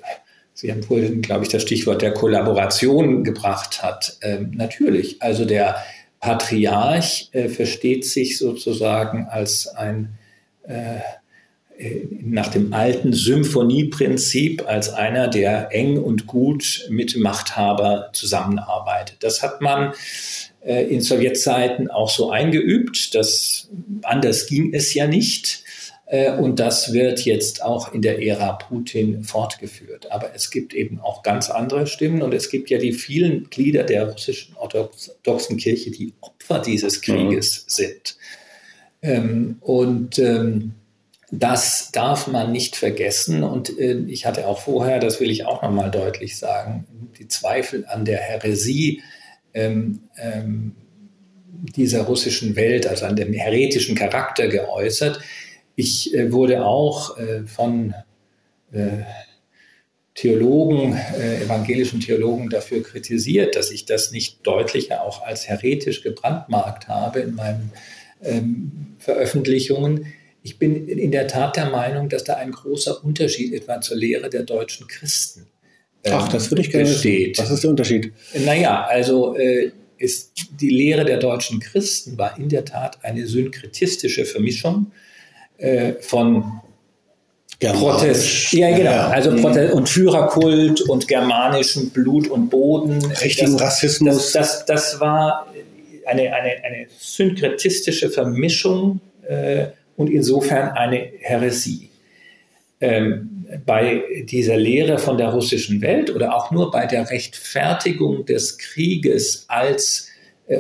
Sie 0.57 0.70
haben 0.70 0.85
vorhin, 0.85 1.20
glaube 1.20 1.43
ich, 1.43 1.51
das 1.51 1.62
Stichwort 1.62 2.01
der 2.01 2.14
Kollaboration 2.14 3.25
gebracht 3.25 3.83
hat. 3.83 4.16
Ähm, 4.22 4.53
natürlich, 4.55 5.20
also 5.20 5.45
der 5.45 5.85
Patriarch 6.25 7.29
äh, 7.33 7.51
versteht 7.51 8.07
sich 8.07 8.39
sozusagen 8.39 9.27
als 9.29 9.68
ein 9.68 10.16
äh, 10.66 11.01
äh, 11.77 12.07
nach 12.22 12.49
dem 12.49 12.72
alten 12.72 13.12
Symphonieprinzip 13.12 14.66
als 14.66 14.89
einer, 14.89 15.29
der 15.29 15.75
eng 15.75 15.99
und 15.99 16.27
gut 16.27 16.87
mit 16.89 17.18
Machthaber 17.18 18.09
zusammenarbeitet. 18.14 19.16
Das 19.20 19.43
hat 19.43 19.61
man 19.61 19.93
äh, 20.62 20.85
in 20.85 21.03
Sowjetzeiten 21.03 21.91
auch 21.91 22.09
so 22.09 22.31
eingeübt. 22.31 23.14
Das, 23.14 23.68
anders 24.03 24.47
ging 24.47 24.72
es 24.72 24.95
ja 24.95 25.07
nicht. 25.07 25.64
Äh, 26.07 26.33
und 26.33 26.61
das 26.61 26.93
wird 26.93 27.25
jetzt 27.25 27.63
auch 27.63 27.93
in 27.93 28.03
der 28.03 28.23
Ära 28.23 28.53
Putin 28.53 29.25
fortgeführt. 29.25 30.11
Aber 30.13 30.35
es 30.35 30.51
gibt 30.51 30.75
eben 30.75 31.01
auch 31.01 31.23
ganz 31.23 31.51
andere 31.51 31.87
Stimmen 31.87 32.23
und 32.23 32.35
es 32.35 32.51
gibt 32.51 32.71
ja 32.71 32.79
die 32.79 32.93
vielen 32.93 33.49
Glieder 33.51 33.85
der 33.85 34.11
russischen 34.11 34.55
orthodoxen 34.57 35.57
Kirche, 35.57 35.91
die 35.91 36.15
Opfer 36.21 36.61
dieses 36.61 37.01
Krieges 37.01 37.65
mhm. 37.65 37.71
sind. 37.71 38.17
Ähm, 39.03 39.57
und 39.61 40.19
ähm, 40.19 40.75
das 41.31 41.91
darf 41.93 42.27
man 42.27 42.53
nicht 42.53 42.77
vergessen. 42.77 43.43
Und 43.43 43.79
äh, 43.79 43.95
ich 44.07 44.27
hatte 44.27 44.47
auch 44.47 44.61
vorher, 44.61 45.01
das 45.01 45.21
will 45.21 45.31
ich 45.31 45.47
auch 45.47 45.63
nochmal 45.63 45.91
deutlich 45.91 46.37
sagen, 46.39 46.87
die 47.19 47.29
Zweifel 47.29 47.87
an 47.87 48.05
der 48.05 48.19
Häresie 48.19 49.03
ähm, 49.55 50.01
dieser 51.77 52.03
russischen 52.03 52.57
Welt, 52.57 52.87
also 52.87 53.07
an 53.07 53.17
dem 53.17 53.33
heretischen 53.33 53.95
Charakter 53.95 54.49
geäußert. 54.49 55.21
Ich 55.77 56.14
äh, 56.14 56.33
wurde 56.33 56.64
auch 56.64 57.18
äh, 57.18 57.45
von 57.47 57.95
äh, 58.72 59.03
Theologen, 60.14 60.97
äh, 60.97 61.43
evangelischen 61.43 62.01
Theologen 62.01 62.49
dafür 62.49 62.83
kritisiert, 62.83 63.57
dass 63.57 63.72
ich 63.72 63.85
das 63.85 64.12
nicht 64.12 64.47
deutlicher 64.47 65.03
auch 65.03 65.22
als 65.22 65.49
heretisch 65.49 66.03
gebrandmarkt 66.03 66.87
habe 66.87 67.20
in 67.20 67.35
meinen 67.35 67.72
ähm, 68.22 68.95
Veröffentlichungen. 68.99 70.07
Ich 70.43 70.59
bin 70.59 70.87
in 70.89 71.11
der 71.11 71.27
Tat 71.27 71.57
der 71.57 71.70
Meinung, 71.70 72.09
dass 72.09 72.22
da 72.22 72.35
ein 72.35 72.53
großer 72.53 73.03
Unterschied 73.03 73.53
etwa 73.53 73.81
zur 73.81 73.97
Lehre 73.97 74.31
der 74.31 74.45
deutschen 74.45 74.87
Christen 74.87 75.47
ähm, 76.05 76.12
Ach, 76.16 76.29
das 76.29 76.51
würde 76.51 76.62
ich 76.62 76.70
gerne 76.70 76.89
besteht. 76.89 77.39
Was 77.39 77.51
ist 77.51 77.64
der 77.64 77.70
Unterschied? 77.70 78.12
Naja, 78.45 78.85
also 78.85 79.37
äh, 79.37 79.72
ist 79.97 80.33
die 80.61 80.68
Lehre 80.68 81.05
der 81.05 81.18
deutschen 81.18 81.61
Christen 81.61 82.18
war 82.18 82.39
in 82.39 82.49
der 82.49 82.64
Tat 82.64 83.05
eine 83.05 83.27
synkretistische 83.27 84.25
Vermischung 84.27 84.93
äh, 85.59 85.95
von 86.01 86.61
Protest, 87.61 88.53
ja 88.53 88.77
genau, 88.77 89.09
also 89.09 89.31
mhm. 89.31 89.41
Protest 89.41 89.75
und 89.75 89.89
Führerkult 89.89 90.83
und 90.83 91.09
germanischem 91.09 91.91
Blut 91.91 92.29
und 92.29 92.51
Boden. 92.51 93.05
Richtigen 93.23 93.57
Rassismus. 93.57 94.33
Das, 94.33 94.65
das, 94.65 94.67
das, 94.67 95.01
war 95.01 95.47
eine, 96.05 96.33
eine, 96.35 96.65
eine 96.65 96.87
synkretistische 96.99 98.11
Vermischung 98.11 99.01
äh, 99.27 99.67
und 99.97 100.11
insofern 100.11 100.71
eine 100.71 101.11
Häresie. 101.21 101.91
Ähm, 102.81 103.31
bei 103.65 104.03
dieser 104.25 104.57
Lehre 104.57 104.99
von 104.99 105.17
der 105.17 105.29
russischen 105.29 105.81
Welt 105.81 106.11
oder 106.11 106.35
auch 106.35 106.51
nur 106.51 106.71
bei 106.71 106.87
der 106.87 107.09
Rechtfertigung 107.11 108.27
des 108.27 108.59
Krieges 108.59 109.45
als 109.49 110.09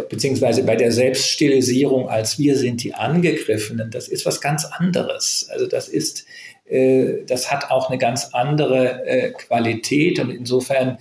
beziehungsweise 0.08 0.62
bei 0.62 0.76
der 0.76 0.92
Selbststilisierung 0.92 2.08
als 2.08 2.38
wir 2.38 2.56
sind 2.56 2.82
die 2.82 2.94
Angegriffenen, 2.94 3.90
das 3.90 4.08
ist 4.08 4.24
was 4.24 4.40
ganz 4.40 4.64
anderes. 4.64 5.48
Also 5.50 5.66
das 5.66 5.88
ist, 5.88 6.24
äh, 6.66 7.24
das 7.26 7.50
hat 7.50 7.70
auch 7.70 7.90
eine 7.90 7.98
ganz 7.98 8.30
andere 8.32 9.06
äh, 9.06 9.30
Qualität 9.30 10.18
und 10.18 10.30
insofern 10.30 10.98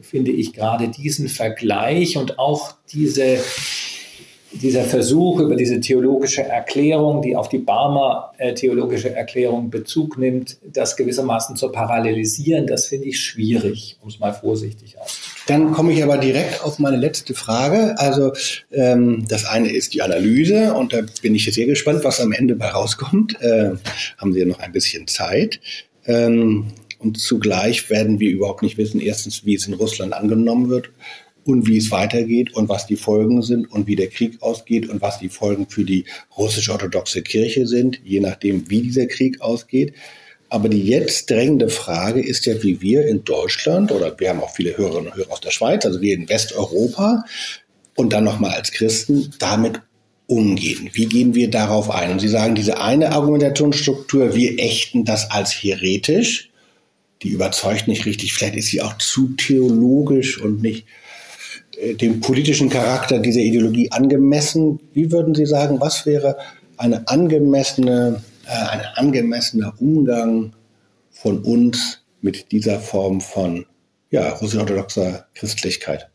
finde 0.00 0.30
ich 0.30 0.52
gerade 0.52 0.86
diesen 0.86 1.28
Vergleich 1.28 2.16
und 2.16 2.38
auch 2.38 2.76
diese 2.92 3.40
dieser 4.52 4.84
Versuch 4.84 5.40
über 5.40 5.56
diese 5.56 5.80
theologische 5.80 6.42
Erklärung, 6.42 7.22
die 7.22 7.36
auf 7.36 7.48
die 7.48 7.58
Barmer 7.58 8.32
äh, 8.38 8.54
theologische 8.54 9.14
Erklärung 9.14 9.70
Bezug 9.70 10.18
nimmt, 10.18 10.58
das 10.64 10.96
gewissermaßen 10.96 11.56
zu 11.56 11.70
parallelisieren, 11.70 12.66
das 12.66 12.86
finde 12.86 13.08
ich 13.08 13.20
schwierig, 13.20 13.98
um 14.02 14.08
es 14.08 14.18
mal 14.18 14.32
vorsichtig 14.32 14.98
auszudrücken. 14.98 15.29
Dann 15.50 15.72
komme 15.72 15.92
ich 15.92 16.00
aber 16.04 16.16
direkt 16.16 16.62
auf 16.62 16.78
meine 16.78 16.96
letzte 16.96 17.34
Frage. 17.34 17.98
Also 17.98 18.32
ähm, 18.70 19.24
das 19.28 19.46
eine 19.46 19.68
ist 19.68 19.94
die 19.94 20.00
Analyse 20.00 20.74
und 20.74 20.92
da 20.92 21.00
bin 21.22 21.34
ich 21.34 21.52
sehr 21.52 21.66
gespannt, 21.66 22.04
was 22.04 22.20
am 22.20 22.30
Ende 22.30 22.54
bei 22.54 22.68
rauskommt. 22.68 23.40
Äh, 23.40 23.72
haben 24.16 24.32
Sie 24.32 24.38
ja 24.38 24.46
noch 24.46 24.60
ein 24.60 24.70
bisschen 24.70 25.08
Zeit. 25.08 25.58
Ähm, 26.06 26.68
und 27.00 27.18
zugleich 27.18 27.90
werden 27.90 28.20
wir 28.20 28.30
überhaupt 28.30 28.62
nicht 28.62 28.78
wissen, 28.78 29.00
erstens, 29.00 29.44
wie 29.44 29.56
es 29.56 29.66
in 29.66 29.74
Russland 29.74 30.12
angenommen 30.12 30.68
wird 30.68 30.90
und 31.42 31.66
wie 31.66 31.78
es 31.78 31.90
weitergeht 31.90 32.54
und 32.54 32.68
was 32.68 32.86
die 32.86 32.94
Folgen 32.94 33.42
sind 33.42 33.72
und 33.72 33.88
wie 33.88 33.96
der 33.96 34.06
Krieg 34.06 34.40
ausgeht 34.42 34.88
und 34.88 35.02
was 35.02 35.18
die 35.18 35.30
Folgen 35.30 35.66
für 35.68 35.82
die 35.82 36.04
russisch-orthodoxe 36.38 37.22
Kirche 37.22 37.66
sind, 37.66 38.00
je 38.04 38.20
nachdem, 38.20 38.70
wie 38.70 38.82
dieser 38.82 39.06
Krieg 39.06 39.40
ausgeht. 39.40 39.94
Aber 40.50 40.68
die 40.68 40.84
jetzt 40.84 41.30
drängende 41.30 41.68
Frage 41.68 42.20
ist 42.20 42.44
ja, 42.44 42.62
wie 42.62 42.80
wir 42.80 43.06
in 43.06 43.24
Deutschland 43.24 43.92
oder 43.92 44.18
wir 44.18 44.28
haben 44.28 44.40
auch 44.40 44.54
viele 44.54 44.76
Hörerinnen 44.76 45.12
und 45.12 45.16
Hörer 45.16 45.32
aus 45.32 45.40
der 45.40 45.52
Schweiz, 45.52 45.86
also 45.86 46.00
wir 46.00 46.14
in 46.14 46.28
Westeuropa 46.28 47.24
und 47.94 48.12
dann 48.12 48.24
nochmal 48.24 48.52
als 48.52 48.72
Christen 48.72 49.32
damit 49.38 49.80
umgehen. 50.26 50.90
Wie 50.92 51.06
gehen 51.06 51.34
wir 51.34 51.50
darauf 51.50 51.90
ein? 51.90 52.10
Und 52.10 52.20
Sie 52.20 52.28
sagen, 52.28 52.54
diese 52.54 52.80
eine 52.80 53.12
Argumentationsstruktur, 53.12 54.34
wir 54.34 54.58
ächten 54.58 55.04
das 55.04 55.30
als 55.30 55.52
heretisch, 55.52 56.50
die 57.22 57.28
überzeugt 57.28 57.88
nicht 57.88 58.06
richtig. 58.06 58.32
Vielleicht 58.32 58.56
ist 58.56 58.68
sie 58.68 58.80
auch 58.82 58.96
zu 58.98 59.28
theologisch 59.36 60.40
und 60.40 60.62
nicht 60.62 60.86
äh, 61.78 61.94
dem 61.94 62.20
politischen 62.20 62.70
Charakter 62.70 63.18
dieser 63.18 63.40
Ideologie 63.40 63.90
angemessen. 63.90 64.80
Wie 64.92 65.12
würden 65.12 65.34
Sie 65.34 65.46
sagen, 65.46 65.80
was 65.80 66.06
wäre 66.06 66.36
eine 66.76 67.06
angemessene, 67.08 68.22
ein 68.50 68.80
angemessener 68.94 69.74
Umgang 69.80 70.54
von 71.10 71.42
uns 71.42 72.04
mit 72.20 72.52
dieser 72.52 72.80
Form 72.80 73.20
von 73.20 73.66
ja, 74.10 74.28
russisch-orthodoxer 74.30 75.26
Christlichkeit? 75.34 76.10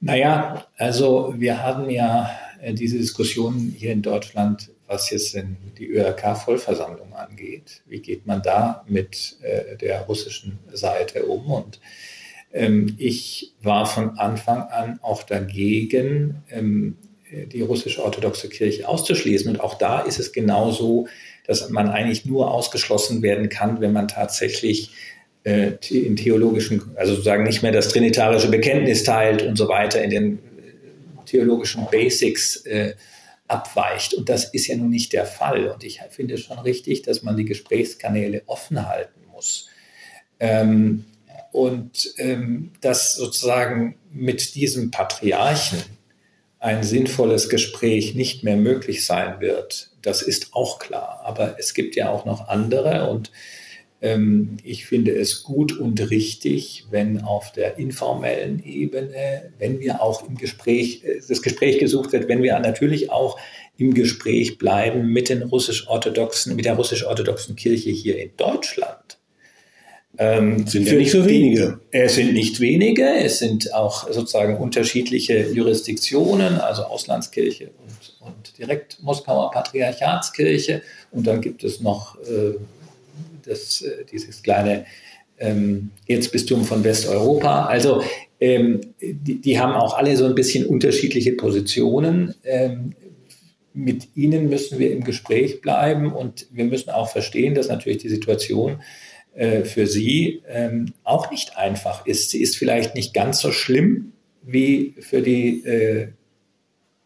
Naja, 0.00 0.66
also 0.76 1.34
wir 1.36 1.62
haben 1.62 1.88
ja 1.90 2.30
äh, 2.60 2.74
diese 2.74 2.98
Diskussion 2.98 3.74
hier 3.76 3.92
in 3.92 4.02
Deutschland, 4.02 4.70
was 4.86 5.10
jetzt 5.10 5.36
die 5.78 5.88
ÖRK-Vollversammlung 5.88 7.14
angeht. 7.14 7.82
Wie 7.86 8.00
geht 8.00 8.26
man 8.26 8.42
da 8.42 8.84
mit 8.88 9.36
äh, 9.42 9.76
der 9.76 10.02
russischen 10.02 10.58
Seite 10.72 11.24
um? 11.24 11.50
Und 11.50 11.80
ähm, 12.52 12.94
ich 12.98 13.54
war 13.62 13.86
von 13.86 14.18
Anfang 14.18 14.62
an 14.68 15.00
auch 15.02 15.22
dagegen, 15.22 16.42
ähm, 16.50 16.96
die 17.44 17.60
russisch-orthodoxe 17.60 18.48
Kirche 18.48 18.88
auszuschließen. 18.88 19.50
Und 19.50 19.60
auch 19.60 19.74
da 19.74 20.00
ist 20.00 20.18
es 20.18 20.32
genauso, 20.32 21.08
dass 21.46 21.68
man 21.68 21.88
eigentlich 21.88 22.24
nur 22.24 22.50
ausgeschlossen 22.50 23.22
werden 23.22 23.48
kann, 23.48 23.80
wenn 23.80 23.92
man 23.92 24.08
tatsächlich 24.08 24.90
äh, 25.44 25.72
in 25.90 26.16
theologischen, 26.16 26.96
also 26.96 27.12
sozusagen 27.12 27.44
nicht 27.44 27.62
mehr 27.62 27.72
das 27.72 27.88
trinitarische 27.88 28.48
Bekenntnis 28.48 29.04
teilt 29.04 29.42
und 29.42 29.56
so 29.56 29.68
weiter 29.68 30.02
in 30.02 30.10
den 30.10 30.38
theologischen 31.26 31.86
Basics 31.90 32.64
äh, 32.66 32.94
abweicht. 33.48 34.14
Und 34.14 34.28
das 34.28 34.52
ist 34.52 34.66
ja 34.66 34.76
nun 34.76 34.90
nicht 34.90 35.12
der 35.12 35.26
Fall. 35.26 35.68
Und 35.68 35.84
ich 35.84 36.00
finde 36.10 36.38
schon 36.38 36.58
richtig, 36.58 37.02
dass 37.02 37.22
man 37.22 37.36
die 37.36 37.44
Gesprächskanäle 37.44 38.42
offen 38.46 38.88
halten 38.88 39.20
muss. 39.32 39.68
Ähm, 40.40 41.04
und 41.52 42.12
ähm, 42.18 42.72
dass 42.80 43.14
sozusagen 43.14 43.96
mit 44.12 44.54
diesem 44.54 44.90
Patriarchen 44.90 45.78
ein 46.66 46.82
sinnvolles 46.82 47.48
Gespräch 47.48 48.16
nicht 48.16 48.42
mehr 48.42 48.56
möglich 48.56 49.06
sein 49.06 49.40
wird, 49.40 49.90
das 50.02 50.20
ist 50.20 50.48
auch 50.50 50.80
klar. 50.80 51.20
Aber 51.24 51.60
es 51.60 51.74
gibt 51.74 51.94
ja 51.94 52.10
auch 52.10 52.24
noch 52.24 52.48
andere 52.48 53.08
und 53.08 53.30
ähm, 54.02 54.56
ich 54.64 54.84
finde 54.84 55.12
es 55.12 55.44
gut 55.44 55.78
und 55.78 56.10
richtig, 56.10 56.86
wenn 56.90 57.20
auf 57.20 57.52
der 57.52 57.78
informellen 57.78 58.64
Ebene, 58.64 59.52
wenn 59.60 59.78
wir 59.78 60.02
auch 60.02 60.28
im 60.28 60.36
Gespräch, 60.36 61.04
äh, 61.04 61.20
das 61.28 61.40
Gespräch 61.40 61.78
gesucht 61.78 62.12
wird, 62.12 62.28
wenn 62.28 62.42
wir 62.42 62.58
natürlich 62.58 63.12
auch 63.12 63.38
im 63.78 63.94
Gespräch 63.94 64.58
bleiben 64.58 65.06
mit 65.12 65.28
den 65.28 65.44
russisch-orthodoxen, 65.44 66.56
mit 66.56 66.64
der 66.64 66.74
russisch-orthodoxen 66.74 67.54
Kirche 67.54 67.90
hier 67.90 68.18
in 68.18 68.30
Deutschland. 68.36 69.15
Ähm, 70.18 70.66
sind 70.66 70.86
ja 70.86 70.94
nicht 70.94 71.10
so 71.10 71.26
wenige. 71.26 71.80
Die, 71.92 71.98
es 71.98 72.14
sind 72.14 72.32
nicht 72.32 72.60
wenige, 72.60 73.04
es 73.04 73.38
sind 73.38 73.72
auch 73.74 74.10
sozusagen 74.10 74.56
unterschiedliche 74.56 75.50
Jurisdiktionen, 75.50 76.58
also 76.58 76.84
Auslandskirche 76.84 77.70
und, 77.78 78.26
und 78.26 78.58
direkt 78.58 79.02
Moskauer 79.02 79.50
Patriarchatskirche. 79.50 80.82
Und 81.10 81.26
dann 81.26 81.40
gibt 81.40 81.64
es 81.64 81.80
noch 81.80 82.16
äh, 82.22 82.54
das, 83.44 83.82
äh, 83.82 84.04
dieses 84.10 84.42
kleine 84.42 84.86
ähm, 85.38 85.90
Erzbistum 86.06 86.64
von 86.64 86.82
Westeuropa. 86.84 87.66
Also 87.66 88.02
ähm, 88.40 88.80
die, 89.00 89.40
die, 89.40 89.58
haben 89.58 89.74
auch 89.74 89.96
alle 89.96 90.16
so 90.16 90.24
ein 90.24 90.34
bisschen 90.34 90.66
unterschiedliche 90.66 91.32
Positionen. 91.32 92.34
Ähm, 92.44 92.94
mit 93.72 94.16
ihnen 94.16 94.48
müssen 94.48 94.78
wir 94.78 94.90
im 94.90 95.04
Gespräch 95.04 95.60
bleiben 95.60 96.12
und 96.12 96.46
wir 96.50 96.64
müssen 96.64 96.88
auch 96.88 97.10
verstehen, 97.10 97.54
dass 97.54 97.68
natürlich 97.68 97.98
die 97.98 98.08
Situation 98.08 98.80
äh, 99.36 99.64
für 99.64 99.86
sie 99.86 100.42
ähm, 100.48 100.94
auch 101.04 101.30
nicht 101.30 101.58
einfach 101.58 102.06
ist. 102.06 102.30
Sie 102.30 102.40
ist 102.40 102.56
vielleicht 102.56 102.94
nicht 102.94 103.12
ganz 103.12 103.40
so 103.40 103.52
schlimm 103.52 104.12
wie 104.42 104.94
für 105.00 105.20
die 105.20 105.62
äh, 105.64 106.08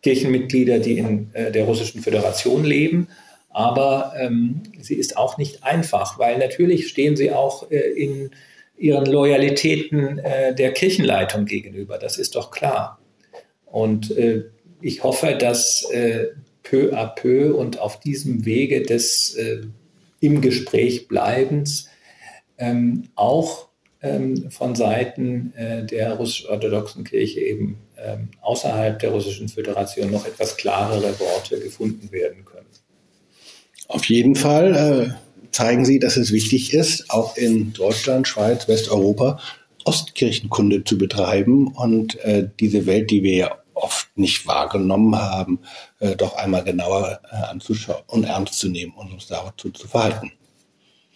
Kirchenmitglieder, 0.03 0.78
die 0.78 0.99
in 0.99 1.31
äh, 1.33 1.51
der 1.51 1.64
Russischen 1.64 2.03
Föderation 2.03 2.64
leben, 2.64 3.09
aber 3.49 4.12
ähm, 4.16 4.62
sie 4.81 4.95
ist 4.95 5.16
auch 5.16 5.39
nicht 5.39 5.64
einfach, 5.64 6.20
weil 6.20 6.39
natürlich 6.39 6.89
stehen 6.89 7.16
sie 7.16 7.33
auch 7.33 7.68
äh, 7.72 7.78
in 7.78 8.31
ihren 8.78 9.07
Loyalitäten 9.07 10.18
äh, 10.18 10.55
der 10.55 10.72
Kirchenleitung 10.72 11.47
gegenüber. 11.47 11.99
Das 11.99 12.16
ist 12.16 12.37
doch 12.37 12.53
klar. 12.53 13.01
Und 13.66 14.16
äh, 14.16 14.45
ich 14.81 15.03
hoffe, 15.03 15.37
dass 15.39 15.85
peu 16.62 16.93
à 16.95 17.07
peu 17.07 17.55
und 17.55 17.81
auf 17.81 17.99
diesem 18.01 18.47
Wege 18.47 18.81
des 18.81 19.37
im 20.20 20.41
Gespräch 20.41 21.07
bleibens 21.07 21.89
ähm, 22.61 23.09
auch 23.17 23.69
ähm, 24.03 24.51
von 24.51 24.77
Seiten 24.77 25.53
äh, 25.57 25.85
der 25.85 26.15
russisch-orthodoxen 26.15 27.03
Kirche 27.03 27.41
eben 27.41 27.79
ähm, 27.99 28.29
außerhalb 28.41 28.99
der 28.99 29.11
Russischen 29.11 29.49
Föderation 29.49 30.11
noch 30.11 30.27
etwas 30.27 30.57
klarere 30.57 31.19
Worte 31.19 31.59
gefunden 31.59 32.13
werden 32.13 32.45
können. 32.45 32.67
Auf 33.89 34.05
jeden 34.05 34.37
Fall 34.37 34.77
äh, 35.11 35.51
zeigen 35.51 35.85
Sie, 35.85 35.99
dass 35.99 36.17
es 36.17 36.31
wichtig 36.31 36.73
ist, 36.73 37.11
auch 37.11 37.37
in 37.37 37.73
Deutschland, 37.73 38.29
Schweiz, 38.29 38.69
Westeuropa 38.69 39.41
Ostkirchenkunde 39.85 40.85
zu 40.85 40.99
betreiben 40.99 41.69
und 41.69 42.19
äh, 42.21 42.49
diese 42.61 42.87
Welt, 42.87 43.11
die 43.11 43.23
wir 43.23 43.35
ja 43.35 43.59
oft 43.75 44.09
nicht 44.17 44.47
wahrgenommen 44.47 45.17
haben, 45.17 45.61
äh, 46.01 46.17
doch 46.17 46.37
einmal 46.37 46.65
genauer 46.65 47.21
äh, 47.31 47.37
anzuschauen 47.37 48.03
und 48.07 48.25
ernst 48.25 48.59
zu 48.59 48.69
nehmen 48.69 48.93
und 48.93 49.13
uns 49.13 49.27
dazu 49.27 49.71
zu 49.71 49.89
verhalten. 49.89 50.33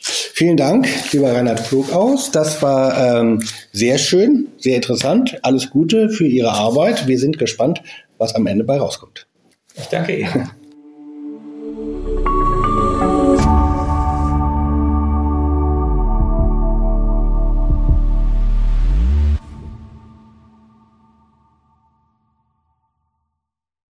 Vielen 0.06 0.56
Dank, 0.56 0.86
lieber 1.12 1.32
Reinhard 1.32 1.60
Flogaus. 1.60 2.30
Das 2.30 2.60
war 2.60 3.20
ähm, 3.20 3.42
sehr 3.72 3.96
schön, 3.98 4.48
sehr 4.58 4.76
interessant. 4.76 5.38
Alles 5.42 5.70
Gute 5.70 6.10
für 6.10 6.26
Ihre 6.26 6.52
Arbeit. 6.52 7.06
Wir 7.06 7.18
sind 7.18 7.38
gespannt, 7.38 7.82
was 8.18 8.34
am 8.34 8.46
Ende 8.46 8.64
bei 8.64 8.78
rauskommt. 8.78 9.26
Ich 9.74 9.86
danke 9.86 10.16
Ihnen. 10.16 10.50